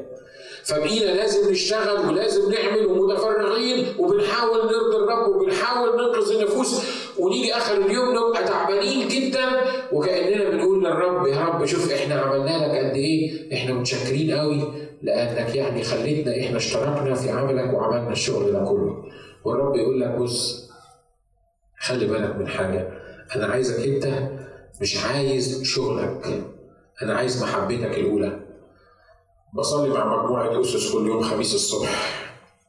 فبقينا 0.64 1.04
لازم 1.10 1.50
نشتغل 1.50 2.08
ولازم 2.08 2.52
نعمل 2.52 2.86
ومتفرغين 2.86 3.86
وبنحاول 3.98 4.58
نرضي 4.58 4.96
الرب 4.96 5.28
وبنحاول 5.36 5.88
ننقذ 5.96 6.32
النفوس. 6.36 7.00
ونيجي 7.18 7.54
آخر 7.54 7.76
اليوم 7.76 8.08
نبقى 8.10 8.44
تعبانين 8.44 9.08
جدا 9.08 9.44
وكأننا 9.92 10.50
بنقول 10.50 10.84
للرب 10.84 11.26
يا 11.26 11.40
رب 11.44 11.64
شوف 11.66 11.92
إحنا 11.92 12.14
عملنا 12.20 12.50
لك 12.66 12.84
قد 12.84 12.96
إيه؟ 12.96 13.52
إحنا 13.54 13.74
متشكرين 13.74 14.30
قوي 14.30 14.72
لأنك 15.02 15.54
يعني 15.54 15.82
خليتنا 15.82 16.40
إحنا 16.40 16.56
اشتركنا 16.56 17.14
في 17.14 17.30
عملك 17.30 17.74
وعملنا 17.74 18.12
الشغل 18.12 18.52
ده 18.52 18.58
كله. 18.64 19.04
والرب 19.44 19.76
يقول 19.76 20.00
لك 20.00 20.08
بص 20.10 20.70
خلي 21.78 22.06
بالك 22.06 22.36
من 22.36 22.48
حاجة. 22.48 22.88
أنا 23.36 23.46
عايزك 23.46 23.86
أنت 23.86 24.08
مش 24.80 25.04
عايز 25.04 25.62
شغلك 25.62 26.42
أنا 27.02 27.14
عايز 27.14 27.42
محبتك 27.42 27.98
الأولى. 27.98 28.40
بصلي 29.54 29.88
مع 29.88 30.22
مجموعة 30.22 30.60
قسس 30.60 30.92
كل 30.92 31.06
يوم 31.06 31.20
خميس 31.22 31.54
الصبح. 31.54 32.20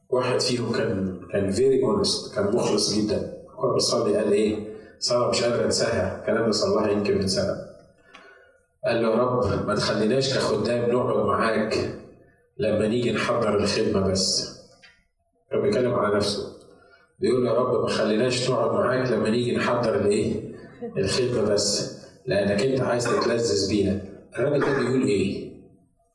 واحد 0.09 0.39
فيهم 0.39 0.71
كان 0.71 1.19
كان 1.31 1.51
very 1.51 1.83
honest 1.83 2.35
كان 2.35 2.55
مخلص 2.55 2.93
جدا. 2.93 3.33
كنت 3.57 3.75
بصلي 3.75 4.17
قال 4.17 4.31
إيه؟ 4.31 4.67
صلاه 4.99 5.29
مش 5.29 5.43
قادر 5.43 5.65
أنساها. 5.65 6.21
الكلام 6.21 6.45
ده 6.45 6.51
صلاها 6.51 6.89
يمكن 6.89 7.17
من 7.17 7.27
سنة. 7.27 7.55
قال 8.85 9.01
له 9.01 9.09
يا 9.09 9.15
رب 9.15 9.67
ما 9.67 9.75
تخليناش 9.75 10.33
كخدام 10.37 10.91
نقعد 10.91 11.25
معاك 11.25 11.77
لما 12.57 12.87
نيجي 12.87 13.11
نحضر 13.11 13.55
الخدمة 13.57 14.07
بس. 14.11 14.57
كان 15.51 15.61
بيتكلم 15.61 15.93
على 15.93 16.15
نفسه. 16.15 16.43
بيقول 17.19 17.45
يا 17.47 17.53
رب 17.53 17.81
ما 17.81 17.87
خليناش 17.89 18.49
نقعد 18.49 18.71
معاك 18.71 19.11
لما 19.11 19.29
نيجي 19.29 19.55
نحضر 19.55 19.95
الإيه؟ 19.95 20.51
الخدمة 20.97 21.41
بس 21.41 21.97
لأنك 22.25 22.61
أنت 22.61 22.81
عايز 22.81 23.03
تتلذذ 23.05 23.69
بينا. 23.69 24.01
الراجل 24.35 24.59
ده 24.59 24.79
بيقول 24.79 25.01
إيه؟ 25.03 25.50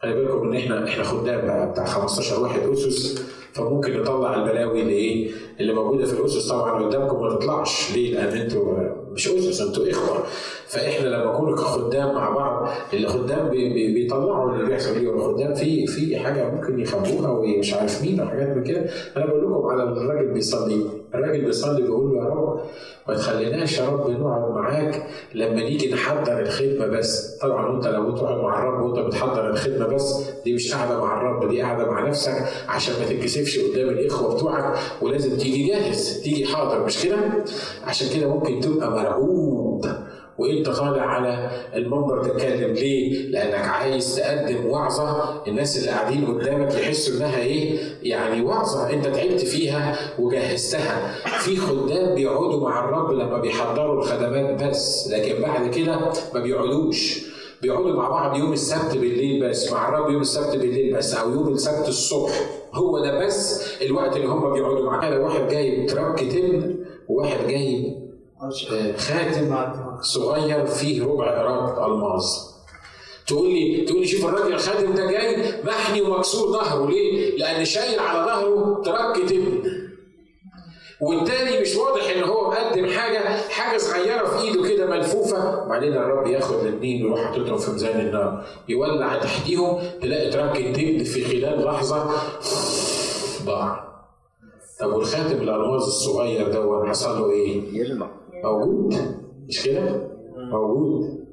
خلي 0.03 0.15
بالكم 0.15 0.49
إن 0.49 0.57
إحنا 0.57 0.89
إحنا 0.89 1.05
خدام 1.05 1.47
بقى 1.47 1.71
بتاع 1.71 1.85
15 1.85 2.41
واحد 2.43 2.61
أسس 2.61 3.27
فممكن 3.53 4.01
نطلع 4.01 4.35
البلاوي 4.35 4.83
اللي 4.83 4.93
إيه؟ 4.93 5.31
اللي 5.61 5.75
موجودة 5.75 6.05
في 6.07 6.13
الأسس 6.21 6.49
طبعا 6.49 6.85
قدامكم 6.85 7.23
ما 7.23 7.35
تطلعش. 7.35 7.93
ليه؟ 7.95 8.15
لأن 8.15 8.39
أنتوا 8.39 8.79
مش 9.13 9.29
أسس 9.29 9.61
أنتوا 9.61 9.91
إخوة. 9.91 10.23
فإحنا 10.67 11.09
لما 11.09 11.33
نكون 11.33 11.55
كخدام 11.55 12.15
مع 12.15 12.31
بعض 12.31 12.69
اللي 12.93 13.09
خدام 13.09 13.49
بي 13.49 13.75
بي 13.75 13.95
بيطلعوا 13.95 14.53
اللي 14.53 14.67
بيحصل 14.67 14.95
إيه؟ 14.95 15.09
والخدام 15.09 15.55
في 15.55 15.87
في 15.87 16.17
حاجة 16.19 16.51
ممكن 16.51 16.81
يخبوها 16.81 17.31
ومش 17.31 17.75
عارف 17.75 18.03
مين 18.03 18.21
وحاجات 18.21 18.57
من 18.57 18.65
كده. 18.65 18.87
أنا 19.17 19.27
بقول 19.27 19.45
لكم 19.45 19.67
على 19.67 19.83
الراجل 19.83 20.33
بيصلي. 20.33 20.83
الراجل 21.19 21.45
بيصلي 21.45 21.83
بيقول 21.83 22.15
له 22.15 22.23
يا 22.23 22.29
رب 22.29 22.61
ما 23.09 23.15
تخليناش 23.15 23.79
يا 23.79 23.89
رب 23.89 24.11
نقعد 24.11 24.51
معاك 24.51 25.07
لما 25.35 25.55
نيجي 25.63 25.93
نحضر 25.95 26.41
الخدمة 26.41 26.87
بس. 26.87 27.39
طبعا 27.43 27.77
أنت 27.77 27.87
لو 27.87 28.17
تقعد 28.17 28.37
مع 28.41 28.59
الرب 28.63 28.83
وأنت 28.85 29.07
بتحضر 29.07 29.51
الخدمة 29.51 29.87
بس 29.87 30.25
دي 30.45 30.55
مش 30.55 30.75
قاعدة 30.75 31.01
مع 31.01 31.21
الرب 31.21 31.49
دي 31.51 31.61
قاعدة 31.63 31.91
مع 31.91 32.09
نفسك 32.09 32.45
عشان 32.69 32.95
ما 33.01 33.07
تتكسفش 33.09 33.59
قدام 33.59 33.89
الإخوة 33.89 34.35
بتوعك 34.35 34.79
ولازم 35.03 35.37
تيجي 35.39 35.67
جاهز 35.69 36.21
تيجي 36.23 36.47
حاضر 36.47 36.85
مش 36.85 37.03
كده؟ 37.05 37.17
عشان 37.87 38.09
كده 38.19 38.29
ممكن 38.29 38.61
تبقى 38.61 38.91
مرعوب. 38.91 39.87
وانت 40.39 40.69
طالع 40.69 41.03
على 41.03 41.51
المنبر 41.75 42.25
تتكلم 42.25 42.73
ليه؟ 42.73 43.27
لأنك 43.29 43.55
عايز 43.69 44.17
تقدم 44.17 44.67
وعظة 44.67 45.43
الناس 45.49 45.79
اللي 45.79 45.91
قاعدين 45.91 46.27
قدامك 46.27 46.75
يحسوا 46.75 47.17
إنها 47.17 47.39
إيه؟ 47.39 47.79
يعني 48.03 48.43
وعظة 48.43 48.91
أنت 48.91 49.07
تعبت 49.07 49.41
فيها 49.41 49.97
وجهزتها. 50.19 51.15
في 51.39 51.57
خدام 51.57 52.15
بيقعدوا 52.15 52.69
مع 52.69 52.85
الرب 52.85 53.11
لما 53.13 53.39
بيحضروا 53.39 54.03
الخدمات 54.03 54.65
بس، 54.65 55.09
لكن 55.13 55.43
بعد 55.43 55.71
كده 55.71 55.99
ما 56.35 56.41
بيقعدوش. 56.41 57.27
بيقعدوا 57.63 57.93
مع 57.97 58.09
بعض 58.09 58.37
يوم 58.39 58.53
السبت 58.53 58.93
بالليل 58.97 59.49
بس 59.49 59.73
مع 59.73 59.89
الرب 59.89 60.11
يوم 60.11 60.21
السبت 60.23 60.57
بالليل 60.57 60.97
بس 60.97 61.15
أو 61.15 61.31
يوم 61.31 61.49
السبت 61.53 61.89
الصبح 61.89 62.33
هو 62.75 62.99
ده 62.99 63.27
بس 63.27 63.63
الوقت 63.83 64.17
اللي 64.17 64.27
هم 64.29 64.53
بيقعدوا 64.53 64.87
معاه 64.91 65.19
واحد 65.21 65.49
جايب 65.49 65.87
ترك 65.87 66.21
تم 66.21 66.75
وواحد 67.09 67.47
جايب 67.49 67.97
خاتم 68.97 69.53
صغير 70.01 70.67
فيه 70.67 71.05
ربع 71.05 71.39
قراط 71.39 71.79
الماظ 71.79 72.25
تقول 73.27 73.49
لي 73.51 73.85
تقول 73.85 74.01
لي 74.01 74.07
شوف 74.07 74.25
الراجل 74.25 74.55
الخاتم 74.55 74.95
ده 74.95 75.11
جاي 75.11 75.63
محني 75.65 76.03
ومكسور 76.03 76.53
ظهره. 76.53 76.91
ليه؟ 76.91 77.37
لأن 77.39 77.65
شايل 77.65 77.99
على 78.01 78.19
ظهره 78.27 78.83
ترك 78.85 79.29
تم 79.29 79.63
والتاني 81.01 81.61
مش 81.61 81.77
واضح 81.77 82.11
إن 82.17 82.23
هو 82.23 82.51
مقدم 82.51 82.87
حاجة 82.87 83.19
حاجة 83.49 83.79
صغيرة 83.79 84.27
في 84.27 84.43
إيده 84.45 84.69
كده 84.69 84.87
ملفوفة. 84.87 85.63
وبعدين 85.65 85.93
الرب 85.93 86.27
ياخد 86.27 86.55
الاثنين 86.59 87.05
ويروح 87.05 87.21
حاططهم 87.21 87.59
في 87.59 87.71
ميزان 87.71 88.01
النار. 88.01 88.45
يولع 88.69 89.19
تحتيهم 89.19 89.79
تلاقي 90.03 90.31
ترك 90.31 90.57
التبن 90.57 91.05
في 91.05 91.25
خلال 91.25 91.65
لحظة. 91.65 92.11
ضاع 93.45 93.87
طب 94.81 94.93
والخاتم 94.93 95.37
الالماظ 95.43 95.83
الصغير 95.83 96.49
ده 96.49 96.85
حصل 96.89 97.21
له 97.21 97.31
إيه؟ 97.31 97.63
يلمع. 97.79 98.11
موجود؟ 98.45 98.95
مش 99.49 99.65
كده؟ 99.65 100.09
موجود 100.53 101.27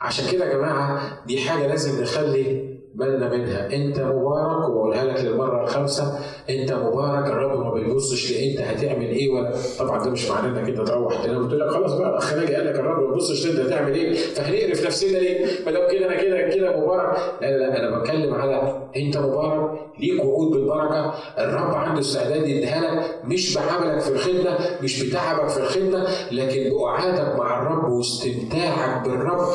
عشان 0.00 0.32
كده 0.32 0.44
يا 0.44 0.54
جماعة 0.58 1.24
دي 1.26 1.40
حاجة 1.40 1.66
لازم 1.66 2.02
نخلي 2.02 2.61
بالنا 2.94 3.28
منها. 3.36 3.66
انت 3.74 4.00
مبارك 4.00 4.68
وبقولها 4.68 5.04
لك 5.04 5.20
للمرة 5.24 5.62
الخامسة. 5.64 6.18
انت 6.50 6.72
مبارك 6.72 7.26
الرب 7.26 7.60
ما 7.60 7.70
بيبصش 7.74 8.32
لانت 8.32 8.60
هتعمل 8.60 9.06
إيه؟ 9.08 9.30
ولا 9.30 9.52
طبعا 9.78 10.04
ده 10.04 10.10
مش 10.10 10.30
معناه 10.30 10.48
انك 10.60 10.68
انت 10.68 10.88
تروح. 10.88 11.24
تنام 11.24 11.44
وتقول 11.44 11.60
لك 11.60 11.68
خلاص 11.70 11.92
بقى 11.92 12.10
الاخ 12.10 12.34
ناجي 12.34 12.54
قال 12.54 12.66
لك 12.66 12.74
الرب 12.74 13.02
ما 13.02 13.10
بيبصش 13.10 13.46
انت 13.46 13.58
هتعمل 13.60 13.94
إيه؟ 13.94 14.14
فهنقرف 14.14 14.86
نفسنا 14.86 15.18
ليه؟ 15.18 15.46
ما 15.66 15.72
دام 15.72 15.90
كده 15.92 16.06
أنا 16.06 16.22
كده 16.22 16.40
كده 16.56 16.80
مبارك. 16.80 17.16
لا 17.42 17.58
لا 17.58 17.78
أنا 17.78 17.98
بتكلم 17.98 18.34
على 18.34 18.82
انت 18.96 19.16
مبارك 19.16 19.70
ليك 20.00 20.24
وعود 20.24 20.50
بالبركة. 20.50 21.14
الرب 21.38 21.74
عنده 21.74 22.00
استعداد 22.00 22.46
يديها 22.48 22.80
لك 22.80 23.20
مش 23.24 23.58
بعملك 23.58 24.00
في 24.00 24.08
الخدمة 24.10 24.58
مش 24.82 25.02
بتعبك 25.02 25.48
في 25.48 25.58
الخدمة 25.60 26.06
لكن 26.32 26.70
بقعادك 26.70 27.38
مع 27.38 27.62
الرب 27.62 27.92
واستمتاعك 27.92 29.08
بالرب 29.08 29.48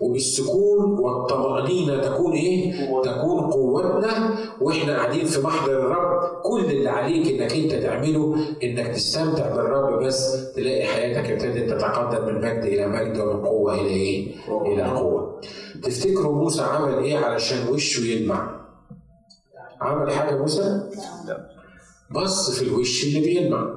وبالسكون 0.00 0.98
والطمأنينة 0.98 2.00
تكون 2.02 2.32
إيه؟ 2.32 2.72
تكون 3.02 3.40
قوتنا 3.40 4.34
وإحنا 4.60 4.96
قاعدين 4.96 5.24
في 5.26 5.40
محضر 5.40 5.72
الرب 5.72 6.42
كل 6.42 6.64
اللي 6.64 6.88
عليك 6.88 7.26
إنك 7.26 7.52
أنت 7.52 7.72
تعمله 7.82 8.36
إنك 8.62 8.86
تستمتع 8.86 9.56
بالرب 9.56 10.02
بس 10.04 10.52
تلاقي 10.56 10.84
حياتك 10.84 11.30
ابتدت 11.30 11.70
تتقدم 11.70 12.24
من 12.26 12.34
مجد 12.40 12.64
إلى 12.64 12.86
مجد 12.86 13.18
ومن 13.20 13.46
قوة 13.46 13.74
إلى 13.74 13.88
إيه؟ 13.88 14.34
إلى 14.48 14.82
قوة. 14.82 15.40
تفتكروا 15.82 16.34
موسى 16.34 16.62
عمل 16.62 16.98
إيه 17.04 17.16
علشان 17.18 17.68
وشه 17.68 18.00
يلمع؟ 18.00 18.60
عمل 19.80 20.10
حاجة 20.10 20.38
موسى؟ 20.38 20.90
لا 21.26 21.48
بص 22.10 22.50
في 22.58 22.68
الوش 22.68 23.04
اللي 23.04 23.20
بيلمع. 23.20 23.74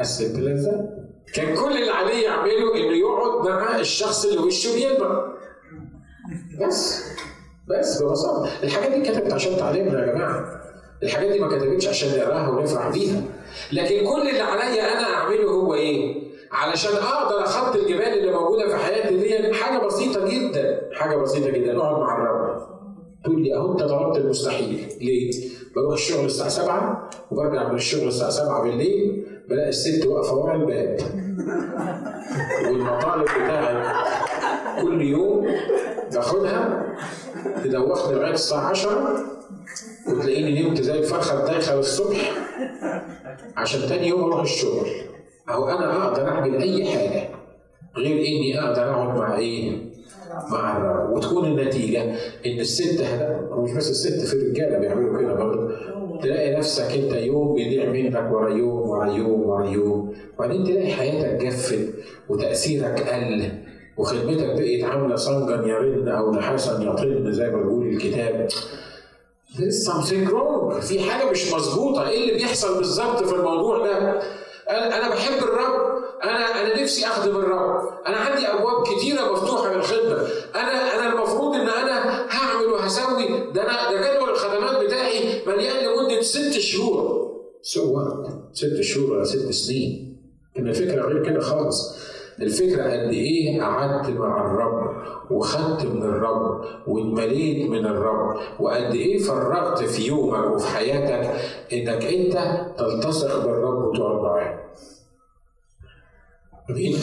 الست 0.00 0.36
لذة 0.38 0.88
كان 1.34 1.56
كل 1.56 1.72
اللي 1.76 1.90
عليه 1.90 2.24
يعمله 2.24 2.74
إنه 2.76 2.96
يقعد 2.96 3.48
مع 3.48 3.78
الشخص 3.80 4.24
اللي 4.24 4.38
وشه 4.38 4.74
بيلمع 4.74 5.32
بس 6.60 7.02
بس 7.68 8.02
ببساطة. 8.02 8.48
الحاجات 8.62 8.92
دي 8.92 9.10
كتبت 9.10 9.32
عشان 9.32 9.56
تعلمنا 9.56 10.00
يا 10.06 10.12
جماعة. 10.12 10.60
الحاجات 11.02 11.32
دي 11.32 11.38
ما 11.40 11.48
كتبتش 11.48 11.88
عشان 11.88 12.18
نقراها 12.18 12.48
ونفرح 12.48 12.88
بيها. 12.88 13.22
لكن 13.72 14.06
كل 14.06 14.28
اللي 14.28 14.40
عليا 14.40 14.92
أنا 14.92 15.14
أعمله 15.14 15.50
هو 15.50 15.74
إيه؟ 15.74 16.26
علشان 16.52 16.92
أقدر 16.96 17.44
اخط 17.44 17.76
الجبال 17.76 18.02
اللي 18.18 18.32
موجودة 18.32 18.68
في 18.68 18.76
حياتي 18.76 19.16
دي 19.16 19.54
حاجة 19.54 19.86
بسيطة 19.86 20.28
جدا. 20.28 20.80
حاجة 20.92 21.16
بسيطة 21.16 21.50
جدا. 21.50 21.76
اقعد 21.78 22.00
مع 22.00 22.16
الرب. 22.16 22.66
تقول 23.24 23.42
لي 23.42 23.54
أهو 23.56 23.72
أنت 23.72 23.82
طلبت 23.82 24.16
المستحيل. 24.16 24.88
ليه؟ 25.00 25.30
بروح 25.76 25.92
الشغل 25.92 26.24
الساعة 26.24 26.48
7 26.48 27.10
وبرجع 27.30 27.68
من 27.68 27.74
الشغل 27.74 28.08
الساعة 28.08 28.30
7 28.30 28.62
بالليل. 28.62 29.26
بلاقي 29.48 29.68
الست 29.68 30.06
واقفة 30.06 30.34
ورا 30.34 30.54
الباب. 30.56 30.96
والمطالب 32.68 33.24
بتاعي 33.24 33.92
كل 34.82 35.02
يوم 35.02 35.46
باخدها 36.12 36.86
تدوخني 37.64 38.14
لغاية 38.14 38.32
الساعة 38.34 38.68
10 38.68 39.16
وتلاقيني 40.08 40.62
نمت 40.62 40.80
زي 40.80 40.98
الفرخة 40.98 41.40
الدايخة 41.40 41.78
الصبح 41.78 42.32
عشان 43.56 43.88
تاني 43.88 44.08
يوم 44.08 44.24
أروح 44.24 44.40
الشغل. 44.40 44.88
أو 45.50 45.68
أنا 45.68 46.06
أقدر 46.06 46.28
أعمل 46.28 46.62
أي 46.62 46.84
حاجة 46.86 47.28
غير 47.96 48.16
إني 48.18 48.60
أقدر 48.60 48.90
أقعد 48.90 49.18
مع 49.18 49.36
إيه؟ 49.36 49.86
مع 50.50 50.76
الرب. 50.76 51.16
وتكون 51.16 51.44
النتيجة 51.44 52.02
إن 52.46 52.60
الست 52.60 53.04
مش 53.50 53.72
بس 53.72 53.90
الست 53.90 54.26
في 54.26 54.34
الرجالة 54.34 54.78
بيعملوا 54.78 55.18
كده 55.20 55.34
برضه. 55.34 55.70
تلاقي 56.22 56.56
نفسك 56.56 56.92
انت 56.92 57.12
يوم 57.12 57.54
بيضيع 57.54 57.90
منك 57.90 58.32
ورا 58.32 58.50
يوم 58.50 58.88
ورا 58.88 59.06
يوم 59.12 59.42
ورا 59.48 59.66
يوم. 59.66 60.14
وبعدين 60.38 60.64
تلاقي 60.64 60.92
حياتك 60.92 61.44
جفت 61.44 61.88
وتأثيرك 62.28 63.08
قل 63.08 63.50
وخدمتك 63.96 64.46
بقت 64.46 64.90
عاملة 64.90 65.16
صنجا 65.16 65.54
يرن 65.68 66.08
أو 66.08 66.32
نحاسا 66.32 66.82
يطن 66.82 67.32
زي 67.32 67.50
ما 67.50 67.62
بيقول 67.62 67.86
الكتاب. 67.86 68.48
There's 69.56 69.86
something 69.88 70.28
wrong. 70.32 70.80
في 70.80 71.00
حاجة 71.10 71.30
مش 71.30 71.52
مظبوطة. 71.52 72.08
إيه 72.08 72.20
اللي 72.22 72.34
بيحصل 72.34 72.78
بالظبط 72.78 73.24
في 73.24 73.34
الموضوع 73.34 73.78
ده؟ 73.86 74.20
أنا 74.70 74.96
أنا 74.98 75.14
بحب 75.14 75.38
الرب. 75.42 75.96
أنا 76.24 76.60
أنا 76.62 76.82
نفسي 76.82 77.06
أخدم 77.06 77.36
الرب. 77.36 77.80
أنا 78.06 78.16
عندي 78.16 78.46
أبواب 78.46 78.82
كتيرة 78.86 79.32
مفتوحة 79.32 79.74
للخدمة. 79.74 80.28
أنا 80.54 80.94
أنا 80.94 81.12
المفروض 81.12 81.54
إن 81.54 81.68
أنا 81.68 82.26
هعمل 82.30 82.66
وهسوي. 82.66 83.50
ده 83.54 83.62
أنا 83.62 83.90
ده 83.92 83.96
جدول 84.14 84.30
الخدمات 84.30 84.84
بتاعي 84.84 85.42
مليان 85.46 85.84
لمدة 86.16 86.22
ست 86.22 86.58
شهور. 86.58 87.26
سو 87.62 88.04
ست 88.52 88.80
شهور 88.80 89.12
ولا 89.12 89.24
ست 89.24 89.50
سنين. 89.50 90.16
ان 90.58 90.68
الفكرة 90.68 91.02
غير 91.06 91.24
كده 91.30 91.40
خالص. 91.40 91.98
الفكرة 92.40 92.82
قد 92.82 93.12
إيه 93.12 93.62
قعدت 93.62 94.10
مع 94.10 94.46
الرب 94.50 94.96
وخدت 95.30 95.86
من 95.86 96.02
الرب 96.02 96.64
واتمليت 96.86 97.70
من 97.70 97.86
الرب 97.86 98.36
وقد 98.60 98.94
إيه 98.94 99.18
فرغت 99.18 99.82
في 99.82 100.06
يومك 100.06 100.54
وفي 100.54 100.66
حياتك 100.66 101.40
إنك 101.72 102.04
أنت 102.04 102.66
تلتصق 102.78 103.46
بالرب 103.46 103.84
وتقعد 103.84 104.22
معاه. 104.22 104.60
آمين. 106.70 106.96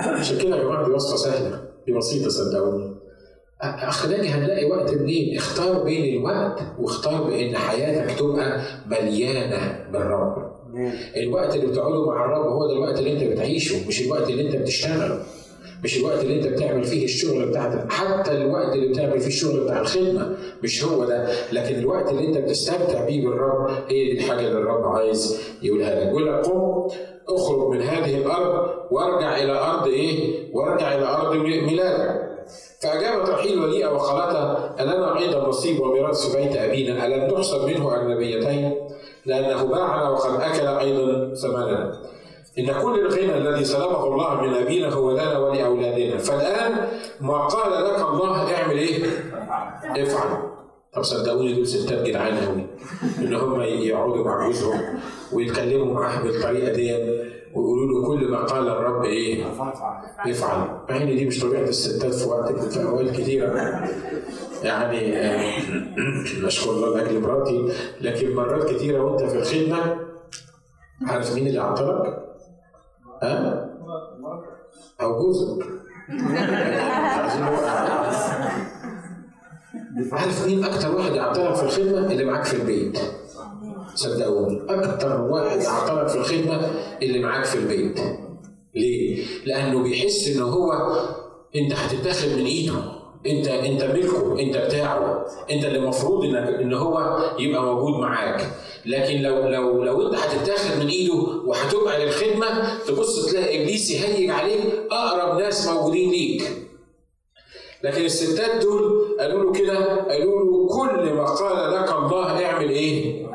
عشان 0.00 0.38
كده 0.38 0.56
يا 0.56 0.62
جماعة 0.62 0.86
دي 0.86 0.90
وصفة 0.92 1.16
سهلة. 1.16 1.62
دي 1.86 1.92
بسيطة 1.92 2.28
صدقوني. 2.28 2.95
اخلاقي 3.60 4.28
هنلاقي 4.28 4.64
وقت 4.70 4.94
منين؟ 4.94 5.36
اختار 5.36 5.82
بين 5.82 6.14
الوقت 6.18 6.60
واختار 6.80 7.22
بأن 7.22 7.56
حياتك 7.56 8.18
تبقى 8.18 8.60
مليانة 8.86 9.84
بالرب. 9.92 10.50
الوقت 11.16 11.54
اللي 11.54 11.66
بتقعده 11.66 12.06
مع 12.06 12.24
الرب 12.24 12.46
هو 12.46 12.66
ده 12.66 12.72
الوقت 12.72 12.98
اللي 12.98 13.12
انت 13.12 13.22
بتعيشه 13.24 13.88
مش 13.88 14.02
الوقت 14.06 14.30
اللي 14.30 14.46
انت 14.46 14.56
بتشتغله. 14.56 15.22
مش 15.84 15.98
الوقت 15.98 16.22
اللي 16.24 16.34
انت 16.36 16.46
بتعمل 16.46 16.84
فيه 16.84 17.04
الشغل 17.04 17.46
بتاعتك 17.48 17.92
حتى 17.92 18.32
الوقت 18.32 18.72
اللي 18.74 18.88
بتعمل 18.88 19.20
فيه 19.20 19.26
الشغل 19.26 19.60
بتاع 19.64 19.80
الخدمة 19.80 20.36
مش 20.62 20.84
هو 20.84 21.04
ده. 21.04 21.28
لكن 21.52 21.74
الوقت 21.78 22.10
اللي 22.10 22.26
انت 22.26 22.38
بتستمتع 22.38 23.04
بيه 23.06 23.24
بالرب 23.24 23.70
هي 23.88 24.04
دي 24.04 24.12
الحاجة 24.12 24.40
اللي 24.40 24.58
الرب 24.58 24.84
عايز 24.86 25.40
يقولها 25.62 26.00
لك. 26.00 26.08
يقول 26.08 26.26
لك 26.26 26.46
قم 26.46 26.88
اخرج 27.28 27.68
من 27.70 27.82
هذه 27.82 28.16
الأرض 28.18 28.70
وارجع 28.90 29.36
إلى 29.42 29.52
أرض 29.52 29.86
إيه؟ 29.86 30.34
وارجع 30.52 30.94
إلى 30.94 31.04
أرض 31.06 31.36
ميلادك. 31.36 32.25
فأجابت 32.82 33.28
رحيل 33.28 33.58
وليئة 33.58 33.88
وقالتا 33.88 34.74
ألنا 34.80 35.18
أيضا 35.18 35.48
نصيب 35.48 35.80
وميراث 35.80 36.36
بيت 36.36 36.56
أبينا؟ 36.56 37.06
ألم 37.06 37.30
تحسب 37.30 37.64
منه 37.64 37.96
أجنبيتين؟ 37.96 38.74
لأنه 39.26 39.64
باعنا 39.64 40.08
وقد 40.08 40.40
أكل 40.40 40.66
أيضا 40.66 41.34
ثمننا. 41.34 41.92
إن 42.58 42.66
كل 42.82 43.00
الغنى 43.00 43.36
الذي 43.36 43.64
سلبه 43.64 44.04
الله 44.04 44.40
من 44.40 44.54
أبينا 44.54 44.88
هو 44.88 45.10
لنا 45.10 45.38
ولأولادنا. 45.38 46.18
فالآن 46.18 46.88
ما 47.20 47.46
قال 47.46 47.84
لك 47.84 48.00
الله 48.00 48.54
اعمل 48.54 48.78
إيه؟ 48.78 49.04
افعل. 49.96 50.56
طب 50.94 51.02
صدقوني 51.02 51.52
دول 51.52 51.66
ستات 51.66 52.02
جدعان 52.02 52.36
قوي 52.36 52.66
ان 53.18 53.34
هم 53.34 53.60
يقعدوا 53.62 54.24
مع 54.24 54.46
جوزهم 54.46 54.80
ويتكلموا 55.32 55.94
معاه 55.94 56.22
بالطريقة 56.22 56.72
دي 56.72 56.96
ويقولوا 57.56 58.00
له 58.00 58.06
كل 58.06 58.30
ما 58.30 58.38
قال 58.38 58.68
الرب 58.68 59.04
إيه؟ 59.04 59.50
افعل 60.26 60.68
مع 60.90 60.96
إن 60.96 61.16
دي 61.16 61.26
مش 61.26 61.40
طبيعة 61.40 61.62
الستات 61.62 62.14
في 62.14 62.28
وقت 62.28 62.52
في 62.52 62.82
اوقات 62.82 63.10
كثيره 63.10 63.84
يعني 64.62 65.14
نشكر 66.46 66.70
الله 66.70 66.96
لأجل 66.96 67.20
مراتي 67.20 67.72
لكن 68.00 68.34
مرات 68.34 68.70
كثيره 68.70 69.00
وأنت 69.00 69.22
في 69.22 69.38
الخدمة 69.38 69.96
عارف 71.06 71.34
مين 71.34 71.46
اللي 71.46 71.60
عطلك؟ 71.60 72.18
ها؟ 73.22 73.70
أو 75.00 75.18
جوزك 75.18 75.66
عارف 80.12 80.46
مين 80.46 80.64
أكتر 80.64 80.96
واحد 80.96 81.12
يعطلك 81.12 81.54
في 81.54 81.62
الخدمة 81.62 82.12
اللي 82.12 82.24
معاك 82.24 82.44
في 82.44 82.56
البيت 82.56 82.98
صدقوني 83.96 84.62
أكتر 84.68 85.20
واحد 85.20 85.62
يعطلك 85.62 86.08
في 86.08 86.16
الخدمة 86.16 86.70
اللي 87.02 87.18
معاك 87.18 87.44
في 87.44 87.58
البيت. 87.58 88.00
ليه؟ 88.74 89.24
لأنه 89.46 89.82
بيحس 89.82 90.28
إن 90.28 90.42
هو 90.42 90.72
أنت 91.56 91.72
هتتاخد 91.72 92.28
من 92.28 92.44
إيده. 92.44 92.74
انت 93.26 93.48
أنت 93.48 93.84
ملكه 93.84 94.40
أنت 94.40 94.56
بتاعه. 94.56 95.26
أنت 95.50 95.64
اللي 95.64 95.78
المفروض 95.78 96.24
انك 96.24 96.48
إن 96.60 96.72
هو 96.72 97.18
يبقى 97.38 97.62
موجود 97.62 98.00
معاك. 98.00 98.50
لكن 98.86 99.22
لو 99.22 99.48
لو 99.48 99.84
لو 99.84 100.06
أنت 100.06 100.14
هتتاخد 100.14 100.80
من 100.82 100.88
إيده 100.88 101.14
وهتبقى 101.46 102.04
للخدمة 102.06 102.78
تبص 102.88 103.26
تلاقي 103.26 103.62
إبليس 103.62 103.90
يهيج 103.90 104.30
عليك 104.30 104.62
أقرب 104.90 105.38
ناس 105.38 105.68
موجودين 105.68 106.10
ليك. 106.10 106.42
لكن 107.84 108.04
الستات 108.04 108.62
دول 108.62 109.06
قالوا 109.20 109.44
له 109.44 109.52
كده 109.52 109.96
قالوا 110.08 110.44
له 110.44 110.68
كل 110.68 111.12
ما 111.12 111.24
قال 111.24 111.72
لك 111.74 111.92
الله 111.92 112.46
اعمل 112.46 112.68
إيه؟ 112.70 113.25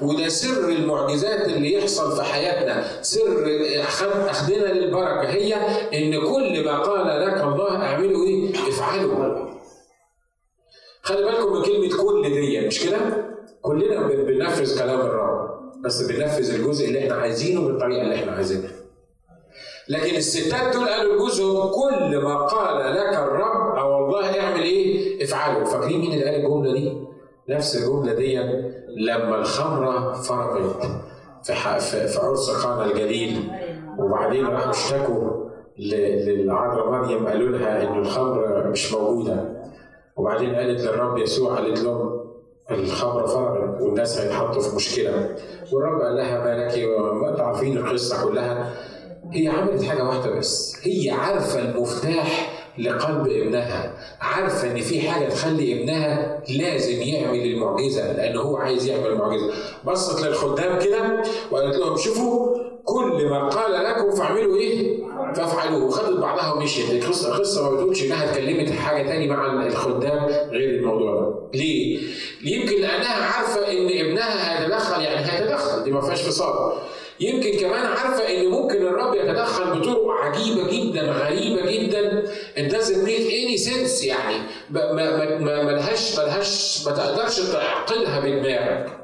وده 0.00 0.28
سر 0.28 0.68
المعجزات 0.68 1.48
اللي 1.48 1.72
يحصل 1.72 2.16
في 2.16 2.22
حياتنا. 2.22 3.02
سر 3.02 3.46
أخذنا 4.30 4.72
للبركة. 4.72 5.28
هي 5.28 5.54
إن 5.94 6.20
كل 6.20 6.64
ما 6.64 6.78
قال 6.78 7.26
لك 7.26 7.40
الله 7.42 7.76
اعمله 7.76 8.24
إيه؟ 8.26 8.50
افعله 8.50 9.48
خلي 11.02 11.24
بالكم 11.24 11.52
من 11.52 11.62
كلمة 11.62 12.02
كل 12.02 12.22
دي. 12.22 12.66
مش 12.66 12.86
كده؟ 12.86 12.98
كلنا 13.62 14.06
بننفذ 14.06 14.78
كلام 14.78 15.00
الرب 15.00 15.52
بس 15.84 16.02
بننفذ 16.02 16.54
الجزء 16.54 16.88
اللي 16.88 16.98
إحنا 16.98 17.14
عايزينه 17.14 17.60
بالطريقة 17.60 18.02
اللي 18.02 18.14
إحنا 18.14 18.32
عايزينها. 18.32 18.70
لكن 19.88 20.16
الستات 20.16 20.76
دول 20.76 20.88
قالوا 20.88 21.14
لجوزهم 21.16 21.70
كل 21.70 22.16
ما 22.18 22.46
قال 22.46 22.94
لك 22.96 23.14
الرب 23.14 23.76
أو 23.78 24.06
الله 24.06 24.40
اعمل 24.40 24.62
إيه؟ 24.62 25.24
افعله، 25.24 25.64
فاكرين 25.64 26.00
مين 26.00 26.12
اللي 26.12 26.24
قال 26.24 26.34
الجملة 26.34 26.72
دي؟ 26.72 27.11
نفس 27.48 27.76
الجمله 27.76 28.14
دي 28.14 28.38
لما 28.96 29.36
الخمره 29.36 30.12
فرغت 30.12 30.86
في 31.42 31.54
في 32.08 32.18
عرس 32.22 32.50
قانا 32.50 32.84
الجليل. 32.84 33.50
وبعدين 33.98 34.46
راحوا 34.46 34.70
اشتكوا 34.70 35.42
للعذراء 35.78 36.90
مريم 36.90 37.26
قالوا 37.26 37.58
لها 37.58 37.82
ان 37.82 37.98
الخمر 37.98 38.66
مش 38.68 38.92
موجودة. 38.92 39.62
وبعدين 40.16 40.54
قالت 40.54 40.80
للرب 40.80 41.18
يسوع 41.18 41.54
قالت 41.54 41.80
لهم 41.82 42.22
الخمر 42.70 43.26
فرغت 43.26 43.80
والناس 43.80 44.20
هيتحطوا 44.20 44.62
في 44.62 44.76
مشكلة. 44.76 45.36
والرب 45.72 46.00
قال 46.02 46.16
لها 46.16 46.44
ما 46.44 46.64
لك 46.64 46.88
وما 46.98 47.42
عارفين 47.42 47.78
القصة 47.78 48.24
كلها. 48.24 48.72
هي 49.32 49.48
عملت 49.48 49.82
حاجة 49.82 50.04
واحدة 50.04 50.30
بس. 50.38 50.80
هي 50.82 51.10
عارفة 51.10 51.58
المفتاح 51.58 52.51
لقلب 52.78 53.26
ابنها 53.28 53.92
عارفه 54.20 54.70
إن 54.70 54.80
في 54.80 55.10
حاجة 55.10 55.28
تخلي 55.28 55.80
ابنها 55.80 56.42
لازم 56.48 57.02
يعمل 57.02 57.42
المعجزة 57.42 58.12
لأن 58.12 58.36
هو 58.36 58.56
عايز 58.56 58.86
يعمل 58.86 59.14
معجزه 59.14 59.50
بصت 59.84 60.24
للخدام 60.26 60.78
كده 60.78 61.22
وقالت 61.50 61.76
لهم 61.76 61.96
شوفوا 61.96 62.56
كل 62.84 63.26
ما 63.30 63.48
قال 63.48 63.84
لكم 63.84 64.10
فاعملوا 64.16 64.56
إيه؟ 64.56 64.98
فافعلوه. 65.34 65.84
وخدت 65.84 66.18
بعضها 66.18 66.52
ومشيت. 66.52 66.90
القصة 66.90 67.28
القصة 67.36 67.62
ما 67.70 67.76
بتقولش 67.76 68.02
إنها 68.04 68.30
اتكلمت 68.30 68.70
حاجة 68.72 69.02
تاني 69.02 69.26
مع 69.28 69.66
الخدام 69.66 70.24
غير 70.50 70.70
الموضوع 70.70 71.20
ده. 71.20 71.34
ليه؟ 71.58 71.98
يمكن 72.44 72.80
لأنها 72.80 73.24
عارفة 73.24 73.72
إن 73.72 74.06
ابنها 74.06 74.62
هيتدخل 74.64 75.02
يعني 75.02 75.26
هيتدخل 75.32 75.84
دي 75.84 75.90
ما 75.90 76.00
فيهاش 76.00 76.22
فصال 76.22 76.72
يمكن 77.22 77.58
كمان 77.60 77.86
عارفة 77.86 78.22
إن 78.28 78.48
ممكن 78.50 78.86
الرب 78.86 79.14
يتدخل 79.14 79.80
بطرق 79.80 80.08
عجيبة 80.10 80.70
جدا 80.70 81.02
غريبة 81.02 81.70
جدا. 81.70 82.22
It 82.56 82.72
doesn't 82.72 83.04
make 83.06 83.26
any 83.30 83.58
sense 83.68 84.04
يعني. 84.04 84.36
ما 84.70 84.92
ما 84.92 85.38
ما 85.38 85.62
ملهاش 85.62 86.18
ملهاش 86.18 86.82
ما 86.86 86.92
تقدرش 86.92 87.40
تعقلها 87.40 88.20
بدماغك 88.20 88.98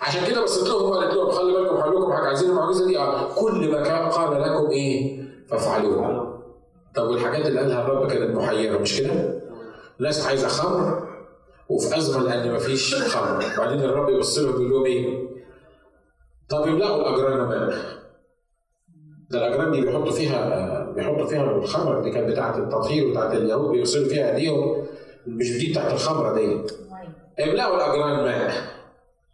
عشان 0.00 0.26
كده 0.26 0.42
بصيت 0.44 0.68
لهم 0.68 0.90
وقالت 0.90 1.14
لهم 1.14 1.30
خلي 1.30 1.52
بالكم 1.52 1.76
هقول 1.76 2.02
لكم 2.02 2.12
حاجة 2.12 2.26
عايزين 2.26 2.50
المعجزة 2.50 2.86
دي. 2.86 2.98
آه 2.98 3.34
كل 3.34 3.70
ما 3.70 4.08
قال 4.10 4.42
لكم 4.42 4.70
إيه؟ 4.70 5.22
فافعلوه 5.50 6.32
طب 6.96 7.08
والحاجات 7.08 7.46
اللي 7.46 7.60
قالها 7.60 7.80
الرب 7.82 8.10
كانت 8.10 8.36
محيرة 8.36 8.78
مش 8.78 9.00
كده؟ 9.00 9.40
ناس 9.98 10.26
عايزه 10.26 10.48
خمر 10.48 11.08
وفي 11.68 11.96
أزمة 11.96 12.22
لأن 12.22 12.54
مفيش 12.54 12.94
خمر. 12.94 13.44
بعدين 13.58 13.80
الرب 13.82 14.08
يبص 14.08 14.38
لهم 14.38 14.50
يقول 14.54 14.70
لهم 14.70 14.84
إيه؟ 14.84 15.21
طب 16.52 16.68
يملأوا 16.68 16.96
الأجران 16.96 17.48
ماء 17.48 17.74
ده 19.30 19.46
الأجران 19.46 19.72
دي 19.72 19.80
بيحطوا 19.80 20.10
فيها 20.12 20.80
بيحطوا 20.96 21.26
فيها 21.26 21.50
الخمر 21.50 22.00
دي 22.02 22.10
كانت 22.10 22.30
بتاعة 22.30 22.58
التطهير 22.58 23.10
بتاعه 23.10 23.32
اليهود 23.32 23.70
بيغسلوا 23.70 24.08
فيها 24.08 24.34
إيديهم 24.34 24.86
مش 25.26 25.58
دي 25.58 25.70
بتاعة 25.70 25.92
الخمرة 25.92 26.34
دي 26.34 26.60
املأوا 27.44 27.76
الأجران 27.76 28.24
ماء 28.24 28.52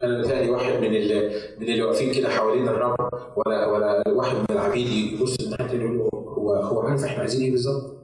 أنا 0.03 0.21
بتهيألي 0.21 0.49
واحد 0.49 0.73
من 0.73 0.95
اللي 0.95 1.29
من 1.59 1.67
اللي 1.67 1.81
واقفين 1.81 2.13
كده 2.13 2.29
حوالين 2.29 2.67
الرب 2.67 2.97
ولا 3.35 3.65
ولا 3.65 4.03
واحد 4.07 4.35
من 4.35 4.45
العبيد 4.51 4.87
يبص 4.87 5.35
لتحت 5.41 5.73
يقول 5.73 5.97
له 5.97 6.09
هو 6.13 6.53
هو 6.55 6.81
عارف 6.81 7.03
إحنا 7.03 7.19
عايزين 7.19 7.41
إيه 7.41 7.51
بالظبط؟ 7.51 7.95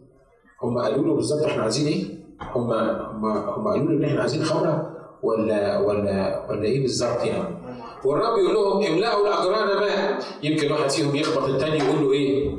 هم 0.61 0.77
قالوا 0.77 1.05
له 1.05 1.15
بالظبط 1.15 1.43
إحنا 1.43 1.63
عايزين 1.63 1.87
إيه؟ 1.87 2.03
هم 2.55 2.71
هم 2.73 3.25
هم 3.25 3.67
قالوا 3.67 3.87
له 3.89 3.97
إن 3.97 4.03
إحنا 4.03 4.21
عايزين 4.21 4.43
خمرة 4.43 4.91
ولا 5.23 5.79
ولا 5.79 6.45
ولا 6.49 6.63
إيه 6.63 6.81
بالظبط 6.81 7.23
يعني؟ 7.23 7.64
والرب 8.05 8.37
يقول 8.37 8.53
لهم 8.53 8.83
املأوا 8.93 9.27
الاجران 9.27 9.79
ماء 9.79 10.19
يمكن 10.43 10.71
واحد 10.71 10.89
فيهم 10.89 11.15
يخبط 11.15 11.49
الثاني 11.49 11.77
يقول 11.77 12.03
له 12.03 12.11
إيه؟ 12.11 12.55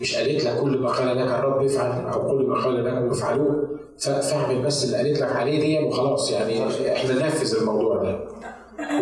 مش 0.00 0.16
قالت 0.16 0.44
لك 0.44 0.60
كل 0.60 0.78
ما 0.78 0.88
قال 0.90 1.16
لك 1.16 1.28
الرب 1.28 1.64
افعل 1.64 2.06
أو 2.12 2.28
كل 2.28 2.46
ما 2.46 2.64
قال 2.64 2.84
لكم 2.84 3.10
افعلوه 3.10 3.78
فاعمل 4.00 4.62
بس 4.62 4.84
اللي 4.84 4.96
قالت 4.96 5.20
لك 5.20 5.36
عليه 5.36 5.60
دي 5.60 5.84
وخلاص 5.86 6.30
يعني 6.30 6.66
إحنا 6.92 7.12
ننفذ 7.12 7.56
الموضوع 7.60 7.96
ده 8.02 8.28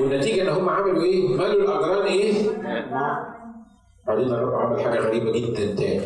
والنتيجة 0.00 0.42
إن 0.42 0.48
هم 0.48 0.68
عملوا 0.68 1.02
إيه؟ 1.02 1.28
مالوا 1.28 1.62
الاجران 1.62 2.06
إيه؟ 2.06 2.34
بعدين 4.06 4.28
الرب 4.30 4.54
عمل 4.54 4.80
حاجة 4.80 4.98
غريبة 4.98 5.32
جدا 5.32 5.74
تاني 5.74 6.00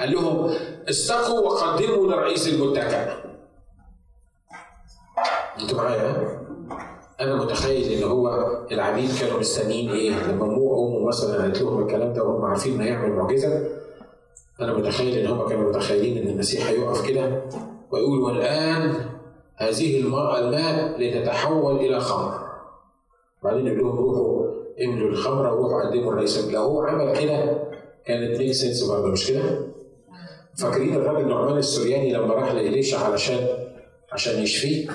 قال 0.00 0.12
لهم 0.12 0.54
استقوا 0.88 1.40
وقدموا 1.40 2.06
لرئيس 2.12 2.48
المتكئ 2.48 3.08
أنتوا 5.62 5.78
معايا 5.78 6.45
أنا 7.20 7.36
متخيل 7.36 7.92
إن 7.92 8.02
هو 8.02 8.46
العبيد 8.72 9.10
كانوا 9.20 9.40
مستنيين 9.40 9.90
إيه؟ 9.90 10.10
لما 10.10 10.44
أمه 10.44 11.06
مثلا 11.08 11.42
قالت 11.42 11.62
لهم 11.62 11.82
الكلام 11.82 12.12
ده 12.12 12.22
وهم 12.24 12.44
عارفين 12.44 12.72
إنه 12.74 12.84
هيعمل 12.84 13.12
معجزة. 13.12 13.68
أنا 14.60 14.72
متخيل 14.72 15.18
إن 15.18 15.26
هم 15.26 15.48
كانوا 15.48 15.70
متخيلين 15.70 16.18
إن 16.22 16.28
المسيح 16.28 16.66
هيقف 16.68 17.08
كده 17.08 17.42
ويقول 17.90 18.18
والآن 18.18 18.94
هذه 19.56 20.00
الماء 20.00 20.38
الماء 20.38 21.00
لتتحول 21.00 21.76
إلى 21.76 22.00
خمر. 22.00 22.38
بعدين 23.44 23.66
يقول 23.66 23.78
لهم 23.78 23.96
روحوا 23.98 24.46
املوا 24.84 25.08
الخمره 25.08 25.54
وروحوا 25.54 25.90
قدموا 25.90 26.12
الرئيس. 26.12 26.48
لو 26.48 26.62
هو 26.62 26.82
عمل 26.82 27.18
كده 27.18 27.62
كانت 28.06 28.38
make 28.38 28.52
sense 28.52 28.82
برضه 28.82 29.06
مش 29.08 29.30
كده؟ 29.30 29.66
فاكرين 30.58 30.94
الراجل 30.94 31.28
نعمان 31.28 31.58
السورياني 31.58 32.12
لما 32.12 32.34
راح 32.34 32.52
لإليشع 32.52 32.98
علشان 32.98 33.46
عشان 34.12 34.42
يشفيه؟ 34.42 34.90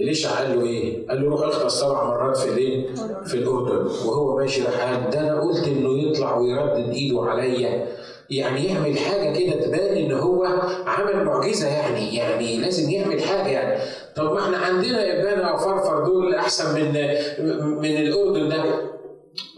إليشع 0.00 0.30
قال 0.30 0.58
له 0.58 0.64
إيه؟ 0.66 1.06
قال 1.08 1.22
له 1.22 1.30
روح 1.30 1.40
اغطس 1.42 1.80
سبع 1.80 2.04
مرات 2.04 2.36
في 2.36 2.48
الإيه؟ 2.48 2.94
في 3.26 3.34
الأردن 3.34 3.90
وهو 4.06 4.36
ماشي 4.36 4.62
راح 4.62 4.80
قال 4.92 5.10
ده 5.10 5.20
أنا 5.20 5.40
قلت 5.40 5.68
إنه 5.68 5.98
يطلع 5.98 6.36
ويردد 6.38 6.88
إيده 6.90 7.22
عليا 7.22 7.86
يعني 8.30 8.66
يعمل 8.66 8.98
حاجة 8.98 9.38
كده 9.38 9.64
تبان 9.66 9.96
إن 9.96 10.12
هو 10.12 10.44
عمل 10.86 11.24
معجزة 11.24 11.68
يعني 11.68 12.16
يعني 12.16 12.56
لازم 12.58 12.90
يعمل 12.90 13.20
حاجة 13.22 13.48
يعني 13.48 13.80
طب 14.16 14.32
ما 14.32 14.40
إحنا 14.40 14.56
عندنا 14.58 15.20
ابانا 15.20 15.52
وفرفر 15.54 16.04
دول 16.04 16.34
أحسن 16.34 16.74
من 16.74 16.92
من 17.80 17.96
الأردن 17.96 18.48
ده 18.48 18.64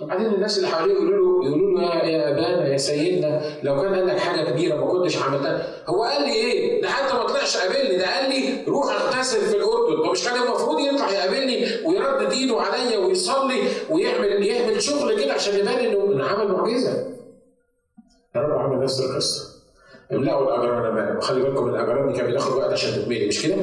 وبعدين 0.03 0.27
الناس 0.27 0.57
اللي 0.59 0.69
حواليه 0.69 0.95
يقولوا 0.95 1.43
له 1.43 1.49
يقولوا 1.49 1.81
له 1.81 1.95
يا 1.95 2.05
يا 2.05 2.31
أبانا 2.31 2.69
يا 2.69 2.77
سيدنا 2.77 3.43
لو 3.63 3.83
كان 3.83 3.95
قال 3.95 4.07
لك 4.07 4.19
حاجة 4.19 4.51
كبيرة 4.51 4.77
ما 4.77 4.87
كنتش 4.87 5.17
عملتها. 5.23 5.83
هو 5.87 6.03
قال 6.05 6.23
لي 6.23 6.33
إيه؟ 6.33 6.83
ده 6.83 6.89
حتى 6.89 7.15
ما 7.15 7.27
طلعش 7.27 7.57
قابلني 7.57 7.97
ده 7.97 8.17
قال 8.17 8.31
لي 8.31 8.65
روح 8.69 8.87
اغتسل 8.93 9.41
في 9.41 9.57
الأردن. 9.57 10.03
طب 10.05 10.11
مش 10.11 10.25
كان 10.25 10.43
المفروض 10.43 10.81
يطلع 10.81 11.11
يقابلني 11.11 11.67
ويردد 11.87 12.33
ايده 12.33 12.61
عليا 12.61 12.99
ويصلي 12.99 13.61
ويعمل 13.91 14.47
يعمل 14.47 14.83
شغل 14.83 15.21
كده 15.23 15.33
عشان 15.33 15.55
يبان 15.59 15.79
إنه 15.79 16.25
عمل 16.25 16.53
معجزة؟ 16.53 17.07
الرب 18.37 18.59
عمل 18.59 18.85
نفس 18.85 19.01
القصة. 19.01 19.53
املأوا 20.13 20.55
الاجران 20.57 20.95
ماء 20.95 21.17
وخلي 21.17 21.43
بالكم 21.43 21.69
الاجران 21.69 22.13
دي 22.13 22.19
كانت 22.19 22.31
بتاخد 22.31 22.53
وقت 22.57 22.73
عشان 22.73 22.93
تتملي 22.93 23.29
مش 23.29 23.43
كده؟ 23.47 23.57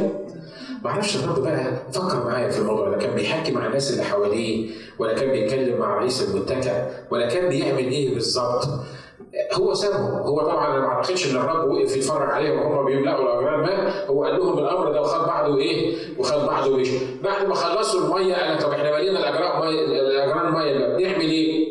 ما 0.83 0.89
أعرفش 0.89 1.15
الرب 1.23 1.43
بقى 1.43 1.71
فكر 1.93 2.23
معايا 2.25 2.49
في 2.49 2.59
الموضوع 2.59 2.89
ده. 2.89 2.97
كان 2.97 3.15
بيحكي 3.15 3.51
مع 3.51 3.65
الناس 3.65 3.91
اللي 3.91 4.03
حواليه 4.03 4.69
ولا 4.99 5.13
كان 5.13 5.31
بيتكلم 5.31 5.79
مع 5.79 5.97
رئيس 5.99 6.29
المتكئ 6.29 6.83
ولا 7.11 7.27
كان 7.29 7.49
بيعمل 7.49 7.79
إيه 7.91 8.13
بالظبط؟ 8.13 8.63
هو 9.53 9.73
سابهم. 9.73 10.11
هو 10.21 10.41
طبعا 10.41 10.71
أنا 10.71 10.79
ما 10.79 10.87
أعتقدش 10.87 11.31
إن 11.31 11.39
الرب 11.41 11.71
وقف 11.71 11.97
يتفرج 11.97 12.29
عليهم 12.29 12.59
وهم 12.59 12.85
بيملأوا 12.85 13.23
الاجران 13.23 13.59
ماء 13.59 14.07
هو 14.11 14.23
قال 14.23 14.37
لهم 14.39 14.57
الأمر 14.59 14.91
ده 14.91 15.01
وخد 15.01 15.27
بعضه 15.27 15.57
إيه؟ 15.57 15.95
وخد 16.19 16.47
بعضه 16.47 16.73
ومشي 16.73 16.97
بعد 17.23 17.47
ما 17.47 17.55
خلصوا 17.55 17.99
المية 18.01 18.35
قال 18.35 18.59
طب 18.59 18.71
إحنا 18.71 18.91
مالينا 18.91 19.19
الاجران 19.19 19.61
ميه 19.61 19.85
الأجران 19.85 20.51
ميه 20.53 20.77
بقى 20.79 20.97
بنعمل 20.97 21.21
إيه؟ 21.29 21.69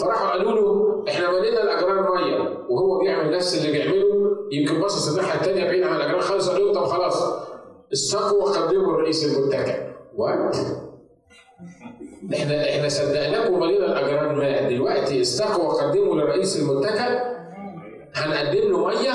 فراحوا 0.00 0.28
قالوا 0.30 0.52
له 0.52 1.04
إحنا 1.08 1.30
مالينا 1.30 1.62
الأجران 1.62 1.96
ميه 2.02 2.38
وهو 2.68 2.98
بيعمل 2.98 3.30
نفس 3.36 3.58
اللي 3.58 3.72
بيعمله. 3.78 4.10
يمكن 4.52 4.80
باصص 4.80 5.08
الناحية 5.16 5.40
الثانية 5.40 5.64
بعيد 5.64 5.82
عن 5.82 5.96
الأجران 5.96 6.20
خالص 6.20 6.48
قال 6.50 6.62
لهم 6.64 6.74
طب 6.74 6.84
خلاص. 6.84 7.49
استقوا 7.92 8.42
وقدموا 8.42 8.94
الرئيس 8.94 9.24
المتكئ 9.24 9.80
وات 10.16 10.56
إحنا 12.34 12.70
إحنا 12.70 12.88
صدقناكم 12.88 13.54
ومالينا 13.54 13.86
الأجران 13.86 14.34
ماء 14.36 14.70
دلوقتي 14.70 15.20
استقوا 15.20 15.64
وقدموا 15.64 16.14
للرئيس 16.14 16.56
المتكئ 16.56 17.30
هنقدم 18.14 18.70
له 18.70 18.86
مية. 18.86 19.12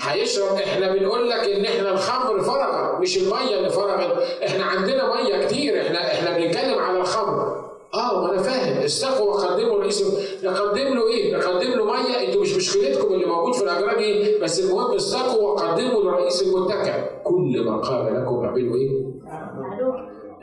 هيشرب. 0.00 0.56
إحنا 0.56 0.92
بنقول 0.92 1.30
لك 1.30 1.48
إن 1.48 1.64
إحنا 1.64 1.90
الخمر 1.92 2.40
فرغت 2.42 3.00
مش 3.00 3.16
المية 3.18 3.58
اللي 3.58 3.70
فرغت. 3.70 4.22
إحنا 4.46 4.64
عندنا 4.64 5.14
مية 5.14 5.46
كتير. 5.46 5.80
إحنا 5.82 6.12
إحنا 6.12 6.38
بنتكلم 6.38 6.78
على 6.78 6.98
الخمر. 6.98 7.67
آه 7.94 8.20
ما 8.22 8.32
أنا 8.32 8.42
فاهم 8.42 8.82
استقوا 8.82 9.26
وقدموا 9.34 9.78
رئيس 9.80 10.04
نقدم 10.44 10.94
له 10.94 11.08
إيه؟ 11.10 11.36
نقدم 11.36 11.70
له 11.70 11.84
مية 11.84 12.28
أنتوا 12.28 12.42
مش 12.42 12.56
مشكلتكم 12.56 13.14
اللي 13.14 13.26
موجود 13.26 13.54
في 13.54 13.62
الاجران 13.64 13.94
إيه؟ 13.94 14.42
بس 14.42 14.60
المهم 14.60 14.94
استقوا 14.94 15.48
وقدموا 15.52 16.02
لرئيس 16.02 16.42
المتكئ 16.42 16.92
كل 17.24 17.64
ما 17.64 17.76
قال 17.76 18.14
لكم 18.22 18.44
اعملوا 18.44 18.76
إيه؟ 18.76 19.04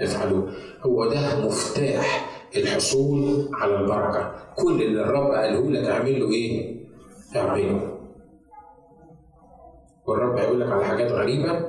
افعلوه 0.01 0.51
هو 0.85 1.05
ده 1.09 1.45
مفتاح 1.45 2.31
الحصول 2.55 3.49
على 3.53 3.75
البركة 3.75 4.31
كل 4.57 4.81
اللي 4.83 5.01
الرب 5.01 5.31
قاله 5.31 5.69
لك 5.71 5.87
اعمله 5.89 6.31
إيه؟ 6.31 6.75
اعمله 7.35 7.91
والرب 10.07 10.37
هيقول 10.37 10.59
لك 10.61 10.71
على 10.71 10.85
حاجات 10.85 11.11
غريبة 11.11 11.65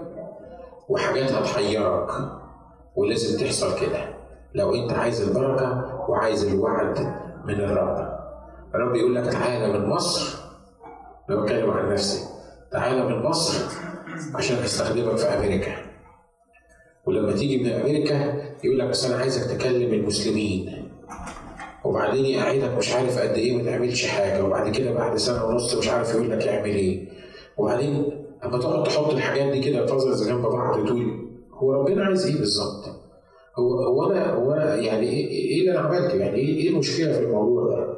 وحاجات 0.89 1.33
هتحيرك 1.33 2.11
ولازم 2.97 3.45
تحصل 3.45 3.81
كده 3.81 4.16
لو 4.57 4.75
انت 4.75 4.93
عايز 4.93 5.21
البركة 5.29 5.85
وعايز 6.09 6.45
الوعد 6.45 6.99
من 7.45 7.55
الرب. 7.55 8.17
الرب 8.75 8.95
يقول 8.97 9.15
لك 9.15 9.27
تعالى 9.27 9.79
من 9.79 9.89
مصر. 9.89 10.39
أنا 11.31 11.41
بتكلم 11.41 11.71
عن 11.71 11.93
نفسي. 11.93 12.25
تعالى 12.73 13.05
من 13.05 13.23
مصر 13.23 13.65
عشان 14.35 14.57
أستخدمك 14.57 15.17
في 15.17 15.27
أمريكا. 15.27 15.73
ولما 17.07 17.33
تيجي 17.33 17.65
من 17.65 17.71
أمريكا 17.71 18.43
يقول 18.65 18.79
لك 18.79 18.89
بس 18.89 19.05
أنا 19.05 19.17
عايزك 19.17 19.51
تكلم 19.59 19.95
المسلمين. 19.95 20.89
وبعدين 21.85 22.25
يقعدك 22.25 22.79
مش 22.79 22.93
عارف 22.95 23.19
قد 23.19 23.31
إيه 23.35 23.57
ما 23.57 23.63
تعملش 23.71 24.07
حاجة. 24.07 24.45
وبعد 24.45 24.69
كده 24.77 24.93
بعد 24.93 25.17
سنة 25.17 25.45
ونص 25.45 25.75
مش 25.75 25.89
عارف 25.89 26.15
يقول 26.15 26.31
لك 26.31 26.49
اعمل 26.49 26.71
إيه. 26.71 27.09
وبعدين 27.59 28.27
اما 28.45 28.59
تقعد 28.59 28.85
تحط 28.85 29.11
الحاجات 29.13 29.53
دي 29.53 29.61
كده 29.61 29.79
البازلز 29.79 30.29
جنب 30.29 30.43
بعض 30.47 30.87
تقول 30.87 31.27
هو 31.53 31.73
ربنا 31.73 32.05
عايز 32.05 32.27
إيه 32.27 32.39
بالظبط؟ 32.39 32.95
هو 33.59 33.75
هو 33.83 34.11
أنا 34.11 34.33
هو 34.35 34.53
أنا 34.53 34.75
يعني 34.75 35.09
إيه 35.09 35.29
إيه 35.29 35.61
اللي 35.61 35.71
أنا 35.73 35.81
عملته؟ 35.81 36.15
يعني 36.15 36.37
إيه 36.37 36.57
إيه 36.57 36.69
المشكلة 36.71 37.13
في 37.13 37.19
الموضوع 37.19 37.69
ده؟ 37.69 37.97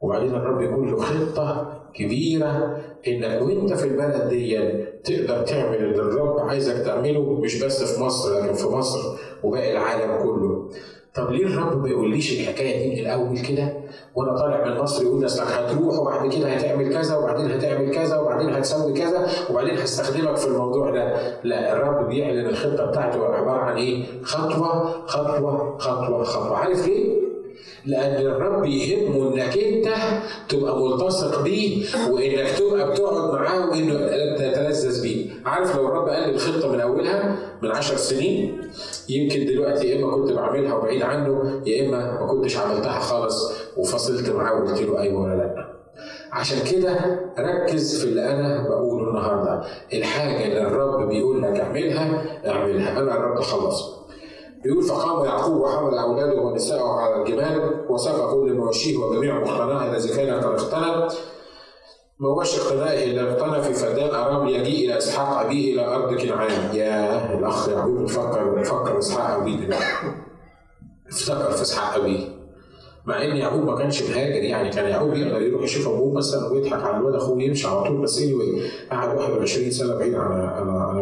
وبعدين 0.00 0.34
الرب 0.34 0.62
يكون 0.62 0.90
له 0.90 0.96
خطة 0.96 1.80
كبيرة 1.94 2.80
إنك 3.08 3.42
وأنت 3.42 3.72
في 3.72 3.84
البلد 3.86 4.28
دي 4.28 4.58
تقدر 5.04 5.42
تعمل 5.42 5.76
اللي 5.76 5.96
الرب 6.02 6.38
عايزك 6.38 6.84
تعمله 6.84 7.40
مش 7.40 7.64
بس 7.64 7.94
في 7.94 8.02
مصر 8.02 8.40
لكن 8.40 8.52
في 8.52 8.66
مصر 8.66 8.98
وباقي 9.44 9.72
العالم 9.72 10.22
كله. 10.22 10.70
طب 11.14 11.30
ليه 11.30 11.46
الرب 11.46 11.82
ما 11.82 11.88
يقوليش 11.88 12.40
الحكاية 12.40 12.82
دي 12.82 12.94
من 12.94 12.98
الأول 13.06 13.38
كده 13.38 13.83
وأنا 14.14 14.36
طالع 14.38 14.64
من 14.68 14.78
مصر 14.80 15.02
يقول 15.02 15.20
لي 15.20 15.26
اصلك 15.26 15.46
هتروح 15.46 15.98
وبعد 15.98 16.32
كده 16.34 16.48
هتعمل 16.48 16.92
كذا 16.94 17.16
وبعدين 17.16 17.50
هتعمل 17.50 17.90
كذا 17.94 18.16
وبعدين 18.18 18.54
هتسوي 18.54 18.92
كذا 18.92 19.26
وبعدين 19.50 19.78
هستخدمك 19.78 20.36
في 20.36 20.46
الموضوع 20.46 20.90
ده. 20.90 21.14
لا 21.44 21.72
الرب 21.72 22.08
بيعلن 22.08 22.46
الخطة 22.46 22.86
بتاعته 22.86 23.24
عبارة 23.34 23.60
عن 23.60 23.76
إيه؟ 23.76 24.04
خطوة 24.22 24.90
خطوة 25.06 25.78
خطوة 25.78 26.24
خطوة. 26.24 26.56
عارف 26.56 26.86
ليه؟ 26.86 27.23
لأن 27.86 28.26
الرب 28.26 28.64
يهمه 28.64 29.28
إنك 29.34 29.58
أنت 29.58 29.88
تبقى 30.48 30.78
ملتصق 30.82 31.42
بيه 31.42 31.86
وإنك 32.10 32.48
تبقى 32.58 32.90
بتقعد 32.90 33.32
معاه 33.34 33.70
وإنه 33.70 33.94
تتلذذ 34.36 35.02
بيه. 35.02 35.26
عارف 35.46 35.76
لو 35.76 35.86
الرب 35.88 36.08
قال 36.08 36.34
الخطة 36.34 36.72
من 36.72 36.80
أولها 36.80 37.36
من 37.62 37.70
عشر 37.70 37.96
سنين 37.96 38.60
يمكن 39.08 39.46
دلوقتي 39.46 39.86
يا 39.88 39.98
إما 40.04 40.14
كنت 40.14 40.32
بعملها 40.32 40.74
وبعيد 40.74 41.02
عنه 41.02 41.62
يا 41.66 41.86
إما 41.88 42.20
ما 42.20 42.26
كنتش 42.26 42.56
عملتها 42.56 43.00
خالص 43.00 43.52
وفصلت 43.76 44.30
معاه 44.30 44.54
وقلت 44.62 44.80
له 44.82 45.00
أيوه 45.00 45.22
ولا 45.22 45.34
لأ. 45.34 45.74
عشان 46.32 46.58
كده 46.72 47.20
ركز 47.38 48.00
في 48.04 48.08
اللي 48.08 48.30
أنا 48.30 48.68
بقوله 48.68 49.08
النهارده 49.08 49.62
الحاجة 49.92 50.46
اللي 50.46 50.60
الرب 50.62 51.08
بيقول 51.08 51.42
لك 51.42 51.60
أعملها 51.60 52.24
أعملها 52.46 52.90
أنا 53.00 53.16
الرب 53.16 53.40
خلص 53.40 54.03
يقول 54.64 54.82
فقام 54.82 55.24
يعقوب 55.24 55.60
وحمل 55.60 55.98
أولاده 55.98 56.40
ونساءه 56.42 56.88
على 57.00 57.22
الجمال 57.22 57.84
وساق 57.88 58.30
كل 58.34 58.54
مواشيه 58.54 58.96
وجميع 58.96 59.38
مقتناه 59.40 59.90
الذي 59.90 60.08
كان 60.08 60.40
قد 60.40 60.44
اقتنى. 60.44 61.18
مواشي 62.18 62.60
اقتنائه 62.60 63.04
اللي 63.10 63.32
اقتنى 63.32 63.62
في 63.62 63.74
فدان 63.74 64.14
أرام 64.14 64.48
يجيء 64.48 64.86
إلى 64.86 64.98
إسحاق 64.98 65.40
أبيه 65.40 65.74
إلى 65.74 65.86
أرض 65.94 66.14
كنعان. 66.14 66.76
يا 66.76 67.34
الأخ 67.38 67.68
يعقوب 67.68 67.98
بيفكر 67.98 68.54
بيفكر 68.54 68.98
إسحاق 68.98 69.40
أبيه. 69.40 69.56
دلوقتي 69.56 69.84
افتكر 71.08 71.50
في 71.50 71.62
إسحاق 71.62 72.00
أبيه. 72.02 72.34
مع 73.06 73.24
إن 73.24 73.36
يعقوب 73.36 73.64
ما 73.64 73.76
كانش 73.76 74.02
مهاجر 74.02 74.42
يعني 74.42 74.70
كان 74.70 74.90
يعقوب 74.90 75.14
يقدر 75.14 75.42
يروح 75.42 75.62
يشوف 75.62 75.88
أبوه 75.88 76.14
مثلا 76.14 76.48
ويضحك 76.48 76.82
على 76.82 76.96
الواد 76.96 77.14
أخوه 77.14 77.42
يمشي 77.42 77.66
على 77.68 77.84
طول 77.84 77.96
بس 78.02 78.20
anyway 78.20 78.90
قعد 78.92 79.16
21 79.16 79.70
سنة 79.70 79.94
بعيد 79.94 80.14
عن 80.14 80.32
عن 80.32 80.98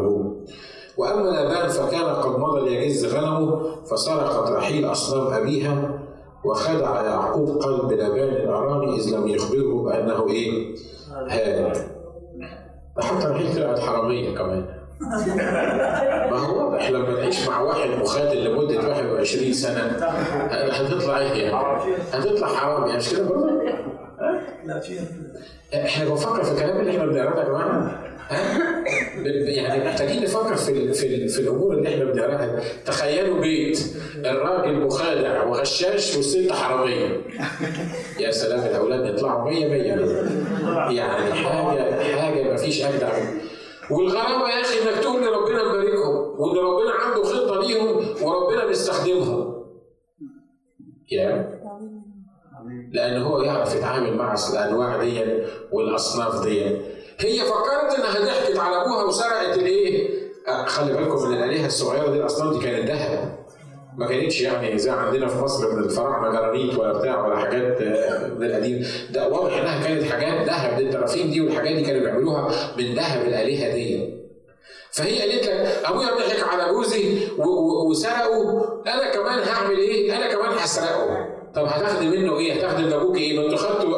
وأما 0.99 1.30
لابان 1.30 1.68
فكان 1.68 2.05
قد 2.05 2.38
مضى 2.40 2.70
ليجز 2.70 3.14
غنمه 3.14 3.76
فسرقت 3.84 4.51
رحيل 4.51 4.84
أصنام 4.93 5.32
أبيها 5.34 5.99
وخدع 6.45 7.03
يعقوب 7.03 7.49
قلب 7.49 7.93
لابان 7.93 8.28
الأرامي 8.28 8.97
إذ 8.97 9.14
لم 9.16 9.28
يخبره 9.28 9.82
بأنه 9.82 10.28
إيه؟ 10.28 10.74
هاجر 11.28 11.72
حتى 13.01 13.26
رحيل 13.26 13.55
طلعت 13.55 13.78
حرامية 13.78 14.34
كمان 14.34 14.64
ما 16.30 16.38
هو 16.38 16.59
واضح 16.70 16.90
لما 16.90 17.14
تعيش 17.14 17.49
مع 17.49 17.61
واحد 17.61 17.90
مخادم 17.90 18.38
لمدة 18.38 18.88
21 18.88 19.53
سنة 19.53 19.80
هتطلع 20.51 21.18
إيه 21.18 21.43
يعني؟ 21.43 21.66
هتطلع 22.12 22.47
حرامي 22.49 22.97
مش 22.97 23.11
كده 23.12 23.28
برضه؟ 23.28 23.51
إحنا 25.74 26.05
بنفكر 26.05 26.43
في 26.45 26.53
الكلام 26.53 26.80
اللي 26.80 26.90
إحنا 26.90 27.07
بنقراه 27.07 27.40
يا 27.40 27.45
جماعة 27.49 28.01
يعني 29.57 29.85
محتاجين 29.85 30.23
نفكر 30.23 30.57
في 30.57 30.93
في, 30.93 31.29
في 31.29 31.39
الأمور 31.41 31.75
اللي 31.75 31.89
إحنا 31.89 32.05
بنقراها. 32.05 32.61
تخيلوا 32.87 33.41
بيت 33.41 33.79
الراجل 34.16 34.81
مخادع 34.87 35.45
وغشاش 35.45 36.16
والست 36.16 36.53
حرامية. 36.53 37.20
يا 38.20 38.31
سلام 38.31 38.61
الاولاد 38.61 39.14
يطلعوا 39.14 39.51
100 39.51 39.68
100 39.68 39.83
يعني 40.93 41.33
حاجة 41.33 42.03
حاجة 42.20 42.43
ما 42.43 42.57
فيش 42.57 42.83
اجدع 42.83 43.09
والغرابة 43.91 44.49
يا 44.49 44.61
أخي 44.61 44.83
إنك 44.83 45.03
تقول 45.03 45.23
لربنا 45.23 45.62
مباركهم 45.68 46.41
وإن 46.41 46.57
ربنا 46.57 46.91
عنده 46.91 47.23
خطة 47.23 47.61
ليهم 47.61 48.05
وربنا 48.23 48.66
بيستخدمهم. 48.66 49.62
يا 51.12 51.62
لأن 52.93 53.23
هو 53.23 53.43
يعرف 53.43 53.75
يتعامل 53.75 54.16
مع 54.16 54.35
الأنواع 54.53 55.05
دي 55.05 55.43
والأصناف 55.73 56.45
دي 56.45 56.77
هي 57.19 57.39
فكرت 57.39 57.95
إنها 57.99 58.21
ضحكت 58.27 58.59
على 58.59 58.83
أبوها 58.83 59.05
وسرقت 59.05 59.59
الإيه؟ 59.59 60.23
خلي 60.67 60.93
بالكم 60.93 61.29
من 61.29 61.37
الآلهة 61.37 61.67
الصغيرة 61.67 62.11
دي 62.11 62.19
الاصنام 62.19 62.53
دي 62.59 62.65
كانت 62.67 62.91
ذهب 62.91 63.39
ما 63.97 64.07
كانتش 64.07 64.41
يعني 64.41 64.79
زي 64.79 64.91
عندنا 64.91 65.27
في 65.29 65.39
مصر 65.39 65.73
من 65.73 65.85
الفراعنة 65.85 66.31
جرانيت 66.39 66.79
ولا 66.79 66.93
بتاع 66.93 67.27
ولا 67.27 67.37
حاجات 67.37 67.83
من 68.39 68.47
القديم 68.47 68.87
ده 69.11 69.29
واضح 69.29 69.57
إنها 69.57 69.85
كانت 69.85 70.05
حاجات 70.05 70.47
ذهب 70.49 70.77
دي 70.77 70.83
الترافيم 70.83 71.31
دي 71.31 71.41
والحاجات 71.41 71.77
دي 71.77 71.83
كانوا 71.83 72.01
بيعملوها 72.01 72.51
من 72.79 72.95
ذهب 72.95 73.29
الآلهة 73.29 73.75
دي 73.75 74.15
فهي 74.93 75.21
قالت 75.21 75.47
لك 75.47 75.81
أبويا 75.85 76.07
ضحك 76.07 76.49
على 76.49 76.73
جوزي 76.73 77.19
وسرقه 77.91 78.83
أنا 78.87 79.11
كمان 79.15 79.39
هعمل 79.39 79.77
إيه؟ 79.79 80.17
أنا 80.17 80.33
كمان 80.35 80.53
هسرقه 80.59 81.29
طب 81.55 81.65
هتاخدي 81.65 82.07
منه 82.09 82.39
إيه؟ 82.39 82.53
هتاخدي 82.53 82.83
من 82.83 82.93
أبوك 82.93 83.17
إيه؟ 83.17 83.39
ما 83.39 83.45
أنتوا 83.45 83.59
خدتوا 83.59 83.91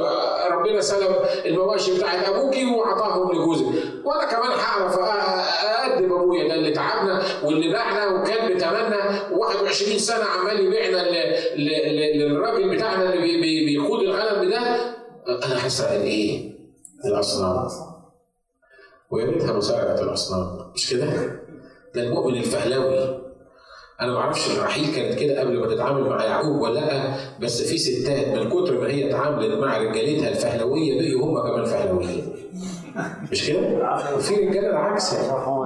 ربنا 0.49 0.81
سلب 0.81 1.17
المواشي 1.47 1.97
بتاعت 1.97 2.29
ابوكي 2.29 2.65
وأعطاهم 2.65 3.33
لجوزك. 3.33 3.65
وأنا 4.05 4.25
كمان 4.25 4.59
هعرف 4.59 4.99
أقدم 4.99 6.13
أبويا 6.13 6.49
ده 6.49 6.55
اللي 6.55 6.71
تعبنا 6.73 7.23
واللي 7.45 7.73
باعنا 7.73 8.07
وكان 8.07 8.55
بتمنى 8.55 9.21
21 9.39 9.99
سنة 9.99 10.25
عمال 10.25 10.61
يبيعنا 10.61 11.03
للراجل 12.17 12.77
بتاعنا 12.77 13.13
اللي 13.15 13.65
بيقود 13.67 14.01
الغنم 14.03 14.51
ده. 14.51 14.59
أنا 15.29 15.67
هسرق 15.67 15.91
الايه؟ 15.91 16.55
الأصنام. 17.05 17.69
ويا 19.11 19.25
ريتها 19.27 19.53
مسارعه 19.53 20.01
الأصنام. 20.01 20.73
مش 20.75 20.91
كده؟ 20.91 21.07
ده 21.95 22.03
المؤمن 22.03 22.37
الفهلاوي 22.37 23.24
أنا 24.01 24.13
ما 24.13 24.19
أعرفش 24.19 24.57
الرحيل 24.57 24.95
كانت 24.95 25.19
كده 25.19 25.41
قبل 25.41 25.59
ما 25.61 25.67
تتعامل 25.75 26.09
مع 26.09 26.25
يعقوب 26.25 26.61
ولا 26.61 26.81
لأ 26.81 27.15
بس 27.41 27.63
في 27.63 27.79
ستات 27.79 28.29
من 28.39 28.49
كتر 28.51 28.81
ما 28.81 28.87
هي 28.89 29.11
اتعاملت 29.11 29.59
مع 29.59 29.79
رجالتها 29.79 30.29
الفهلوية 30.29 31.17
بقوا 31.17 31.27
هم 31.31 31.49
كمان 31.49 31.65
فهلويين 31.65 32.33
مش 33.33 33.47
كده؟ 33.49 33.59
وفي 34.17 34.35
رجالة 34.35 34.71
العكس 34.71 35.15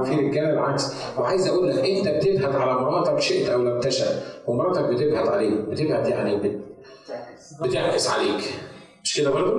في 0.05 0.15
رجالة 0.17 0.51
العكس 0.51 0.93
وعايز 1.19 1.49
أقول 1.49 1.69
لك 1.69 1.79
أنت 1.85 2.09
بتبهت 2.09 2.55
على 2.55 2.73
مراتك 2.81 3.21
شئت 3.21 3.49
أو 3.49 3.63
لم 3.63 3.81
تشأ 3.81 4.07
ومراتك 4.47 4.85
بتبهت 4.85 5.29
عليك 5.29 5.53
بتبهت 5.53 6.09
يعني 6.09 6.37
بت... 6.37 6.61
بتعكس 7.63 8.11
عليك 8.11 8.55
مش 9.05 9.17
كده 9.17 9.31
برضه؟ 9.31 9.55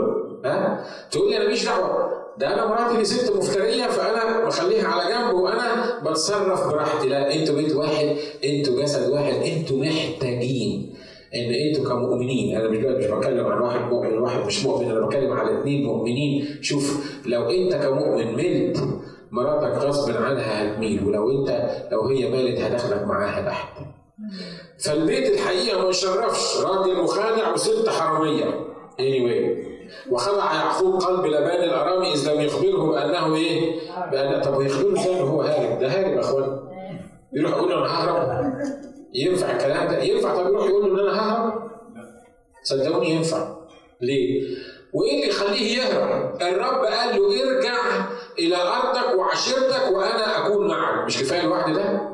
ها؟ 0.45 0.85
تقول 1.11 1.29
لي 1.29 1.37
أنا 1.37 1.51
مش 1.51 1.65
دعوة 1.65 2.18
ده 2.39 2.53
أنا 2.53 2.67
مراتي 2.67 2.97
دي 2.97 3.05
ست 3.05 3.35
مفترية 3.37 3.87
فأنا 3.87 4.45
بخليها 4.45 4.87
على 4.87 5.13
جنب 5.13 5.33
وأنا 5.33 5.99
بتصرف 6.05 6.67
براحتي. 6.67 7.07
لا 7.07 7.35
أنتوا 7.35 7.55
بيت 7.55 7.75
واحد 7.75 8.15
أنتوا 8.45 8.81
جسد 8.81 9.09
واحد 9.09 9.33
أنتوا 9.33 9.77
محتاجين 9.77 10.95
إن 11.35 11.53
أنتوا 11.53 11.89
كمؤمنين. 11.89 12.57
أنا 12.57 12.69
مش 12.69 12.77
مش 12.77 13.05
بتكلم 13.05 13.47
عن 13.47 13.61
واحد 13.61 13.81
مؤمن 13.81 14.17
وواحد 14.17 14.45
مش 14.45 14.65
مؤمن. 14.65 14.91
أنا 14.91 15.05
بتكلم 15.05 15.33
على 15.33 15.59
اثنين 15.59 15.85
مؤمنين. 15.85 16.57
شوف 16.61 17.15
لو 17.25 17.49
أنت 17.49 17.75
كمؤمن 17.75 18.35
ملت 18.35 18.83
مراتك 19.31 19.77
غصب 19.83 20.17
عنها 20.17 20.73
هتميل 20.73 21.07
ولو 21.07 21.31
أنت 21.31 21.69
لو 21.91 22.01
هي 22.07 22.29
مالت 22.29 22.59
هتاخدك 22.59 23.07
معاها 23.07 23.49
تحت. 23.49 23.69
فالبيت 24.83 25.33
الحقيقة 25.33 25.81
ما 25.81 25.89
يشرفش. 25.89 26.57
راجل 26.57 27.03
مخادع 27.03 27.53
وست 27.53 27.89
حرامية. 27.89 28.45
Anyway. 28.99 29.68
وخضع 30.11 30.53
يعقوب 30.53 31.01
قلب 31.01 31.25
لبان 31.25 31.63
الارامي 31.63 32.13
إذ 32.13 32.31
لم 32.31 32.41
يخبره 32.41 32.91
بأنه 32.91 33.35
إيه؟ 33.35 33.79
بان 34.11 34.41
طب 34.41 34.61
يخبره 34.61 34.99
إزاي 34.99 35.21
هو 35.21 35.41
هارب؟ 35.41 35.79
ده 35.79 35.87
هارب 35.87 36.13
يا 36.13 36.19
أخوان 36.19 36.59
يروح 37.33 37.51
يقول 37.51 37.71
أنا 37.71 37.85
ههرب 37.85 38.53
ينفع 39.13 39.51
الكلام 39.51 39.87
ده؟ 39.87 40.03
ينفع 40.03 40.35
طب 40.35 40.47
يروح 40.47 40.65
يقول 40.65 40.95
له 40.95 41.01
إن 41.03 41.07
أنا 41.09 41.19
ههرب؟ 41.21 41.69
صدقوني 42.63 43.09
ينفع 43.11 43.55
ليه؟ 44.01 44.43
وإيه 44.93 45.13
اللي 45.15 45.27
يخليه 45.27 45.77
يهرب؟ 45.77 46.41
الرب 46.41 46.85
قال 46.85 47.15
له 47.21 47.43
ارجع 47.43 47.77
إلى 48.39 48.55
أرضك 48.55 49.17
وعشيرتك 49.19 49.91
وأنا 49.91 50.47
أكون 50.47 50.67
معك، 50.67 51.05
مش 51.05 51.19
كفاية 51.19 51.41
الوعد 51.41 51.73
ده؟ 51.73 52.09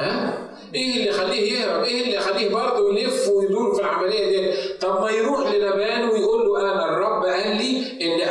ها؟ 0.00 0.38
إيه 0.74 0.92
اللي 0.96 1.08
يخليه 1.08 1.52
يهرب؟ 1.52 1.82
إيه 1.84 2.02
اللي 2.02 2.14
يخليه 2.16 2.54
برضه 2.54 2.94
يلف 2.98 3.28
ويدور 3.28 3.74
في 3.74 3.80
العملية 3.80 4.28
دي؟ 4.28 4.52
طب 4.80 5.00
ما 5.00 5.10
يروح 5.10 5.52
للبان 5.52 6.08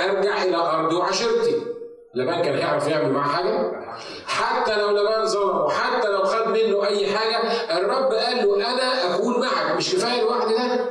ارجع 0.05 0.43
إلى 0.43 0.55
ارضي 0.57 0.95
وعشيرتي. 0.95 1.61
لبان 2.15 2.41
كان 2.41 2.55
هيعرف 2.55 2.87
يعمل 2.87 3.11
معاه 3.11 3.27
حاجة؟ 3.27 3.71
حتى 4.25 4.75
لو 4.81 4.89
لبان 4.91 5.25
ظلم 5.25 5.57
وحتى 5.57 6.07
لو 6.07 6.23
خد 6.23 6.47
منه 6.47 6.85
أي 6.87 7.07
حاجة 7.07 7.37
الرب 7.77 8.13
قال 8.13 8.37
له 8.47 8.55
أنا 8.73 9.15
أكون 9.15 9.39
معك 9.39 9.75
مش 9.77 9.93
كفاية 9.95 10.21
الوعد 10.21 10.47
ده؟ 10.49 10.89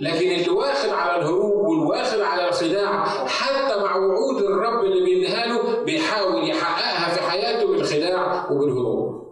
لكن 0.00 0.30
اللي 0.30 0.50
واخد 0.50 0.88
على 0.88 1.16
الهروب 1.22 1.66
والواخد 1.66 2.20
على 2.20 2.48
الخداع 2.48 3.04
حتى 3.26 3.80
مع 3.80 3.96
وعود 3.96 4.42
الرب 4.42 4.84
اللي 4.84 5.04
بيديها 5.04 5.46
له 5.46 5.82
بيحاول 5.84 6.48
يحققها 6.50 7.14
في 7.14 7.22
حياته 7.22 7.66
بالخداع 7.66 8.50
وبالهروب. 8.50 9.24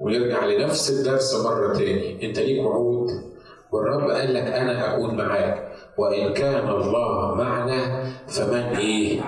ويرجع 0.00 0.44
لنفس 0.44 0.90
الدرس 0.90 1.34
مرة 1.44 1.72
تاني 1.72 2.26
أنت 2.28 2.38
ليك 2.38 2.66
وعود 2.66 3.10
والرب 3.72 4.10
قال 4.10 4.34
لك 4.34 4.42
أنا 4.42 4.94
أكون 4.94 5.16
معاك 5.16 5.72
وإن 5.98 6.32
كان 6.34 6.68
الله 6.68 7.34
معنا 7.34 8.04
فمن 8.28 8.62
إيه؟ 8.76 9.20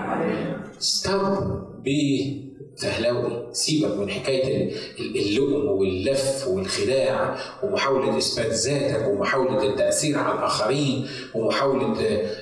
stop 0.79 1.63
being 1.85 2.50
فهلاوي 2.81 3.43
سيبك 3.53 3.97
من 3.97 4.11
حكاية 4.11 4.73
اللؤم 4.99 5.67
واللف 5.69 6.49
والخداع 6.49 7.37
ومحاولة 7.63 8.19
إثبات 8.19 8.53
ذاتك 8.53 9.09
ومحاولة 9.09 9.63
التأثير 9.63 10.19
على 10.19 10.39
الآخرين 10.39 11.09
ومحاولة 11.35 11.95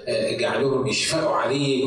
آه، 0.08 0.36
جعلهم 0.36 0.86
يشفقوا 0.86 1.34
عليك 1.36 1.84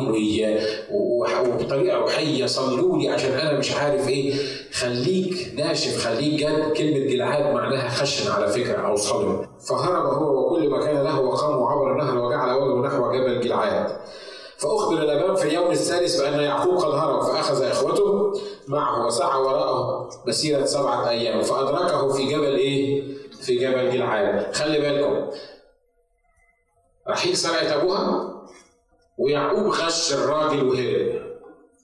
وبطريقة 0.91 1.97
روحية 1.97 2.45
صلوا 2.45 2.97
لي 2.97 3.09
عشان 3.09 3.31
أنا 3.31 3.59
مش 3.59 3.71
عارف 3.71 4.09
إيه. 4.09 4.33
خليك 4.73 5.53
ناشف 5.55 5.97
خليك 6.07 6.33
جد. 6.33 6.73
كلمة 6.77 7.11
جلعاد 7.11 7.53
معناها 7.53 7.89
خشن 7.89 8.31
على 8.31 8.47
فكرة 8.47 8.87
أو 8.87 8.95
صلب 8.95 9.45
فهرب 9.69 10.05
هو 10.05 10.45
وكل 10.47 10.69
ما 10.69 10.85
كان 10.85 11.03
له 11.03 11.19
وقام 11.19 11.61
وعبر 11.61 11.91
النهر 11.91 12.17
وجعل 12.17 12.57
وجهه 12.57 12.87
نحو 12.87 13.11
جبل 13.11 13.41
جلعاد. 13.41 13.91
فأخبر 14.61 14.95
لابان 14.95 15.35
في 15.35 15.47
اليوم 15.47 15.71
الثالث 15.71 16.21
بأن 16.21 16.39
يعقوب 16.39 16.75
قد 16.77 16.91
هرب 16.93 17.21
فأخذ 17.21 17.63
إخوته 17.63 18.33
معه 18.67 19.05
وسعى 19.05 19.41
وراءه 19.41 20.09
مسيرة 20.27 20.65
سبعة 20.65 21.09
أيام 21.09 21.41
فأدركه 21.41 22.13
في 22.13 22.25
جبل 22.25 22.55
إيه؟ 22.55 23.03
في 23.41 23.55
جبل 23.55 23.91
جلعاد 23.91 24.55
خلي 24.55 24.79
بالكم 24.79 25.27
رحيل 27.09 27.37
سرقت 27.37 27.71
أبوها 27.71 28.33
ويعقوب 29.17 29.67
غش 29.67 30.13
الراجل 30.13 30.63
وهرب 30.67 31.21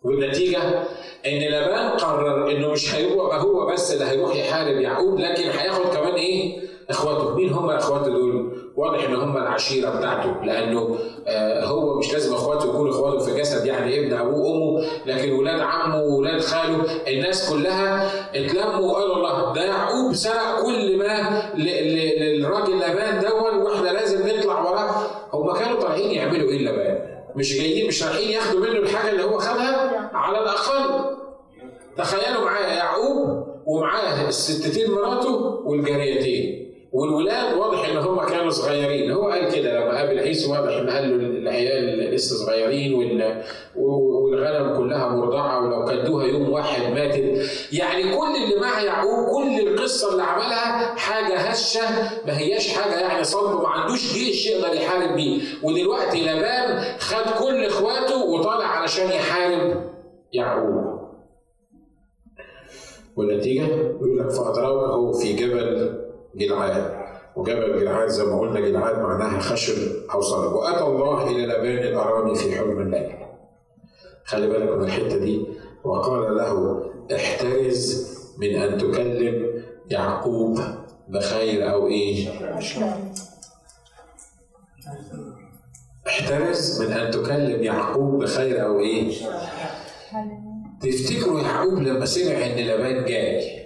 والنتيجة 0.03 0.84
إن 1.25 1.39
لابان 1.51 1.89
قرر 1.97 2.51
إنه 2.51 2.71
مش 2.71 2.95
هيبقى 2.95 3.41
هو 3.41 3.65
بس 3.65 3.93
اللي 3.93 4.05
هيروح 4.05 4.36
يحارب 4.36 4.75
يعقوب 4.82 5.19
لكن 5.19 5.49
هياخد 5.49 5.86
كمان 5.95 6.13
إيه؟ 6.13 6.66
إخواته، 6.89 7.35
مين 7.35 7.53
هم 7.53 7.69
إخواته 7.69 8.09
دول؟ 8.09 8.57
واضح 8.75 9.03
إن 9.03 9.15
هم 9.15 9.38
العشيرة 9.38 9.89
بتاعته 9.89 10.43
لأنه 10.45 10.97
آه، 11.27 11.65
هو 11.65 11.97
مش 11.99 12.13
لازم 12.13 12.33
إخواته 12.33 12.69
يكونوا 12.69 12.91
إخواته 12.91 13.19
في 13.19 13.39
جسد 13.39 13.65
يعني 13.65 13.99
ابن 13.99 14.13
أبوه 14.13 14.39
وأمه 14.47 14.88
لكن 15.05 15.31
ولاد 15.31 15.59
عمه 15.59 16.01
وولاد 16.01 16.41
خاله 16.41 16.83
الناس 17.07 17.49
كلها 17.53 18.11
اتلموا 18.35 18.91
وقالوا 18.91 19.15
الله 19.15 19.53
ده 19.53 19.65
يعقوب 19.65 20.13
سرق 20.13 20.61
كل 20.65 20.97
ما 20.97 21.41
للراجل 21.55 22.75
لبان 22.77 23.21
دون 23.21 23.61
وإحنا 23.61 23.89
لازم 23.89 24.27
نطلع 24.27 24.61
وراه. 24.69 24.91
هم 25.33 25.53
كانوا 25.53 25.79
طالعين 25.81 26.11
يعملوا 26.11 26.49
إيه 26.51 26.67
لبان 26.71 26.99
مش 27.35 27.57
جايين 27.57 27.88
مش 27.88 28.03
رايحين 28.03 28.29
ياخدوا 28.29 28.59
منه 28.61 28.79
الحاجة 28.79 29.11
اللي 29.11 29.23
هو 29.23 29.38
خدها؟ 29.38 30.09
على 30.13 30.39
الأقل. 30.39 31.15
تخيلوا 31.97 32.45
معايا 32.45 32.67
يعقوب 32.75 33.47
ومعاه 33.65 34.27
الستتين 34.27 34.91
مراته 34.91 35.35
والجاريتين. 35.65 36.67
والولاد 36.91 37.57
واضح 37.57 37.89
إن 37.89 37.97
هم 37.97 38.25
كانوا 38.25 38.49
صغيرين. 38.49 39.11
هو 39.11 39.29
قال 39.29 39.51
كده 39.55 39.79
لما 39.79 39.97
قابل 39.97 40.19
عيسى 40.19 40.51
واضح 40.51 40.73
إن 40.77 40.89
قال 40.89 41.09
له 41.09 41.39
العيال 41.39 42.13
لسه 42.13 42.35
صغيرين 42.45 42.93
والغنم 43.75 44.77
كلها 44.77 45.09
مرضعة 45.09 45.65
ولو 45.65 45.85
كدوها 45.85 46.25
يوم 46.25 46.49
واحد 46.49 46.93
ماتت. 46.93 47.49
يعني 47.73 48.03
كل 48.03 48.35
اللي 48.43 48.61
مع 48.61 48.81
يعقوب 48.81 49.25
كل 49.35 49.67
القصة 49.67 50.11
اللي 50.11 50.23
عملها 50.23 50.95
حاجة 50.95 51.35
هشة 51.38 51.89
ما 52.27 52.38
هياش 52.38 52.73
حاجة 52.73 52.99
يعني 52.99 53.23
صلب 53.23 53.61
ما 53.61 53.67
عندوش 53.67 54.13
جيش 54.13 54.47
يقدر 54.47 54.73
يحارب 54.75 55.15
بيه. 55.15 55.41
ودلوقتي 55.63 56.21
لبان 56.21 56.83
خد 56.99 57.43
كل 57.43 57.65
إخواته 57.65 58.23
وطالع 58.25 58.65
علشان 58.65 59.07
يحارب 59.11 59.83
يعقوب. 60.33 60.97
والنتيجة؟ 63.15 63.63
يقول 63.65 64.19
لك 64.19 64.29
فادركه 64.29 65.11
في 65.11 65.33
جبل 65.33 66.07
جلعاد 66.38 66.93
وجبل 67.35 67.79
جلعاد 67.79 68.07
زي 68.07 68.23
ما 68.23 68.39
قلنا 68.39 68.59
جلعاد 68.59 68.99
معناها 68.99 69.39
خشب 69.39 69.73
أو 70.13 70.21
صلب 70.21 70.53
وأتى 70.53 70.83
الله 70.83 71.27
إلى 71.27 71.45
لبان 71.45 71.77
الأرامي 71.77 72.35
في 72.35 72.55
حلم 72.55 72.81
الليل. 72.81 73.15
خلي 74.25 74.47
بالك 74.47 74.71
من 74.71 74.83
الحتة 74.83 75.17
دي. 75.17 75.45
وقال 75.83 76.38
له 76.38 76.81
احترز 77.15 78.07
من 78.38 78.55
أن 78.55 78.77
تكلم 78.77 79.63
يعقوب 79.91 80.59
بخير 81.07 81.71
أو 81.73 81.88
إيه؟ 81.88 82.27
احترز 86.07 86.81
من 86.81 86.93
أن 86.93 87.11
تكلم 87.11 87.63
يعقوب 87.63 88.23
بخير 88.23 88.65
أو 88.65 88.79
إيه؟ 88.79 89.13
تفتكروا 90.81 91.39
يعقوب 91.41 91.73
لما 91.79 92.05
سمع 92.05 92.33
إن 92.45 92.65
لبان 92.67 93.05
جاي 93.05 93.57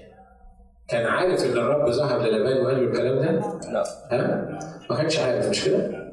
كان 0.92 1.06
عارف 1.06 1.46
إن 1.46 1.52
الرب 1.52 1.92
ظهر 1.92 2.22
للبان 2.22 2.66
وقال 2.66 2.78
له 2.78 2.92
الكلام 2.92 3.16
ده؟ 3.20 3.32
لا 3.72 3.84
ها؟ 4.12 4.60
ما 4.90 4.96
كانش 4.96 5.20
عارف 5.20 5.50
مش 5.50 5.66
كده؟ 5.66 6.12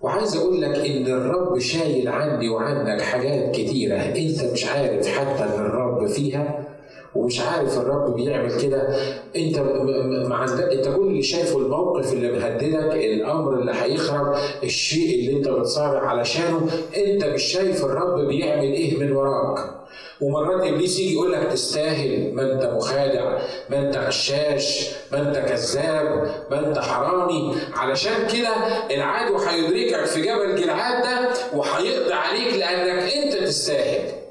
وعايز 0.00 0.36
أقول 0.36 0.62
لك 0.62 0.78
إن 0.86 1.06
الرب 1.06 1.58
شايل 1.58 2.08
عني 2.08 2.48
وعنك 2.48 3.00
حاجات 3.00 3.54
كتيرة 3.54 3.96
أنت 3.96 4.52
مش 4.52 4.66
عارف 4.66 5.06
حتى 5.08 5.44
إن 5.44 5.60
الرب 5.66 6.06
فيها 6.06 6.66
ومش 7.14 7.40
عارف 7.40 7.78
الرب 7.78 8.14
بيعمل 8.16 8.60
كده 8.60 8.96
أنت 9.36 9.58
ما 10.28 10.34
عندك 10.34 10.64
أنت 10.64 10.88
كل 10.96 11.06
اللي 11.06 11.22
شايفه 11.22 11.58
الموقف 11.58 12.12
اللي 12.12 12.32
مهددك 12.32 12.94
الأمر 12.94 13.54
اللي 13.60 13.72
هيخرب 13.74 14.34
الشيء 14.62 15.20
اللي 15.20 15.38
أنت 15.38 15.48
بتصارع 15.48 16.00
علشانه 16.08 16.66
أنت 16.96 17.24
مش 17.24 17.42
شايف 17.42 17.84
الرب 17.84 18.20
بيعمل 18.28 18.62
إيه 18.72 18.98
من 18.98 19.12
وراك 19.12 19.58
ومرات 20.22 20.66
إبليس 20.68 20.98
يجي 20.98 21.12
يقول 21.14 21.32
لك 21.32 21.48
تستاهل 21.52 22.34
ما 22.34 22.52
أنت 22.52 22.64
مخادع 22.64 23.38
ما 23.70 23.78
أنت 23.78 23.96
غشاش 23.96 24.88
ما 25.12 25.18
أنت 25.20 25.36
كذاب 25.38 26.30
ما 26.50 26.68
أنت 26.68 26.78
حرامي. 26.78 27.56
علشان 27.74 28.26
كده 28.32 28.48
العدو 28.90 29.36
هيدركك 29.38 30.04
في 30.06 30.20
جبل 30.20 30.56
جلعاد 30.62 31.02
ده 31.02 31.28
وهيقضي 31.54 32.12
عليك 32.12 32.54
لأنك 32.54 33.12
أنت 33.12 33.34
تستاهل. 33.34 34.21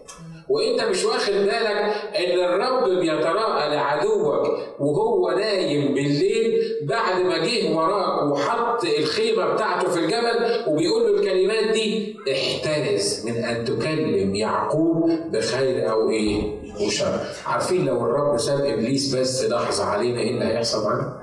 وانت 0.52 0.82
مش 0.90 1.06
واخد 1.06 1.34
بالك 1.34 1.94
ان 2.16 2.40
الرب 2.40 2.90
بيتراءى 3.00 3.70
لعدوك 3.76 4.48
وهو 4.80 5.30
نايم 5.32 5.94
بالليل 5.94 6.62
بعد 6.84 7.22
ما 7.22 7.38
جه 7.38 7.76
وراك 7.76 8.32
وحط 8.32 8.84
الخيمة 9.00 9.54
بتاعته 9.54 9.90
في 9.90 10.00
الجبل 10.00 10.64
وبيقول 10.68 11.02
له 11.04 11.20
الكلمات 11.20 11.74
دي 11.74 12.16
احترز 12.32 13.26
من 13.26 13.44
أن 13.44 13.66
تكلم 13.66 14.36
يعقوب 14.36 15.10
بخير 15.32 15.92
أو 15.92 16.10
إيه 16.10 16.44
وشر 16.86 17.20
عارفين 17.46 17.86
لو 17.86 17.98
الرب 18.06 18.38
ساب 18.38 18.62
إبليس 18.66 19.16
بس 19.16 19.46
لحظة 19.46 19.84
علينا 19.86 20.20
إيه 20.20 20.30
اللي 20.32 20.46
هيحصل 20.46 20.84
معانا؟ 20.84 21.20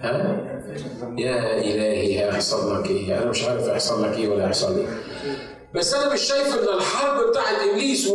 ها؟ 0.00 0.48
يا 1.18 1.58
إلهي 1.58 2.18
هيحصل 2.24 2.80
لك 2.82 2.90
إيه؟ 2.90 3.18
أنا 3.22 3.30
مش 3.30 3.44
عارف 3.44 3.68
هيحصل 3.68 4.02
لك 4.02 4.18
إيه 4.18 4.28
ولا 4.28 4.44
هيحصل 4.46 4.76
إيه 4.78 4.86
بس 5.74 5.94
أنا 5.94 6.12
مش 6.14 6.20
شايف 6.20 6.54
إن 6.58 6.76
الحرب 6.76 7.30
بتاعت 7.30 7.68
إبليس 7.70 8.12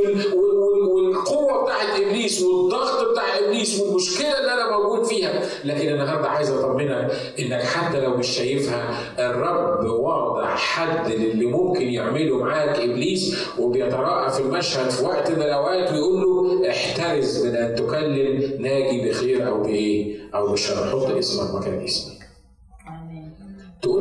والقوة 0.86 1.64
بتاعت 1.64 2.00
إبليس 2.02 2.42
والضغط 2.44 3.12
بتاع 3.12 3.24
إبليس 3.40 3.80
والمشكلة 3.80 4.40
اللي 4.40 4.54
أنا 4.54 4.78
موجود 4.78 5.06
فيها. 5.06 5.42
لكن 5.66 5.90
النهارده 5.90 6.30
عايز 6.30 6.52
أطمنك 6.52 7.12
إنك 7.40 7.62
حتى 7.64 8.00
لو 8.00 8.18
مش 8.18 8.28
شايفها 8.28 9.00
الرب 9.20 9.86
واضح 9.86 10.56
حد 10.58 11.12
للي 11.12 11.46
ممكن 11.46 11.88
يعمله 11.90 12.38
معاك 12.38 12.80
إبليس 12.80 13.36
وبيتراءى 13.60 14.32
في 14.32 14.40
المشهد 14.40 14.90
في 14.90 15.06
وقت 15.06 15.32
من 15.32 15.42
الأوقات 15.42 15.92
ويقول 15.92 16.22
له 16.22 16.70
احترز 16.70 17.46
من 17.46 17.56
أن 17.56 17.76
تكلم 17.76 18.62
ناجي 18.62 19.10
بخير 19.10 19.48
أو 19.48 19.64
بإيه؟ 19.64 20.18
أو 20.36 20.52
بشر 20.52 20.76
حط 20.92 21.10
اسمك 21.18 21.56
مكان 21.56 21.86
تقول 21.86 22.17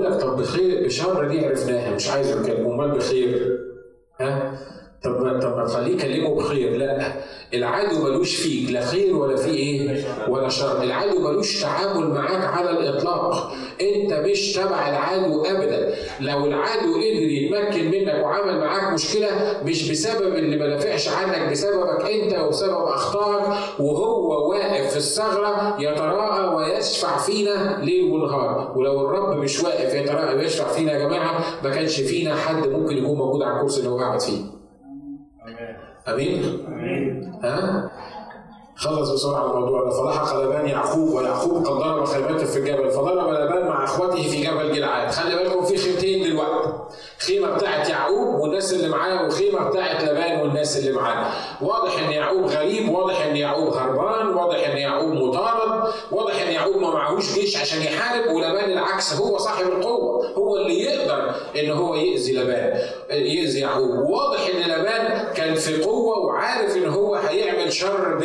لك 0.09 0.21
طب 0.21 0.37
بخير 0.37 0.85
بشر 0.87 1.29
دي 1.29 1.47
عرفناها 1.47 1.95
مش 1.95 2.11
عايز 2.11 2.31
اتكلم 2.33 2.67
أمال 2.67 2.91
بخير؟ 2.91 3.59
ها؟ 4.21 4.59
طب 5.05 5.41
طب 5.43 5.57
ما 5.57 5.65
تخليه 5.67 5.95
يكلمه 5.95 6.35
بخير. 6.35 6.77
لا 6.77 7.13
العدو 7.55 8.03
ملوش 8.05 8.37
فيك 8.37 8.71
لا 8.71 8.81
خير 8.81 9.17
ولا 9.17 9.37
في 9.37 9.51
إيه؟ 9.51 10.05
ولا 10.29 10.49
شر. 10.49 10.83
العدو 10.83 11.19
ملوش 11.19 11.63
تعامل 11.63 12.07
معاك 12.07 12.45
على 12.45 12.71
الإطلاق. 12.71 13.53
أنت 13.81 14.13
مش 14.13 14.53
تبع 14.53 14.89
العدو 14.89 15.43
ابدا. 15.45 15.95
لو 16.21 16.47
العدو 16.47 16.95
قدر 16.95 17.23
يتمكن 17.23 17.91
منك 17.91 18.25
وعمل 18.25 18.61
معاك 18.61 18.93
مشكلة 18.93 19.61
مش 19.65 19.91
بسبب 19.91 20.35
اللي 20.35 20.57
ما 20.57 20.67
نافعش 20.67 21.09
عنك 21.09 21.51
بسببك 21.51 22.11
أنت 22.11 22.39
وبسبب 22.39 22.75
أخطائك 22.85 23.47
وهو 23.81 24.51
واقف 24.51 24.91
في 24.91 24.97
الثغرة 24.97 25.77
يتراءى 25.81 26.55
ويشفع 26.55 27.19
فينا 27.19 27.79
ليل 27.83 28.05
ونهار. 28.13 28.73
ولو 28.77 29.01
الرب 29.01 29.37
مش 29.37 29.61
واقف 29.65 29.95
يتراءى 29.95 30.37
ويشفع 30.37 30.69
فينا 30.69 30.93
يا 30.93 30.99
جماعة 30.99 31.45
ما 31.65 31.71
كانش 31.71 32.01
فينا 32.01 32.37
حد 32.37 32.69
ممكن 32.69 32.97
يكون 32.99 33.19
موجود 33.19 33.43
على 33.43 33.57
الكرسي 33.57 33.79
اللي 33.79 33.91
هو 33.91 33.99
قاعد 33.99 34.21
فيه. 34.21 34.56
امين؟ 36.09 36.43
ها؟ 37.45 37.91
خلص 38.77 39.11
بسرعة 39.11 39.47
الموضوع 39.47 39.85
ده. 39.85 39.91
فلحق 39.91 40.37
لبان 40.41 40.69
يعقوب 40.69 41.15
ويعقوب 41.15 41.67
قد 41.67 41.73
ضرب 41.73 42.05
خيمته 42.05 42.45
في 42.45 42.59
الجبل. 42.59 42.91
فضرب 42.91 43.29
لبان 43.29 43.69
مع 43.69 43.85
إخوته 43.85 44.23
في 44.23 44.43
جبل 44.43 44.73
جلعاد. 44.73 45.11
خلي 45.11 45.37
بالكم 45.37 45.65
في 45.65 45.77
خيمتين 45.77 46.25
دلوقتي. 46.25 46.73
خيمة 47.19 47.51
بتاعت 47.51 47.89
يعقوب 47.89 48.41
والناس 48.41 48.73
اللي 48.73 48.89
معاه 48.89 49.27
وخيمة 49.27 49.69
بتاعت 49.69 50.05
لبان 50.05 50.41
والناس 50.41 50.77
اللي 50.79 50.93
معاه. 50.93 51.33
واضح 51.63 51.99
إن 52.07 52.13
يعقوب 52.13 52.45
غريب 52.45 52.89
واضح 52.89 53.27
إن 53.27 53.37
يعقوب 53.37 53.75
هربان 53.75 54.27
واضح 54.29 54.69
إن 54.69 54.77
يعقوب 54.77 55.13
مطارد 55.13 55.93
واضح 56.13 56.43
إن 56.43 56.53
يعقوب 56.53 56.77
ما 56.77 56.91
معهوش 56.91 57.35
جيش 57.35 57.57
عشان 57.57 57.83
يحارب. 57.83 58.35
ولبان 58.35 58.71
العكس 58.71 59.15
هو 59.15 59.39
صاحب 59.39 59.67
القوة. 59.67 60.27
هو 60.33 60.57
اللي 60.57 60.81
يقدر 60.81 61.31
إن 61.61 61.71
هو 61.71 61.95
يأذي 61.95 62.33
لبان 62.33 62.81
يأذي 63.11 63.61
يعقوب. 63.61 64.11
واضح 64.11 64.41
إن 64.55 64.71
لبان 64.71 65.33
كان 65.35 65.55
في 65.55 65.83
قوة 65.83 66.19
وعارف 66.19 66.77
إن 66.77 66.89
هو 66.89 67.15
هيعمل 67.15 67.73
شر 67.73 68.19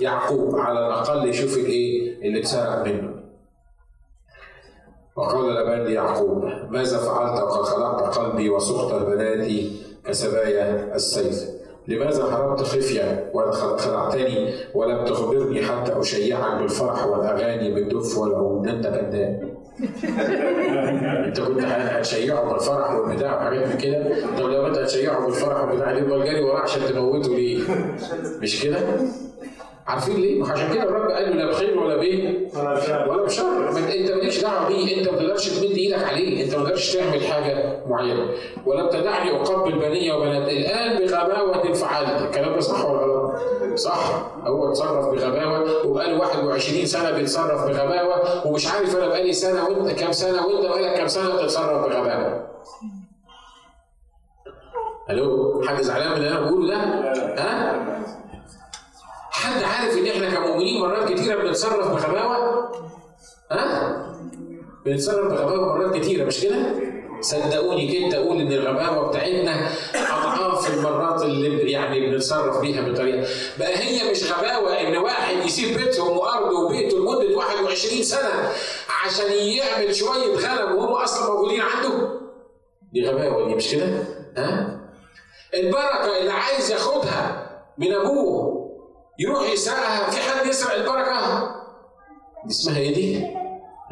بيعقوب 0.00 0.56
على 0.56 0.78
الأقل 0.86 1.28
يشوف 1.28 1.56
الايه 1.58 2.18
اللي 2.28 2.40
اتسرق 2.40 2.84
منه. 2.86 3.14
وقال 5.16 5.54
لبان 5.54 5.84
ليعقوب 5.84 6.44
ماذا 6.70 6.98
فعلت 6.98 7.40
وقد 7.42 7.62
خلعت 7.62 8.18
قلبي 8.18 8.50
وسقط 8.50 9.02
بناتي 9.02 9.72
كسبايا 10.04 10.94
السيف؟ 10.94 11.44
لماذا 11.88 12.24
هربت 12.24 12.60
خفية 12.62 13.30
وخلعتني 13.34 14.54
ولم 14.74 15.04
تخبرني 15.04 15.62
حتى 15.62 16.00
أشيعك 16.00 16.60
بالفرح 16.60 17.06
والأغاني 17.06 17.74
بالدف 17.74 18.18
والعود 18.18 18.68
أنت 18.68 18.86
كذاب 18.86 19.54
أنت 21.26 21.40
كنت 21.40 21.60
هتشيعه 21.64 22.52
بالفرح 22.52 22.92
والبتاع 22.94 23.36
وحاجات 23.36 23.66
من 23.68 23.78
كده؟ 23.78 24.04
طب 24.38 24.48
لو 24.48 24.66
أنت 24.66 24.78
هتشيعه 24.78 25.26
بالفرح 25.26 25.60
والبتاع 25.64 25.90
ليه 25.90 26.02
جري 26.02 26.42
وراه 26.44 26.60
عشان 26.60 26.82
تموته 26.88 27.34
ليه؟ 27.34 27.60
مش 28.42 28.62
كده؟ 28.62 28.78
عارفين 29.88 30.16
ليه؟ 30.16 30.44
عشان 30.44 30.74
كده 30.74 30.82
الرب 30.82 31.10
قال 31.10 31.36
له 31.36 31.44
لا 31.44 31.50
بخير 31.50 31.78
ولا 31.78 31.96
بايه؟ 31.96 32.48
ولا 32.56 33.22
بشر 33.24 33.68
انت 33.68 34.10
مالكش 34.10 34.40
دعوة 34.40 34.68
بيه 34.68 34.98
انت 35.00 35.08
ما 35.08 35.18
تقدرش 35.18 35.48
تمد 35.48 35.70
إيدك 35.70 36.04
عليه 36.04 36.44
انت 36.44 36.54
ما 36.54 36.64
تقدرش 36.64 36.96
تعمل 36.96 37.22
حاجة 37.24 37.80
معينة 37.88 38.28
ولم 38.66 38.88
تدعني 38.88 39.30
أقبل 39.36 39.72
بنية 39.78 40.12
وبنات 40.12 40.48
الآن 40.48 40.98
بغباوة 41.06 41.72
فعلت 41.72 42.22
الكلام 42.22 42.54
ده 42.54 42.60
صح 42.60 42.84
ولا 42.84 43.00
غلط؟ 43.00 43.34
صح 43.74 44.30
هو 44.46 44.68
اتصرف 44.68 45.06
بغباوة 45.06 45.86
وبقاله 45.86 46.18
21 46.20 46.86
سنة 46.86 47.10
بيتصرف 47.10 47.64
بغباوة 47.64 48.46
ومش 48.46 48.66
عارف 48.74 48.96
أنا 48.96 49.06
بقالي 49.08 49.32
سنة 49.32 49.68
وانت 49.68 49.90
كام 49.90 50.12
سنة 50.12 50.46
وانت 50.46 50.66
بقالك 50.66 50.94
كام 50.96 51.06
سنة 51.06 51.36
بتتصرف 51.36 51.86
بغباوة 51.88 52.48
ألو 55.10 55.62
حد 55.68 55.82
زعلان 55.82 56.10
من 56.10 56.16
اللي 56.16 56.28
أنا 56.28 56.40
بقوله 56.40 56.68
ده؟ 56.68 56.76
ها؟ 57.42 57.98
حد 59.38 59.62
عارف 59.62 59.96
إن 59.98 60.06
إحنا 60.06 60.30
كمؤمنين 60.34 60.80
مرات 60.80 61.12
كتيرة 61.12 61.42
بنتصرف 61.42 61.88
بغباوة؟ 61.88 62.68
ها؟ 63.50 63.96
بنتصرف 64.86 65.32
بغباوة 65.32 65.78
مرات 65.78 65.96
كتيرة 65.96 66.24
مش 66.24 66.40
كده؟ 66.40 66.56
صدقوني 67.20 68.04
كنت 68.04 68.14
أقول 68.14 68.40
إن 68.40 68.52
الغباوة 68.52 69.08
بتاعتنا 69.08 69.68
أضعاف 69.94 70.74
المرات 70.74 71.22
اللي 71.22 71.70
يعني 71.72 72.10
بنتصرف 72.10 72.60
بيها 72.60 72.82
بطريقة 72.88 73.26
بقى 73.58 73.78
هي 73.78 74.10
مش 74.10 74.32
غباوة 74.32 74.80
إن 74.80 74.96
واحد 74.96 75.36
يسيب 75.46 75.78
بيتهم 75.78 76.16
وأرضه 76.18 76.58
وبيته 76.64 76.98
لمدة 76.98 77.36
21 77.36 78.02
سنة 78.02 78.52
عشان 79.04 79.32
يعمل 79.32 79.94
شوية 79.94 80.36
غنم 80.36 80.76
وهم 80.76 80.92
أصلا 80.92 81.30
موجودين 81.32 81.60
عنده 81.60 82.08
دي 82.92 83.08
غباوة 83.08 83.48
دي 83.48 83.54
مش 83.54 83.70
كده؟ 83.72 83.86
ها؟ 84.36 84.80
البركة 85.54 86.18
اللي 86.20 86.32
عايز 86.32 86.70
ياخدها 86.70 87.48
من 87.78 87.92
أبوه 87.92 88.57
يروح 89.18 89.50
يسرقها 89.50 90.10
في 90.10 90.20
حد 90.20 90.46
يسرق 90.46 90.74
البركة 90.74 91.48
دي 92.44 92.50
اسمها 92.50 92.78
إيه 92.78 92.94
دي؟ 92.94 93.26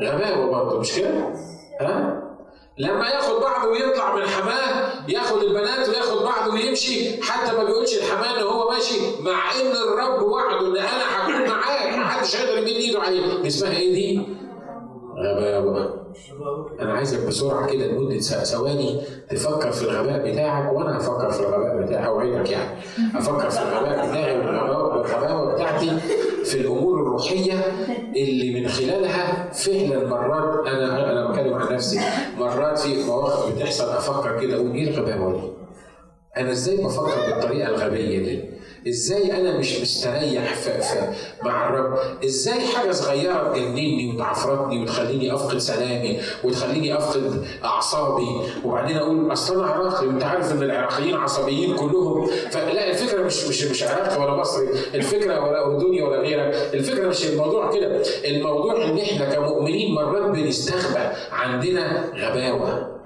غباوه 0.01 0.51
برضه 0.51 0.81
مش 0.81 0.93
كده؟ 0.93 1.33
ها؟ 1.81 2.23
لما 2.79 3.09
ياخد 3.09 3.41
بعضه 3.41 3.69
ويطلع 3.71 4.15
من 4.17 4.27
حماه 4.27 4.93
ياخد 5.09 5.43
البنات 5.43 5.89
وياخد 5.89 6.23
بعضه 6.23 6.53
ويمشي 6.55 7.23
حتى 7.23 7.53
ما 7.57 7.65
بيقولش 7.65 7.95
الحماة 7.99 8.39
ان 8.39 8.43
هو 8.47 8.71
ماشي 8.71 8.95
مع 9.21 9.53
إن 9.61 9.73
الرب 9.77 10.23
وعده 10.23 10.61
إن 10.61 10.77
أنا 10.77 11.05
هكون 11.17 11.49
معاك 11.49 11.95
محدش 11.99 12.37
هيقدر 12.37 12.59
يمد 12.59 12.69
إيده 12.69 13.01
عليه 13.01 13.47
اسمها 13.47 13.73
إيه 13.77 13.93
دي؟ 13.95 14.27
أنا 16.81 16.93
عايزك 16.93 17.27
بسرعة 17.27 17.67
كده 17.73 17.87
لمدة 17.87 18.19
ثواني 18.21 19.01
تفكر 19.31 19.73
في 19.73 19.83
الغباء 19.83 20.31
بتاعك 20.33 20.73
وأنا 20.73 20.99
هفكر 20.99 21.31
في 21.31 21.41
الغباء 21.41 21.83
بتاعي 21.83 22.07
اوعدك 22.07 22.51
يعني 22.51 22.81
أفكر 23.17 23.51
في 23.51 23.59
الغباء 23.63 24.09
بتاعي 24.11 24.39
والغباوه 24.39 25.55
بتاعتي 25.55 25.91
في 26.45 26.61
الأمور 26.61 27.01
الروحية 27.03 27.55
اللي 28.17 28.61
من 28.61 28.69
خلالها 28.69 29.53
فعلا 29.53 30.09
مرات 30.09 30.67
أنا 30.69 31.13
أنا 31.13 31.31
بتكلم 31.31 31.55
عن 31.55 31.75
نفسي 31.75 32.01
مرات 32.39 32.79
في 32.79 33.05
مواقف 33.05 33.55
بتحصل 33.57 33.85
أفكر 33.91 34.41
كده 34.41 34.57
أقول 34.57 34.71
إيه 34.75 34.89
الغباوه 34.91 35.33
دي؟ 35.33 35.49
أنا 36.37 36.51
إزاي 36.53 36.77
بفكر 36.77 37.21
بالطريقة 37.31 37.69
الغبية 37.69 38.19
دي؟ 38.19 38.56
إزاي 38.89 39.41
أنا 39.41 39.59
مش 39.59 39.81
مستريح 39.81 40.55
مع 41.45 41.69
الرب؟ 41.69 41.99
إزاي 42.25 42.61
حاجة 42.67 42.91
صغيرة 42.93 43.53
تجنني 43.53 44.13
وتعفرتني 44.15 44.83
وتخليني 44.83 45.35
أفقد 45.35 45.59
سلامي 45.59 46.21
وتخليني 46.45 46.99
أفقد 46.99 47.45
أعصابي؟ 47.65 48.27
وبعدين 48.65 48.97
أقول 48.97 49.33
أصل 49.33 49.55
أنا 49.65 49.67
عراقي 49.73 50.07
وانت 50.07 50.23
عارف 50.25 50.53
إن 50.53 50.63
العراقيين 50.63 51.15
عصبيين 51.15 51.77
كلهم. 51.77 52.27
فلا 52.51 52.91
الفكرة 52.91 53.23
مش 53.23 53.45
مش 53.45 53.65
مش 53.65 53.83
عراقي 53.83 54.21
ولا 54.23 54.37
مصري. 54.37 54.69
الفكرة 54.95 55.41
ولا 55.45 55.67
أردني 55.67 56.03
ولا 56.03 56.19
غيرك. 56.21 56.55
الفكرة 56.75 57.09
مش 57.09 57.27
الموضوع 57.27 57.71
كده. 57.75 58.03
الموضوع 58.25 58.85
إن 58.85 58.99
إحنا 58.99 59.35
كمؤمنين 59.35 59.95
مرات 59.95 60.31
بنستخبى 60.31 61.17
عندنا 61.33 62.05
غباوة. 62.17 62.97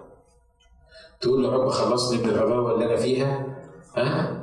تقول 1.20 1.44
يا 1.44 1.50
رب 1.50 1.68
خلصني 1.68 2.18
من 2.18 2.28
الغباوة 2.30 2.74
اللي 2.74 2.84
أنا 2.84 2.96
فيها؟ 2.96 3.46
ها؟ 3.96 4.39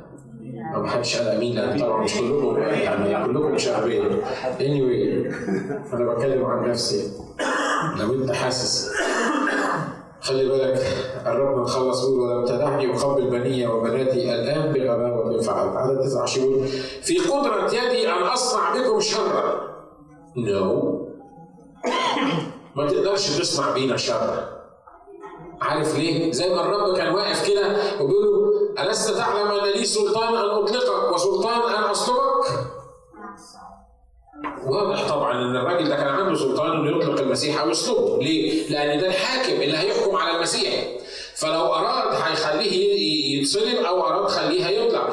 ما 0.74 0.88
حدش 0.88 1.16
قال 1.16 1.28
امين 1.28 1.54
لأن 1.54 1.78
طبعا 1.80 2.04
مش 2.04 2.14
كلكم 2.14 2.58
يعني 2.58 3.26
كلكم 3.26 3.52
مش 3.52 3.68
اغبياء 3.68 4.10
anyway 4.58 5.34
أنا 5.94 6.12
بتكلم 6.14 6.44
عن 6.44 6.70
نفسي. 6.70 7.10
لو 8.00 8.14
أنت 8.14 8.32
حاسس 8.32 8.90
خلي 10.20 10.48
بالك 10.48 10.86
الرب 11.26 11.58
مخلص 11.58 12.02
يقول 12.04 12.20
ولم 12.20 12.46
تدعني 12.46 12.94
اقبل 12.96 13.30
بني 13.30 13.66
وبناتي 13.66 14.34
الان 14.34 14.72
بغباوه 14.72 15.40
فعلت 15.40 15.76
عدد 15.76 16.00
19 16.00 16.40
يقول 16.40 16.66
في 17.02 17.18
قدرة 17.18 17.66
يدي 17.74 18.08
أن 18.12 18.22
أصنع 18.22 18.74
بكم 18.74 19.00
شرا. 19.00 19.60
نو. 20.36 20.98
ما 22.76 22.88
تقدرش 22.88 23.38
تصنع 23.38 23.70
بينا 23.74 23.96
شر 23.96 24.44
عارف 25.60 25.98
ليه؟ 25.98 26.32
زي 26.32 26.54
ما 26.54 26.60
الرب 26.60 26.96
كان 26.96 27.14
واقف 27.14 27.48
كده 27.50 27.76
وبيقول 28.00 28.37
ألست 28.82 29.10
تعلم 29.16 29.46
أن 29.50 29.70
لي 29.78 29.84
سلطان 29.84 30.34
أن 30.34 30.48
أطلقك 30.48 31.12
وسلطان 31.14 31.74
أن 31.74 31.82
أصلبك؟ 31.82 32.44
واضح 34.66 35.08
طبعا 35.08 35.32
أن 35.42 35.56
الراجل 35.56 35.88
ده 35.88 35.96
كان 35.96 36.08
عنده 36.08 36.34
سلطان 36.38 36.70
انه 36.70 36.96
يطلق 36.98 37.20
المسيح 37.20 37.60
أو 37.60 37.70
يصلبه، 37.70 38.22
ليه؟ 38.22 38.68
لأن 38.68 39.00
ده 39.00 39.06
الحاكم 39.06 39.62
اللي 39.62 39.76
هيحكم 39.78 40.16
على 40.16 40.36
المسيح. 40.36 40.84
فلو 41.34 41.74
أراد 41.74 42.14
هيخليه 42.22 43.38
يتصلب 43.40 43.76
أو 43.76 44.06
أراد 44.06 44.28
خليه 44.28 44.66
هيطلع. 44.68 45.08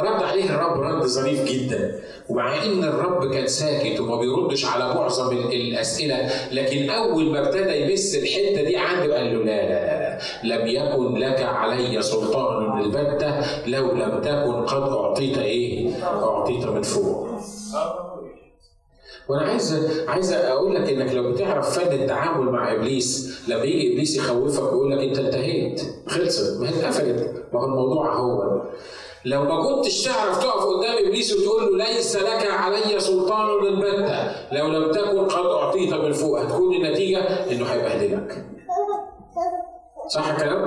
رد 0.00 0.22
عليه 0.22 0.50
الرب 0.50 0.80
رد 0.80 1.06
ظريف 1.06 1.44
جدا 1.44 2.00
ومع 2.28 2.64
إن 2.64 2.84
الرب 2.84 3.32
كان 3.34 3.46
ساكت 3.46 4.00
وما 4.00 4.16
بيردش 4.16 4.64
على 4.64 4.94
معظم 4.94 5.36
الأسئلة 5.36 6.30
لكن 6.52 6.90
أول 6.90 7.24
ما 7.32 7.46
ابتدى 7.46 7.76
يمس 7.82 8.14
الحتة 8.14 8.62
دي 8.62 8.76
عنده 8.76 9.16
قال 9.16 9.26
له 9.38 9.44
لا 9.44 9.44
لا 9.44 9.68
لا 9.68 9.97
لم 10.44 10.66
يكن 10.66 11.14
لك 11.14 11.42
علي 11.42 12.02
سلطان 12.02 12.80
البته 12.80 13.66
لو 13.66 13.92
لم 13.92 14.20
تكن 14.20 14.64
قد 14.66 14.92
أعطيت 14.92 15.38
إيه؟ 15.38 16.04
أعطيت 16.04 16.66
من 16.66 16.82
فوق. 16.82 17.28
وأنا 19.28 19.42
عايز 19.42 19.88
عايز 20.08 20.32
أقول 20.32 20.74
لك 20.74 20.90
إنك 20.90 21.12
لو 21.14 21.32
بتعرف 21.32 21.78
فن 21.78 21.92
التعامل 21.92 22.52
مع 22.52 22.72
إبليس 22.72 23.38
لما 23.48 23.62
يجي 23.64 23.92
إبليس 23.92 24.16
يخوفك 24.16 24.62
ويقول 24.62 24.90
لك 24.92 24.98
أنت 25.04 25.18
انتهيت 25.18 25.82
خلصت 26.06 26.60
ما 26.60 26.68
هي 26.68 26.74
اتقفلت 26.78 27.44
ما 27.52 27.60
هو 27.60 27.64
الموضوع 27.64 28.14
هو 28.16 28.62
لو 29.24 29.44
ما 29.44 29.62
كنتش 29.64 30.04
تعرف 30.04 30.42
تقف 30.42 30.64
قدام 30.64 31.06
إبليس 31.06 31.36
وتقول 31.36 31.78
له 31.78 31.84
ليس 31.84 32.16
لك 32.16 32.46
علي 32.50 33.00
سلطان 33.00 33.48
البتة 33.66 34.30
لو 34.52 34.66
لم 34.68 34.92
تكن 34.92 35.18
قد 35.28 35.46
أعطيت 35.46 35.94
من 35.94 36.12
فوق 36.12 36.40
هتكون 36.40 36.74
النتيجة 36.74 37.18
إنه 37.52 37.64
هيبهدلك. 37.66 38.44
صح 40.08 40.28
الكلام؟ 40.28 40.62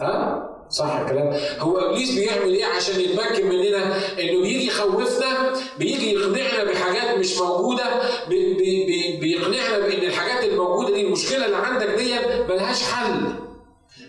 ها؟ 0.00 0.48
صح 0.70 0.96
الكلام؟ 0.96 1.34
هو 1.58 1.78
إبليس 1.78 2.14
بيعمل 2.14 2.54
إيه 2.54 2.64
عشان 2.66 3.00
يتمكن 3.00 3.48
مننا؟ 3.48 3.96
إنه 3.96 4.42
بيجي 4.42 4.66
يخوفنا 4.66 5.52
بيجي 5.78 6.12
يقنعنا 6.12 6.64
بحاجات 6.72 7.18
مش 7.18 7.38
موجودة 7.38 7.84
بي 8.28 8.54
بي 8.54 9.18
بيقنعنا 9.20 9.78
بإن 9.78 10.02
الحاجات 10.06 10.44
الموجودة 10.44 10.94
دي 10.94 11.06
المشكلة 11.06 11.44
اللي 11.46 11.56
عندك 11.56 11.86
دي 11.86 12.14
ملهاش 12.48 12.82
حل. 12.82 13.32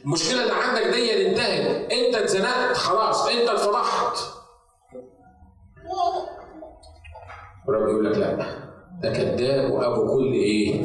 المشكلة 0.06 0.42
اللي 0.44 0.54
عندك 0.54 0.82
دي 0.96 1.28
انتهت، 1.28 1.92
أنت 1.92 2.16
اتزنقت 2.16 2.78
خلاص، 2.78 3.28
أنت 3.28 3.50
اتفضحت. 3.50 4.18
الرب 7.70 7.90
يقول 7.90 8.06
لك 8.06 8.18
لا 8.18 8.73
ده 9.02 9.10
كذاب 9.14 9.72
وأبو 9.72 10.14
كل 10.18 10.34
إيه؟ 10.34 10.82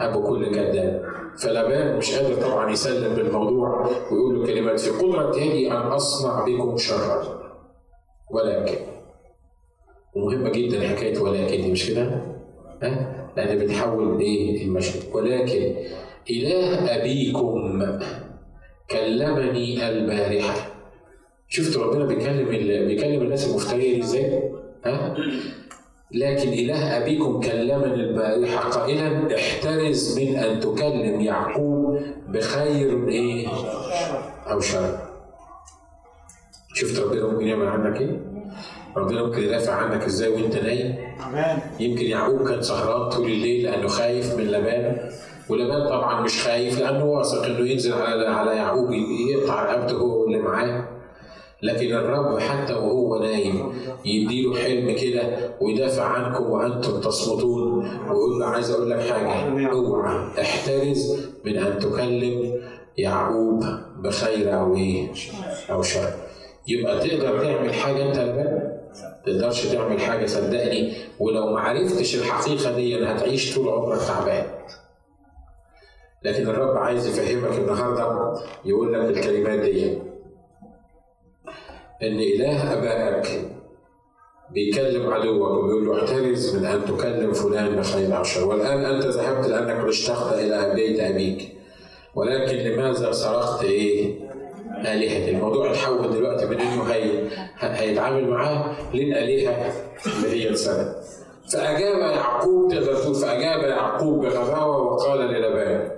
أبو 0.00 0.28
كل 0.28 0.54
كذاب 0.54 1.02
فلبان 1.38 1.96
مش 1.96 2.14
قادر 2.14 2.34
طبعا 2.34 2.70
يسلم 2.70 3.14
بالموضوع 3.14 3.86
ويقول 4.12 4.34
له 4.40 4.46
كلمات 4.46 4.80
في 4.80 4.90
قدرة 4.90 5.36
يدي 5.36 5.70
أن 5.70 5.76
أصنع 5.76 6.44
بكم 6.44 6.76
شرا 6.76 7.40
ولكن 8.30 8.74
ومهمة 10.16 10.50
جدا 10.50 10.88
حكاية 10.88 11.18
ولكن 11.18 11.62
دي 11.62 11.72
مش 11.72 11.90
كده؟ 11.90 12.02
ها؟ 12.82 13.16
لأن 13.36 13.58
بتحول 13.58 14.20
إيه 14.20 14.64
المشهد 14.64 15.02
ولكن 15.14 15.74
إله 16.30 16.96
أبيكم 16.96 17.82
كلمني 18.90 19.88
البارحة 19.88 20.66
شفت 21.48 21.76
ربنا 21.78 22.04
بيكلم 22.04 22.48
بيكلم 22.86 23.22
الناس 23.22 23.50
المفترية 23.50 23.94
دي 23.94 24.00
إزاي؟ 24.00 24.52
ها؟ 24.84 25.16
لكن 26.12 26.48
إله 26.48 26.96
أبيكم 27.02 27.40
كلمني 27.40 27.94
البارحة 27.94 28.70
قائلا 28.70 29.36
احترز 29.36 30.18
من 30.18 30.36
أن 30.36 30.60
تكلم 30.60 31.20
يعقوب 31.20 32.00
بخير 32.28 33.08
إيه؟ 33.08 33.48
أو 34.50 34.60
شر. 34.60 34.98
شفت 36.74 36.98
ربنا 37.00 37.26
ممكن 37.26 37.46
يعمل 37.46 37.66
عنك 37.68 38.00
إيه؟ 38.00 38.20
ربنا 38.96 39.22
ممكن 39.22 39.42
يدافع 39.42 39.72
عنك 39.72 40.02
إزاي 40.04 40.28
وأنت 40.28 40.56
نايم 40.56 40.94
يمكن 41.80 42.04
يعقوب 42.06 42.48
كان 42.48 42.62
سهران 42.62 43.08
طول 43.10 43.26
الليل 43.26 43.62
لأنه 43.64 43.88
خايف 43.88 44.34
من 44.34 44.44
لبان 44.44 45.10
ولبان 45.48 45.88
طبعا 45.88 46.20
مش 46.22 46.44
خايف 46.44 46.80
لأنه 46.80 47.04
واثق 47.04 47.44
إنه 47.44 47.68
ينزل 47.70 47.92
على 47.92 48.26
على 48.26 48.56
يعقوب 48.56 48.92
يقطع 49.30 49.62
رقبته 49.64 49.96
هو 49.96 50.22
واللي 50.22 50.38
معاه 50.38 50.88
لكن 51.62 51.92
الرب 51.94 52.38
حتى 52.38 52.72
وهو 52.74 53.18
نايم 53.18 53.72
يديله 54.04 54.56
حلم 54.56 54.96
كده 54.96 55.50
ويدافع 55.60 56.04
عنكم 56.04 56.50
وأنتم 56.50 57.00
تصمتون 57.00 57.78
ويقول 58.10 58.40
له 58.40 58.46
عايز 58.46 58.70
أقول 58.70 58.90
لك 58.90 59.00
حاجة. 59.00 59.70
أوعى 59.72 60.40
احترز 60.40 61.28
من 61.44 61.56
أن 61.56 61.78
تكلم 61.78 62.62
يعقوب 62.98 63.64
بخير 63.98 64.60
أو 64.60 64.76
إيه؟ 64.76 65.08
أو 65.70 65.82
شر. 65.82 66.12
يبقى 66.68 67.08
تقدر 67.08 67.44
تعمل 67.44 67.74
حاجة 67.74 68.08
أنت 68.08 68.18
لبان 68.18 68.72
تقدرش 69.26 69.66
تعمل 69.66 70.00
حاجة 70.00 70.26
صدقني. 70.26 70.92
ولو 71.18 71.46
ما 71.52 71.60
عرفتش 71.60 72.14
الحقيقة 72.16 72.76
دي 72.76 73.04
هتعيش 73.04 73.54
طول 73.54 73.68
عمرك 73.68 73.98
تعبان. 73.98 74.46
لكن 76.22 76.46
الرب 76.48 76.76
عايز 76.76 77.06
يفهمك 77.06 77.58
النهارده 77.58 78.34
يقول 78.64 78.92
لك 78.92 79.16
الكلمات 79.16 79.58
دي. 79.60 80.09
إن 82.02 82.18
إله 82.20 82.72
ابائك 82.72 83.50
بيكلم 84.50 85.10
عدوك 85.12 85.42
وبيقول 85.50 85.86
له 85.86 86.04
احترز 86.04 86.56
من 86.56 86.64
أن 86.64 86.84
تكلم 86.84 87.32
فلان 87.32 87.76
بخير 87.76 88.14
عشر 88.14 88.48
والآن 88.48 88.84
أنت 88.84 89.04
ذهبت 89.06 89.46
لأنك 89.46 89.88
اشتقت 89.88 90.32
إلى 90.38 90.72
بيت 90.74 91.00
أبيك. 91.00 91.48
ولكن 92.14 92.56
لماذا 92.56 93.12
صرخت 93.12 93.64
إيه؟ 93.64 94.14
آلهة. 94.78 95.28
الموضوع 95.30 95.70
اتحول 95.70 96.10
دلوقتي 96.12 96.46
من 96.46 96.60
إنه 96.60 96.82
هي 96.82 97.22
هيتعامل 97.58 98.28
معاه 98.28 98.76
للآلهة 98.94 99.72
اللي 100.16 100.44
هي 100.44 100.48
السنة 100.48 100.94
فأجاب 101.52 101.98
يعقوب 101.98 102.70
تقدر 102.72 102.94
تقول 102.96 103.14
فأجاب 103.14 103.60
يعقوب 103.62 104.20
بغباوة 104.24 104.82
وقال 104.82 105.18
للبان 105.20 105.90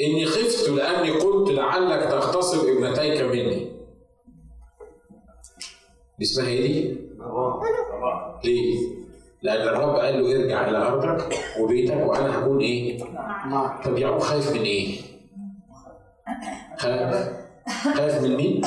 إني 0.00 0.26
خفت 0.26 0.68
لأني 0.68 1.10
قلت 1.10 1.50
لعلك 1.50 2.10
تغتصب 2.10 2.68
ابنتيك 2.68 3.22
مني. 3.22 3.77
دي 6.18 6.24
اسمها 6.24 6.48
إيه 6.48 6.66
دي؟ 6.66 6.98
ليه؟ 8.44 8.78
لأن 9.42 9.68
الرب 9.68 9.96
قال 9.96 10.22
له 10.22 10.36
ارجع 10.42 10.68
إلى 10.68 10.78
أرضك 10.78 11.34
وبيتك 11.60 11.96
وأنا 12.06 12.38
هكون 12.38 12.58
إيه؟ 12.60 12.98
طب 13.84 13.98
يعقوب 13.98 14.18
خايف 14.20 14.52
من 14.52 14.60
إيه؟ 14.62 15.00
خايف 16.78 17.28
خايف 17.96 18.22
من 18.22 18.36
مين؟ 18.36 18.62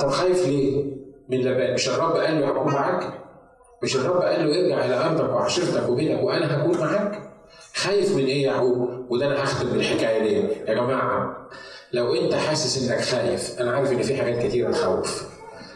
طب 0.00 0.08
خايف 0.08 0.46
ليه؟ 0.48 0.84
من 1.28 1.38
لبان 1.38 1.74
مش 1.74 1.88
الرب 1.88 2.16
قال 2.16 2.40
له 2.40 2.48
هكون 2.48 2.72
معاك؟ 2.72 3.12
مش 3.82 3.96
الرب 3.96 4.22
قال 4.22 4.48
له 4.48 4.60
ارجع 4.60 4.84
إلى 4.84 4.94
أرضك 5.06 5.30
وعشيرتك 5.34 5.88
وبيتك 5.88 6.22
وأنا 6.22 6.62
هكون 6.62 6.78
معاك؟ 6.78 7.22
خايف 7.74 8.16
من 8.16 8.24
إيه 8.24 8.42
يا 8.42 8.46
يعقوب؟ 8.52 8.88
وده 9.10 9.26
أنا 9.26 9.44
هختم 9.44 9.68
بالحكاية 9.68 10.22
دي 10.22 10.48
يا 10.68 10.74
جماعة 10.74 11.36
لو 11.92 12.14
أنت 12.14 12.34
حاسس 12.34 12.90
إنك 12.90 13.00
خايف 13.00 13.60
أنا 13.60 13.70
عارف 13.76 13.92
إن 13.92 14.02
في 14.02 14.16
حاجات 14.16 14.46
كتيرة 14.46 14.70
تخوف 14.70 15.31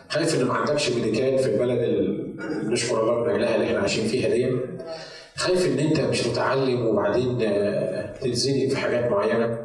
خايف 0.08 0.34
ان 0.40 0.44
ما 0.46 0.54
عندكش 0.54 0.90
ميديكال 0.90 1.38
في 1.38 1.46
البلد 1.54 1.78
اللي 1.82 2.34
نشكر 2.72 3.00
الله 3.02 3.24
من 3.24 3.30
اجلها 3.30 3.54
اللي 3.54 3.66
إحنا 3.66 3.78
عايشين 3.78 4.06
فيها 4.08 4.28
دي 4.28 4.56
خايف 5.36 5.66
إن 5.66 5.78
أنت 5.78 6.00
مش 6.00 6.26
متعلم 6.26 6.86
وبعدين 6.86 7.38
تتزنق 8.20 8.68
في 8.68 8.76
حاجات 8.76 9.10
معينة. 9.10 9.58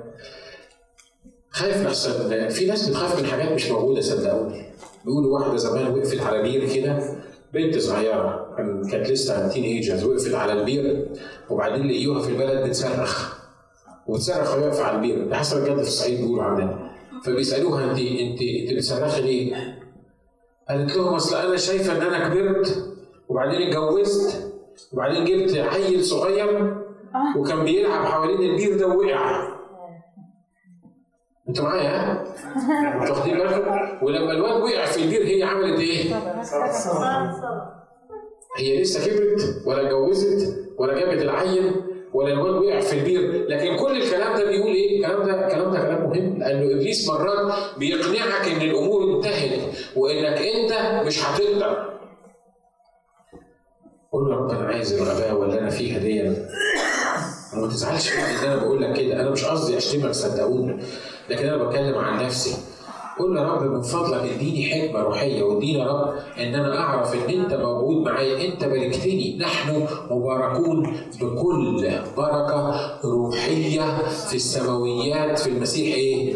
خايف 1.49 1.85
لحسن 1.85 2.49
في 2.49 2.65
ناس 2.65 2.89
بتخاف 2.89 3.21
من 3.21 3.27
حاجات 3.27 3.51
مش 3.51 3.69
موجودة 3.69 4.01
صدقوني. 4.01 4.65
بيقولوا 5.05 5.39
واحدة 5.39 5.57
زمان 5.57 5.87
وقفت 5.87 6.21
على 6.21 6.41
بير 6.41 6.73
كده 6.73 6.99
بنت 7.53 7.77
صغيرة 7.77 8.55
كانت 8.91 9.09
لسه 9.09 9.47
teenagers 9.47 10.03
وقفت 10.03 10.33
على 10.33 10.53
البير 10.53 11.07
وبعدين 11.49 11.87
لقيوها 11.87 12.21
في 12.21 12.29
البلد 12.29 12.67
بتصرخ 12.67 13.37
وتصرخ 14.07 14.55
وهي 14.57 14.81
على 14.81 14.95
البير. 14.95 15.27
ده 15.27 15.35
حصل 15.35 15.61
بجد 15.61 15.75
في 15.75 15.81
الصعيد 15.81 16.19
بيقولوا 16.21 16.43
عندنا. 16.43 16.91
فبيسألوها 17.25 17.91
انت 17.91 17.99
انت 17.99 18.41
أنت 18.41 18.73
بتصرخي 18.77 19.21
ليه؟ 19.21 19.80
قالت 20.69 20.97
لهم 20.97 21.13
أصل 21.13 21.35
أنا 21.35 21.57
شايفة 21.57 21.97
إن 21.97 22.01
أنا 22.01 22.29
كبرت 22.29 22.95
وبعدين 23.29 23.67
اتجوزت 23.67 24.53
وبعدين 24.93 25.25
جبت 25.25 25.57
عيل 25.57 26.03
صغير 26.03 26.77
وكان 27.37 27.63
بيلعب 27.63 28.05
حوالين 28.05 28.51
البير 28.51 28.77
ده 28.77 28.87
ووقع 28.87 29.47
أنتوا 31.49 31.63
معايا 31.65 31.89
ها؟ 31.89 32.23
واخدين 33.11 33.37
بالكم؟ 33.37 34.05
ولما 34.05 34.31
الواد 34.31 34.61
وقع 34.61 34.85
في 34.85 35.03
البير 35.03 35.23
هي 35.23 35.43
عملت 35.43 35.79
إيه؟ 35.79 36.15
هي 38.57 38.81
لسه 38.81 39.07
كبرت 39.07 39.63
ولا 39.65 39.81
اتجوزت 39.81 40.57
ولا 40.77 40.99
جابت 40.99 41.21
العين 41.21 41.90
ولا 42.13 42.33
الواد 42.33 42.53
وقع 42.55 42.79
في 42.79 42.99
البير. 42.99 43.47
لكن 43.49 43.75
كل 43.77 44.01
الكلام 44.01 44.37
ده 44.37 44.45
بيقول 44.45 44.71
إيه؟ 44.73 44.97
الكلام 44.99 45.23
ده 45.27 45.47
الكلام 45.47 45.71
ده 45.73 45.79
كلام 45.79 46.03
مهم 46.09 46.37
لأنه 46.39 46.65
إبليس 46.75 47.09
مرات 47.09 47.53
بيقنعك 47.77 48.47
إن 48.47 48.61
الأمور 48.61 49.15
انتهت 49.17 49.59
وإنك 49.95 50.41
أنت 50.41 51.03
مش 51.07 51.25
هتقدر. 51.25 51.91
قول 54.11 54.29
له 54.29 54.35
رب 54.35 54.49
أنا 54.49 54.67
عايز 54.67 54.93
الغباوه 54.93 55.45
اللي 55.45 55.59
أنا 55.59 55.69
فيها 55.69 55.99
دي 55.99 56.35
وما 57.53 57.67
تزعلش 57.67 58.11
إن 58.13 58.19
أنا 58.49 58.55
بقول 58.55 58.81
لك 58.81 58.93
كده. 58.97 59.21
أنا 59.21 59.29
مش 59.29 59.45
قصدي 59.45 59.77
أشتمك 59.77 60.11
صدقوني 60.11 60.83
لكن 61.29 61.47
أنا 61.47 61.63
بتكلم 61.63 61.97
عن 61.97 62.25
نفسي. 62.25 62.57
قول 63.19 63.37
يا 63.37 63.43
رب 63.43 63.63
من 63.71 63.81
فضلك 63.81 64.29
اديني 64.31 64.65
حكمة 64.65 64.99
روحية 64.99 65.43
واديني 65.43 65.79
يا 65.79 65.87
رب 65.87 66.13
ان 66.39 66.55
أنا 66.55 66.79
أعرف 66.79 67.13
إن 67.13 67.39
أنت 67.39 67.53
موجود 67.53 68.05
معايا 68.05 68.47
أنت 68.53 68.65
باركتني 68.65 69.37
نحن 69.39 69.85
مباركون 70.11 70.97
بكل 71.21 71.91
بركة 72.17 72.75
روحية 73.05 74.07
في 74.29 74.35
السماويات 74.35 75.39
في 75.39 75.49
المسيح 75.49 75.95
إيه؟ 75.95 76.30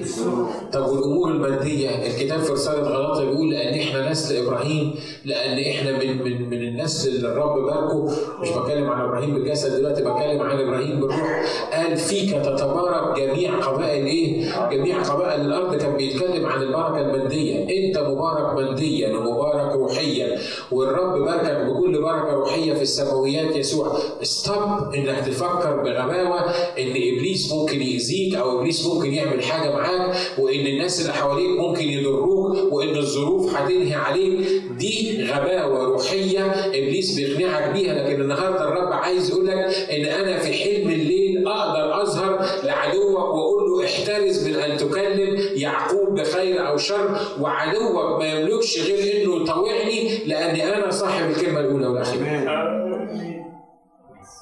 طب 0.73 0.89
والامور 0.89 1.31
المادية. 1.31 1.89
الكتاب 1.89 2.39
في 2.39 2.51
رسالة 2.53 2.81
غلطه 2.81 3.25
بيقول 3.25 3.51
لأن 3.51 3.79
إحنا 3.79 4.11
نسل 4.11 4.45
إبراهيم 4.45 4.95
لأن 5.25 5.59
إحنا 5.59 5.91
من 5.91 6.23
من 6.23 6.49
من 6.49 6.67
النسل 6.67 7.15
اللي 7.15 7.27
الرب 7.27 7.65
باركه. 7.65 8.05
مش 8.41 8.49
بتكلم 8.49 8.89
عن 8.89 9.01
إبراهيم 9.01 9.33
بالجسد 9.33 9.75
دلوقتي 9.77 10.01
بتكلم 10.01 10.41
عن 10.41 10.59
إبراهيم 10.59 10.99
بالروح. 10.99 11.45
قال 11.73 11.97
فيك 11.97 12.29
تتبارك 12.31 13.17
جميع 13.19 13.59
قبائل 13.59 14.05
إيه؟ 14.05 14.45
جميع 14.71 15.03
قبائل 15.03 15.41
الأرض. 15.41 15.75
كان 15.75 15.97
بيتكلم 15.97 16.45
عن 16.45 16.61
البركة 16.61 17.01
المادية. 17.01 17.63
أنت 17.63 17.97
مبارك 17.97 18.55
ماديا 18.55 19.17
ومبارك 19.17 19.75
روحيا. 19.75 20.39
والرب 20.71 21.19
باركك 21.25 21.65
بكل 21.65 22.01
بركة 22.01 22.31
روحية 22.33 22.73
في 22.73 22.81
السماويات 22.81 23.55
يسوع. 23.55 23.97
ستوب 24.21 24.93
إنك 24.95 25.25
تفكر 25.27 25.81
بغباوة 25.83 26.39
إن 26.79 26.89
إبليس 26.89 27.53
ممكن 27.53 27.81
يأذيك 27.81 28.35
أو 28.35 28.59
إبليس 28.59 28.85
ممكن 28.85 29.13
يعمل 29.13 29.43
حاجة 29.43 29.71
معاك. 29.73 29.94
وإن 30.37 30.67
الناس 30.67 31.01
اللي 31.01 31.13
حواليك 31.13 31.59
ممكن 31.59 31.83
يضروك 31.89 32.73
وإن 32.73 32.95
الظروف 32.97 33.55
هتنهي 33.55 33.93
عليك 33.95 34.47
دي 34.77 35.23
غباوة 35.31 35.83
روحية 35.85 36.45
إبليس 36.51 37.15
بيقنعك 37.19 37.71
بيها 37.73 37.93
لكن 37.93 38.21
النهارده 38.21 38.63
الرب 38.67 38.93
عايز 38.93 39.29
يقول 39.29 39.47
لك 39.47 39.55
إن 39.91 40.05
أنا 40.05 40.37
في 40.39 40.53
حلم 40.53 40.89
الليل 40.89 41.47
أقدر 41.47 42.01
أظهر 42.01 42.45
لعدوك 42.63 43.19
وأقول 43.19 43.63
له 43.71 43.85
احترز 43.85 44.47
من 44.47 44.55
أن 44.55 44.77
تكلم 44.77 45.37
يعقوب 45.55 46.19
بخير 46.19 46.67
أو 46.67 46.77
شر 46.77 47.17
وعدوك 47.41 48.19
ما 48.19 48.25
يملكش 48.33 48.79
غير 48.91 49.23
إنه 49.23 49.41
يطوعني 49.43 50.25
لأني 50.25 50.73
أنا 50.77 50.91
صاحب 50.91 51.29
الكلمة 51.29 51.59
الأولى 51.59 51.87
والأخيرة. 51.87 52.25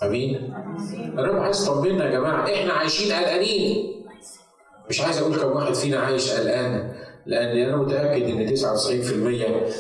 آمين. 0.04 0.54
الرب 1.20 1.36
عايز 1.36 1.64
يطمنا 1.68 2.06
يا 2.06 2.12
جماعة 2.12 2.44
إحنا 2.54 2.74
عايشين 2.74 3.12
قلقانين. 3.14 4.03
مش 4.90 5.02
عايز 5.02 5.18
أقول 5.18 5.36
كم 5.36 5.48
واحد 5.52 5.74
فينا 5.74 6.00
عايش 6.00 6.32
قلقان 6.32 6.94
لأن 7.26 7.58
أنا 7.58 7.76
متأكد 7.78 8.24
إن 8.24 8.56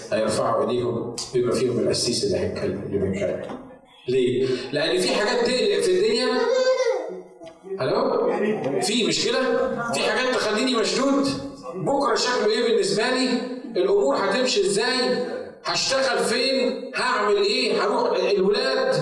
99% 0.09 0.13
هيرفعوا 0.13 0.69
إيديهم 0.69 1.15
بما 1.35 1.51
فيهم 1.51 1.79
القسيس 1.79 2.23
اللي 2.23 2.37
هيتكلم 2.37 2.83
اللي 2.85 2.97
بيتكلم. 2.97 3.41
ليه؟ 4.07 4.47
لأن 4.71 4.99
في 5.01 5.09
حاجات 5.11 5.45
تقلق 5.45 5.79
في 5.81 5.91
الدنيا. 5.91 6.27
ألو 7.81 8.31
في 8.81 9.07
مشكلة؟ 9.07 9.39
في 9.93 9.99
حاجات 9.99 10.35
تخليني 10.35 10.75
مشدود؟ 10.75 11.27
بكرة 11.75 12.15
شكله 12.15 12.45
إيه 12.51 12.67
بالنسبة 12.71 13.03
لي؟ 13.09 13.29
الأمور 13.77 14.15
هتمشي 14.15 14.61
إزاي؟ 14.61 15.25
هشتغل 15.65 16.17
فين؟ 16.17 16.91
هعمل 16.95 17.35
إيه؟ 17.35 17.83
هروح 17.83 18.11
الولاد؟ 18.37 18.95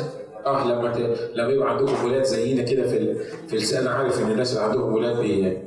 آه 0.46 0.68
لما 0.68 0.94
ت... 0.94 0.98
لما 1.36 1.50
يبقى 1.50 1.70
عندكم 1.70 2.06
ولاد 2.06 2.24
زينا 2.24 2.64
كده 2.64 2.88
في 2.88 2.98
ال... 2.98 3.18
في 3.48 3.80
أنا 3.80 3.90
عارف 3.90 4.20
إن 4.22 4.32
الناس 4.32 4.54
اللي 4.54 4.64
عندهم 4.64 4.94
ولاد 4.94 5.20
بي... 5.20 5.58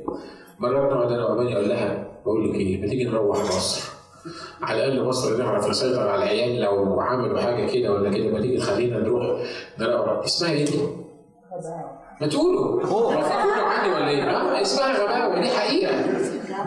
مرات 0.59 0.91
نقعد 0.93 1.11
أنا 1.11 1.25
واماني 1.25 1.55
أقول 1.55 1.69
لها 1.69 2.07
بقول 2.25 2.49
لك 2.49 2.55
إيه 2.55 2.81
ما 2.81 2.87
تيجي 2.87 3.03
نروح 3.03 3.39
مصر. 3.39 3.91
على 4.61 4.85
الأقل 4.85 5.07
مصر 5.07 5.37
نعرف 5.37 5.69
نسيطر 5.69 6.09
على 6.09 6.23
العيال 6.23 6.61
لو 6.61 6.99
عملوا 7.01 7.39
حاجة 7.39 7.65
كده 7.71 7.91
ولا 7.91 8.09
كده 8.09 8.27
ما 8.29 8.41
تيجي 8.41 8.57
تخلينا 8.57 8.99
نروح 8.99 9.41
نروح 9.79 10.23
اسمها 10.23 10.51
إيه 10.51 10.65
دي؟ 10.65 10.79
ما 12.21 12.27
تقولوا. 12.27 12.83
هو 12.85 13.09
فاكروا 13.09 13.63
عني 13.65 13.93
ولا 13.93 14.09
إيه؟ 14.09 14.23
آه 14.23 14.61
اسمها 14.61 15.03
غباوة 15.03 15.41
دي 15.41 15.47
حقيقة. 15.47 15.93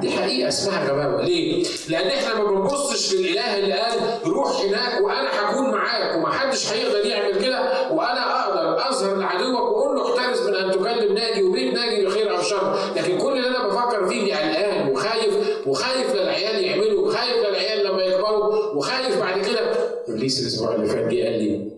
دي 0.00 0.10
حقيقة 0.10 0.48
اسمها 0.48 0.90
غباوه 0.92 1.22
ليه؟ 1.24 1.64
لأن 1.88 2.06
إحنا 2.06 2.34
ما 2.42 2.44
بنبصش 2.50 3.14
للإله 3.14 3.58
اللي 3.58 3.72
قال 3.72 3.98
روح 4.26 4.60
هناك 4.60 5.00
وأنا 5.02 5.28
هكون 5.50 5.70
معاك 5.70 6.16
ومحدش 6.16 6.72
هيقدر 6.72 7.06
يعمل 7.08 7.44
كده 7.44 7.90
وأنا 7.92 8.44
أقدر 8.44 8.88
أظهر 8.90 9.16
لعدوك 9.16 9.60
وأقول 9.60 9.96
له 9.96 10.18
احترس 10.18 10.42
من 10.42 10.54
أن 10.54 10.70
تكلم 10.70 11.14
ناجي 11.14 11.42
وبيت 11.42 11.74
ناجي 11.74 12.04
بخير 12.06 12.36
أو 12.36 12.42
شر. 12.42 12.78
لكن 12.96 13.18
كل 13.18 13.32
اللي 13.36 13.48
أنا 13.48 13.68
بفكر 13.68 14.06
فيه 14.06 14.20
اني 14.22 14.32
قلقان 14.32 14.88
وخايف 14.92 15.34
وخايف 15.66 16.14
للعيال 16.14 16.64
يعملوا 16.64 17.06
وخايف 17.08 17.46
للعيال 17.48 17.86
لما 17.86 18.02
يكبروا 18.02 18.74
وخايف 18.74 19.18
بعد 19.20 19.40
كده. 19.40 19.60
ابليس 20.08 20.40
الأسبوع 20.42 20.74
اللي 20.74 20.86
فات 20.86 21.04
جه 21.08 21.24
قال 21.24 21.38
لي 21.42 21.70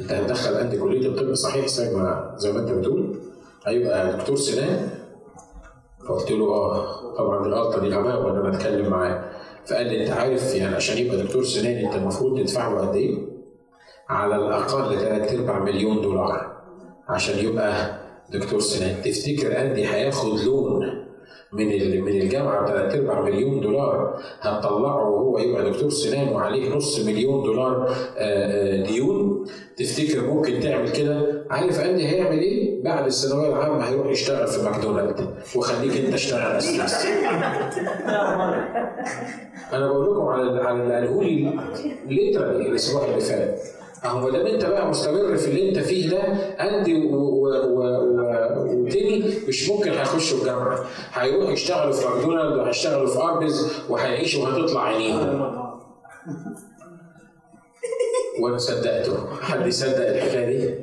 أنت 0.00 0.12
هتدخل 0.12 0.54
عندي 0.54 0.78
كلية 0.78 1.06
الطب 1.08 1.34
صحيح 1.34 1.66
زي 1.66 1.90
ما 1.94 2.34
زي 2.38 2.52
ما 2.52 2.60
أنت 2.60 2.70
بتقول؟ 2.70 3.20
هيبقى 3.66 4.16
دكتور 4.16 4.36
سنان؟ 4.36 4.90
فقلت 6.10 6.30
له 6.30 6.44
آه 6.54 7.14
طبعا 7.18 7.42
دي 7.42 7.50
غلطه 7.50 7.80
دي 7.80 7.88
غباء 7.88 8.22
وأنا 8.22 8.50
بتكلم 8.50 8.90
معاه 8.90 9.24
فقال 9.66 9.86
لي 9.86 10.02
أنت 10.02 10.10
عارف 10.10 10.54
يعني 10.54 10.76
عشان 10.76 10.98
يبقى 10.98 11.16
دكتور 11.16 11.44
سنان 11.44 11.84
أنت 11.86 11.94
المفروض 11.94 12.40
تدفع 12.40 12.68
له 12.68 12.80
قد 12.80 12.96
إيه؟ 12.96 13.18
على 14.08 14.36
الأقل 14.36 14.98
ثلاث 14.98 15.34
أرباع 15.34 15.58
مليون 15.58 16.00
دولار 16.02 16.52
عشان 17.08 17.38
يبقى 17.46 18.00
دكتور 18.32 18.60
سنان 18.60 19.02
تفتكر 19.02 19.60
أندي 19.60 19.86
هياخد 19.88 20.38
لون 20.40 21.04
من 21.52 21.66
من 22.04 22.20
الجامعة 22.20 22.66
ثلاث 22.66 22.94
ارباع 22.94 23.20
مليون 23.20 23.60
دولار. 23.60 24.20
هتطلعه 24.40 25.10
وهو 25.10 25.38
يبقى 25.38 25.70
دكتور 25.70 25.90
سنان 25.90 26.28
وعليه 26.28 26.74
نص 26.74 27.00
مليون 27.06 27.42
دولار 27.44 27.94
ديون. 28.86 29.46
تفتكر 29.76 30.26
ممكن 30.26 30.60
تعمل 30.60 30.90
كده؟ 30.92 31.44
عارف 31.50 31.80
اندي 31.80 32.06
هيعمل 32.08 32.38
إيه؟ 32.38 32.82
بعد 32.84 33.06
الثانوية 33.06 33.48
العامة 33.48 33.84
هيروح 33.88 34.06
يشتغل 34.10 34.46
في 34.46 34.62
ماكدونالد. 34.62 35.34
وخليك 35.56 36.04
أنت 36.04 36.14
اشتغل 36.14 36.56
أساس 36.56 37.06
أنا 39.72 39.86
بقول 39.86 40.10
لكم 40.10 40.26
على 40.26 40.62
على 40.62 40.82
اللي 40.82 40.94
قاله 40.94 41.22
لي 41.24 41.58
ليترالي 42.08 42.68
الأسبوع 42.68 43.04
اللي 43.04 43.20
فات. 43.20 43.79
أهو 44.04 44.30
دام 44.30 44.46
أنت 44.46 44.64
بقى 44.64 44.88
مستمر 44.88 45.36
في 45.36 45.48
اللي 45.50 45.68
أنت 45.68 45.78
فيه 45.78 46.10
ده 46.10 46.18
اندي 46.60 47.06
وتيمي 48.56 49.34
مش 49.48 49.68
ممكن 49.70 49.90
هيخشوا 49.90 50.38
الجامعة 50.38 50.84
هيروحوا 51.12 51.52
يشتغلوا 51.52 51.92
في 51.92 52.06
ماكدونالد 52.08 52.56
وهيشتغلوا 52.58 53.06
في 53.06 53.18
اربز 53.18 53.72
وهيعيشوا 53.88 54.42
وهتطلع 54.44 54.82
عينيهم 54.84 55.60
وأنا 58.40 58.58
صدقته 58.58 59.16
حد 59.40 59.66
يصدق 59.66 60.08
الحكاية 60.08 60.46
دي؟ 60.46 60.74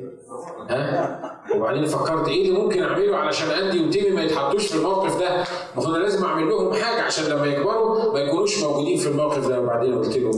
ها؟ 0.70 1.18
وبعدين 1.56 1.86
فكرت 1.86 2.28
إيه 2.28 2.42
اللي 2.48 2.60
ممكن 2.60 2.82
أعمله 2.82 3.16
علشان 3.16 3.50
اندي 3.50 3.84
وتيمي 3.86 4.10
ما 4.10 4.22
يتحطوش 4.22 4.66
في 4.66 4.74
الموقف 4.78 5.18
ده؟ 5.20 5.44
هو 5.76 5.94
أنا 5.94 6.02
لازم 6.02 6.24
أعمل 6.24 6.48
لهم 6.48 6.72
حاجة 6.72 7.02
عشان 7.02 7.24
لما 7.24 7.46
يكبروا 7.46 8.12
ما 8.12 8.20
يكونوش 8.20 8.62
موجودين 8.62 8.96
في 8.98 9.08
الموقف 9.08 9.48
ده 9.48 9.60
وبعدين 9.60 9.98
قلت 9.98 10.16
له 10.16 10.30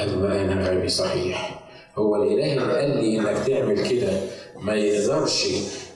أنا 0.00 0.42
أنا 0.42 0.70
غبي 0.70 0.88
صحيح 0.88 1.61
هو 1.98 2.16
الإله 2.16 2.52
اللي 2.52 2.78
قال 2.80 2.90
لي 2.90 3.18
إنك 3.18 3.46
تعمل 3.46 3.88
كده. 3.88 4.12
ما 4.62 4.74
يقدرش 4.74 5.48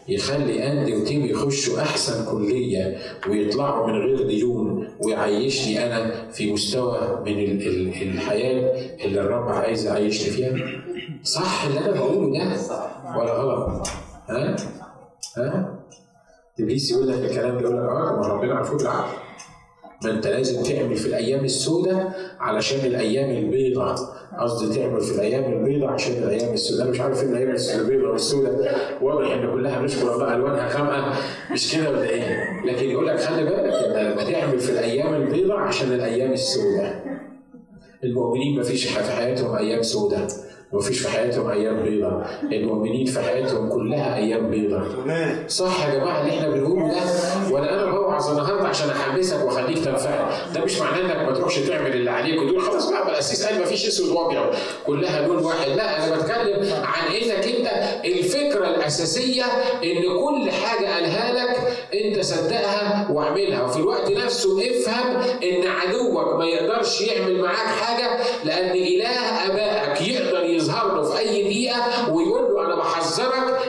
يخلي 0.09 0.73
اندي 0.73 0.97
وتيم 0.97 1.27
يخشوا 1.27 1.81
أحسن 1.81 2.25
كلية 2.31 2.99
ويطلعوا 3.29 3.87
من 3.87 3.93
غير 3.93 4.27
ديون 4.27 4.89
ويعيشني 5.01 5.87
أنا 5.87 6.31
في 6.33 6.53
مستوى 6.53 7.23
من 7.27 7.61
الحياة 8.03 8.77
اللي 9.05 9.21
الرب 9.21 9.49
عايز 9.49 9.87
يعيشني 9.87 10.31
فيها. 10.31 10.55
صح 11.23 11.65
اللي 11.65 11.81
أنا 11.81 11.91
بقوله 11.91 12.39
ده؟ 12.39 12.57
ولا 13.19 13.33
غلط؟ 13.33 13.87
ها؟ 14.29 14.57
ها؟ 15.37 15.79
إبليس 16.61 16.91
يقول 16.91 17.09
لك 17.09 17.19
الكلام 17.31 17.59
يقول 17.59 17.77
لك 17.77 17.83
آه 17.83 18.17
ما 18.21 18.27
ربنا 18.27 18.55
عارفه 18.55 18.77
بالعقل 18.77 19.17
ما 20.05 20.11
أنت 20.11 20.27
لازم 20.27 20.63
تعمل 20.63 20.97
في 20.97 21.07
الأيام 21.07 21.45
السوداء 21.45 22.15
علشان 22.41 22.87
الأيام 22.87 23.31
البيضاء. 23.31 24.16
قصدي 24.41 24.79
تعمل 24.79 25.01
في 25.01 25.15
الأيام 25.15 25.53
البيضاء 25.53 25.91
عشان 25.91 26.13
الأيام 26.23 26.53
السوداء. 26.55 26.91
مش 26.91 27.01
عارف 27.01 27.23
إيه 27.23 27.29
الأيام 27.29 27.57
البيضاء 27.81 28.13
والسوداء 28.13 28.79
واضح 29.03 29.31
إن 29.33 29.51
كلها 29.53 29.83
نشكر 29.83 30.15
الله 30.15 30.35
الوانها 30.35 30.69
غامقه 30.79 31.19
مش 31.53 31.77
كده 31.77 31.91
ولا 31.91 32.03
إيه؟ 32.03 32.47
لكن 32.67 32.91
يقول 32.91 33.07
لك 33.07 33.21
خلي 33.21 33.45
بالك 33.45 33.59
انت 33.75 34.21
بتعمل 34.21 34.59
في 34.59 34.71
الأيام 34.73 35.15
البيضاء 35.15 35.57
عشان 35.59 35.93
الأيام 35.93 36.33
السوداء. 36.33 37.05
المؤمنين 38.05 38.57
ما 38.57 38.63
فيش 38.63 38.87
في 38.87 39.11
حياتهم 39.13 39.57
أيام 39.57 39.83
سوداء. 39.83 40.27
ومفيش 40.73 40.99
في 40.99 41.09
حياتهم 41.09 41.51
أيام 41.51 41.83
بيضاء 41.83 42.41
المؤمنين 42.53 43.07
في 43.07 43.21
حياتهم 43.21 43.69
كلها 43.69 44.17
أيام 44.17 44.51
بيضاء 44.51 44.85
صح 45.49 45.87
يا 45.87 45.95
جماعة 45.99 46.21
اللي 46.21 46.33
إحنا 46.39 46.49
بنقوله 46.49 46.89
ده؟ 46.95 47.01
ولا 47.55 47.75
أنا 47.75 47.91
بوعظ 47.91 48.31
النهارده 48.31 48.69
عشان 48.69 48.91
احمسك 48.91 49.45
وأخليك 49.45 49.79
تنفعل. 49.85 50.27
ده 50.55 50.65
مش 50.65 50.79
معناه 50.79 51.01
إنك 51.01 51.29
ما 51.29 51.33
تروحش 51.35 51.59
تعمل 51.59 51.93
اللي 51.93 52.11
عليك 52.11 52.43
وتقول 52.43 52.63
خلاص 52.63 52.91
بقى 52.91 53.09
القسيس 53.11 53.47
قال 53.47 53.61
مفيش 53.63 53.87
إسود 53.87 54.09
وأبيض. 54.17 54.55
كلها 54.87 55.27
لون 55.29 55.45
واحد. 55.45 55.69
لا 55.69 56.07
أنا 56.07 56.17
بتكلم 56.17 56.75
عن 56.85 57.15
إنك 57.15 57.47
أنت 57.47 57.69
الفكرة 58.05 58.69
الأساسية 58.69 59.45
إن 59.85 60.03
كل 60.25 60.51
حاجة 60.51 60.87
قالها 60.95 61.33
لك 61.33 61.57
أنت 61.95 62.21
صدقها 62.25 63.09
واعملها. 63.11 63.63
وفي 63.63 63.77
الوقت 63.77 64.11
نفسه 64.11 64.61
افهم 64.71 65.17
إن 65.43 65.67
عدوك 65.67 66.35
ما 66.39 66.45
يقدرش 66.45 67.01
يعمل 67.01 67.43
معاك 67.43 67.57
حاجة 67.67 68.11
لأن 68.45 68.71
إله 68.71 69.09
آبائك 69.47 70.09
يقدر 70.09 70.36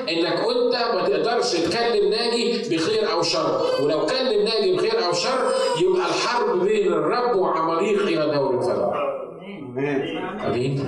إنك 0.10 0.38
أنت 0.40 0.96
ما 0.96 1.10
تقدرش 1.10 1.54
تكلم 1.56 2.10
ناجي 2.10 2.76
بخير 2.76 3.12
أو 3.12 3.22
شر. 3.22 3.62
ولو 3.84 4.06
كلم 4.06 4.44
ناجي 4.46 4.76
بخير 4.76 5.06
أو 5.06 5.12
شر 5.14 5.40
يبقى 5.82 6.02
الحرب 6.08 6.60
بين 6.64 6.94
الرب 6.94 7.36
وعماليق 7.36 8.02
إلى 8.02 8.36
دور 8.36 8.56
الفضاء 8.58 8.94
آمين. 10.48 10.86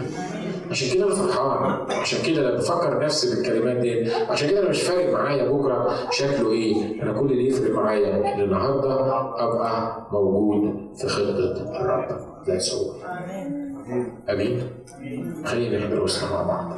عشان 0.72 0.94
كده 0.98 1.06
أنا 1.06 1.16
فرحان. 1.16 1.82
عشان 2.02 2.20
كده 2.34 2.42
لما 2.42 2.58
بفكر 2.58 3.00
نفسي 3.00 3.36
بالكلمات 3.36 3.78
دي. 3.78 4.12
عشان 4.14 4.50
كده 4.50 4.60
أنا 4.62 4.70
مش 4.70 4.82
فارق 4.82 5.14
معايا 5.14 5.52
بكرة 5.52 5.98
شكله 6.12 6.52
إيه. 6.52 7.04
أنا 7.04 7.14
كل 7.20 7.32
اللي 7.32 7.48
يفرق 7.48 7.72
معايا 7.72 8.34
إن 8.36 8.42
النهارده 8.42 8.94
أبقى 9.44 10.02
موجود 10.12 10.76
في 10.98 11.08
خطة 11.08 11.80
الرب. 11.82 12.20
ذاتس 12.48 12.74
هو 12.74 12.92
آمين. 12.92 13.69
خلينا 15.46 15.78
نحضر 15.80 16.02
وسطنا 16.04 16.32
مع 16.32 16.42
بعض. 16.42 16.78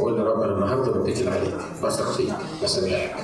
وقول 0.00 0.18
رب 0.26 0.40
أنا 0.40 0.52
النهارده 0.54 0.92
بتكل 0.92 1.28
عليك 1.28 1.54
بثق 1.84 2.12
فيك. 2.12 2.34
بسامحك 2.62 3.16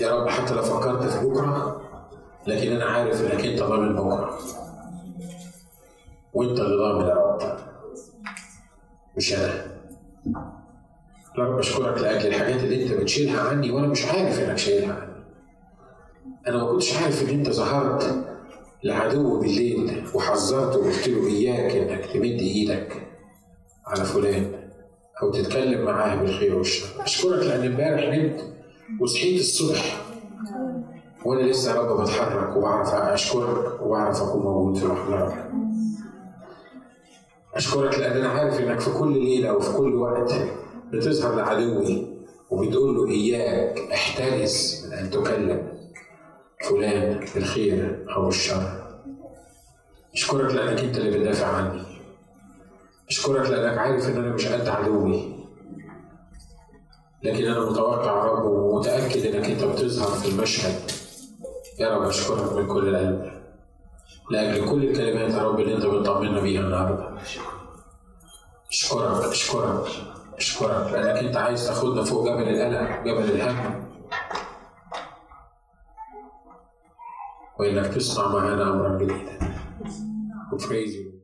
يا 0.00 0.14
رب 0.14 0.28
حتى 0.28 0.54
لو 0.54 0.62
فكرت 0.62 1.04
في 1.08 1.26
بكرة 1.26 1.80
لكن 2.46 2.72
أنا 2.72 2.84
عارف 2.84 3.20
إنك 3.20 3.44
أنت 3.44 3.62
ضامن 3.62 3.94
بكرة. 3.96 4.38
وأنت 6.34 6.60
اللي 6.60 6.76
ضامن 6.76 7.06
يا 7.08 7.14
رب. 7.14 7.58
مش 9.16 9.32
أنا. 9.34 9.64
يا 11.38 11.44
رب 11.44 11.58
أشكرك 11.58 11.98
لأجل 11.98 12.26
الحاجات 12.28 12.60
اللي 12.60 12.82
أنت 12.84 12.92
بتشيلها 12.92 13.40
عني 13.48 13.70
وأنا 13.70 13.86
مش 13.86 14.06
عارف 14.06 14.40
إنك 14.40 14.58
شايلها 14.58 14.94
عني. 14.94 15.24
أنا 16.48 16.56
ما 16.56 16.72
كنتش 16.72 16.96
عارف 16.96 17.22
إن 17.22 17.28
أنت 17.28 17.50
ظهرت 17.50 18.24
لعدو 18.84 19.40
بالليل 19.40 20.04
وحذرته 20.14 20.78
وقلت 20.78 21.08
له 21.08 21.26
إياك 21.26 21.76
إنك 21.76 22.06
تمد 22.06 22.22
إيدك 22.40 23.02
على 23.86 24.04
فلان 24.04 24.52
أو 25.22 25.30
تتكلم 25.30 25.84
معاه 25.84 26.16
بالخير 26.16 26.54
والشر. 26.58 27.02
أشكرك 27.04 27.42
لأن 27.44 27.66
امبارح 27.66 28.14
نمت 28.16 28.44
وصحيت 29.00 29.40
الصبح 29.40 30.02
وأنا 31.24 31.42
لسه 31.50 31.74
يا 31.74 31.80
رب 31.80 32.02
بتحرك 32.02 32.56
وبعرف 32.56 32.94
أشكرك 32.94 33.82
وبعرف 33.82 34.22
أكون 34.22 34.42
موجود 34.42 34.76
في 34.76 34.86
رحمتك 34.86 35.50
أشكرك 37.54 37.98
لأن 37.98 38.16
أنا 38.16 38.28
عارف 38.28 38.60
إنك 38.60 38.80
في 38.80 38.90
كل 38.98 39.12
ليلة 39.24 39.52
وفي 39.52 39.76
كل 39.76 39.94
وقت 39.94 40.34
بتظهر 40.92 41.34
لعدوي 41.36 42.06
وبتقول 42.50 42.96
له 42.96 43.06
إياك 43.10 43.78
أحترس 43.92 44.84
من 44.86 44.92
أن 44.98 45.10
تكلم. 45.10 45.77
فلان 46.64 47.26
بالخير 47.34 48.06
أو 48.16 48.28
الشر. 48.28 48.84
أشكرك 50.14 50.54
لأنك 50.54 50.80
أنت 50.80 50.96
اللي 50.96 51.18
بتدافع 51.18 51.46
عني. 51.46 51.82
أشكرك 53.08 53.50
لأنك 53.50 53.78
عارف 53.78 54.08
إن 54.08 54.16
أنا 54.16 54.34
مش 54.34 54.46
قد 54.46 54.68
عدوي. 54.68 55.38
لكن 57.22 57.44
أنا 57.44 57.70
متوقع 57.70 58.16
يا 58.18 58.24
رب 58.24 58.44
ومتأكد 58.44 59.26
إنك 59.26 59.50
أنت 59.50 59.64
بتظهر 59.64 60.08
في 60.18 60.28
المشهد. 60.28 60.90
يا 61.78 61.96
رب 61.96 62.02
أشكرك 62.02 62.52
من 62.52 62.66
كل 62.66 62.88
القلب 62.88 63.32
لأجل 64.30 64.70
كل 64.70 64.84
الكلمات 64.84 65.30
يا 65.34 65.42
رب 65.42 65.60
اللي 65.60 65.74
أنت 65.76 65.86
بتطمنا 65.86 66.40
بيها 66.40 66.60
النهاردة. 66.60 67.18
أشكرك 68.70 69.24
أشكرك 69.24 69.86
أشكرك 70.36 70.92
لأنك 70.92 71.24
أنت 71.24 71.36
عايز 71.36 71.66
تاخدنا 71.66 72.04
فوق 72.04 72.24
جبل 72.28 72.48
القلق 72.48 73.02
جبل 73.04 73.30
الهم. 73.30 73.88
وإنك 77.58 77.86
تصنع 77.94 78.28
معانا 78.28 78.70
أمرا 78.70 78.98
جديدا 78.98 79.38
وفريزي 80.52 81.17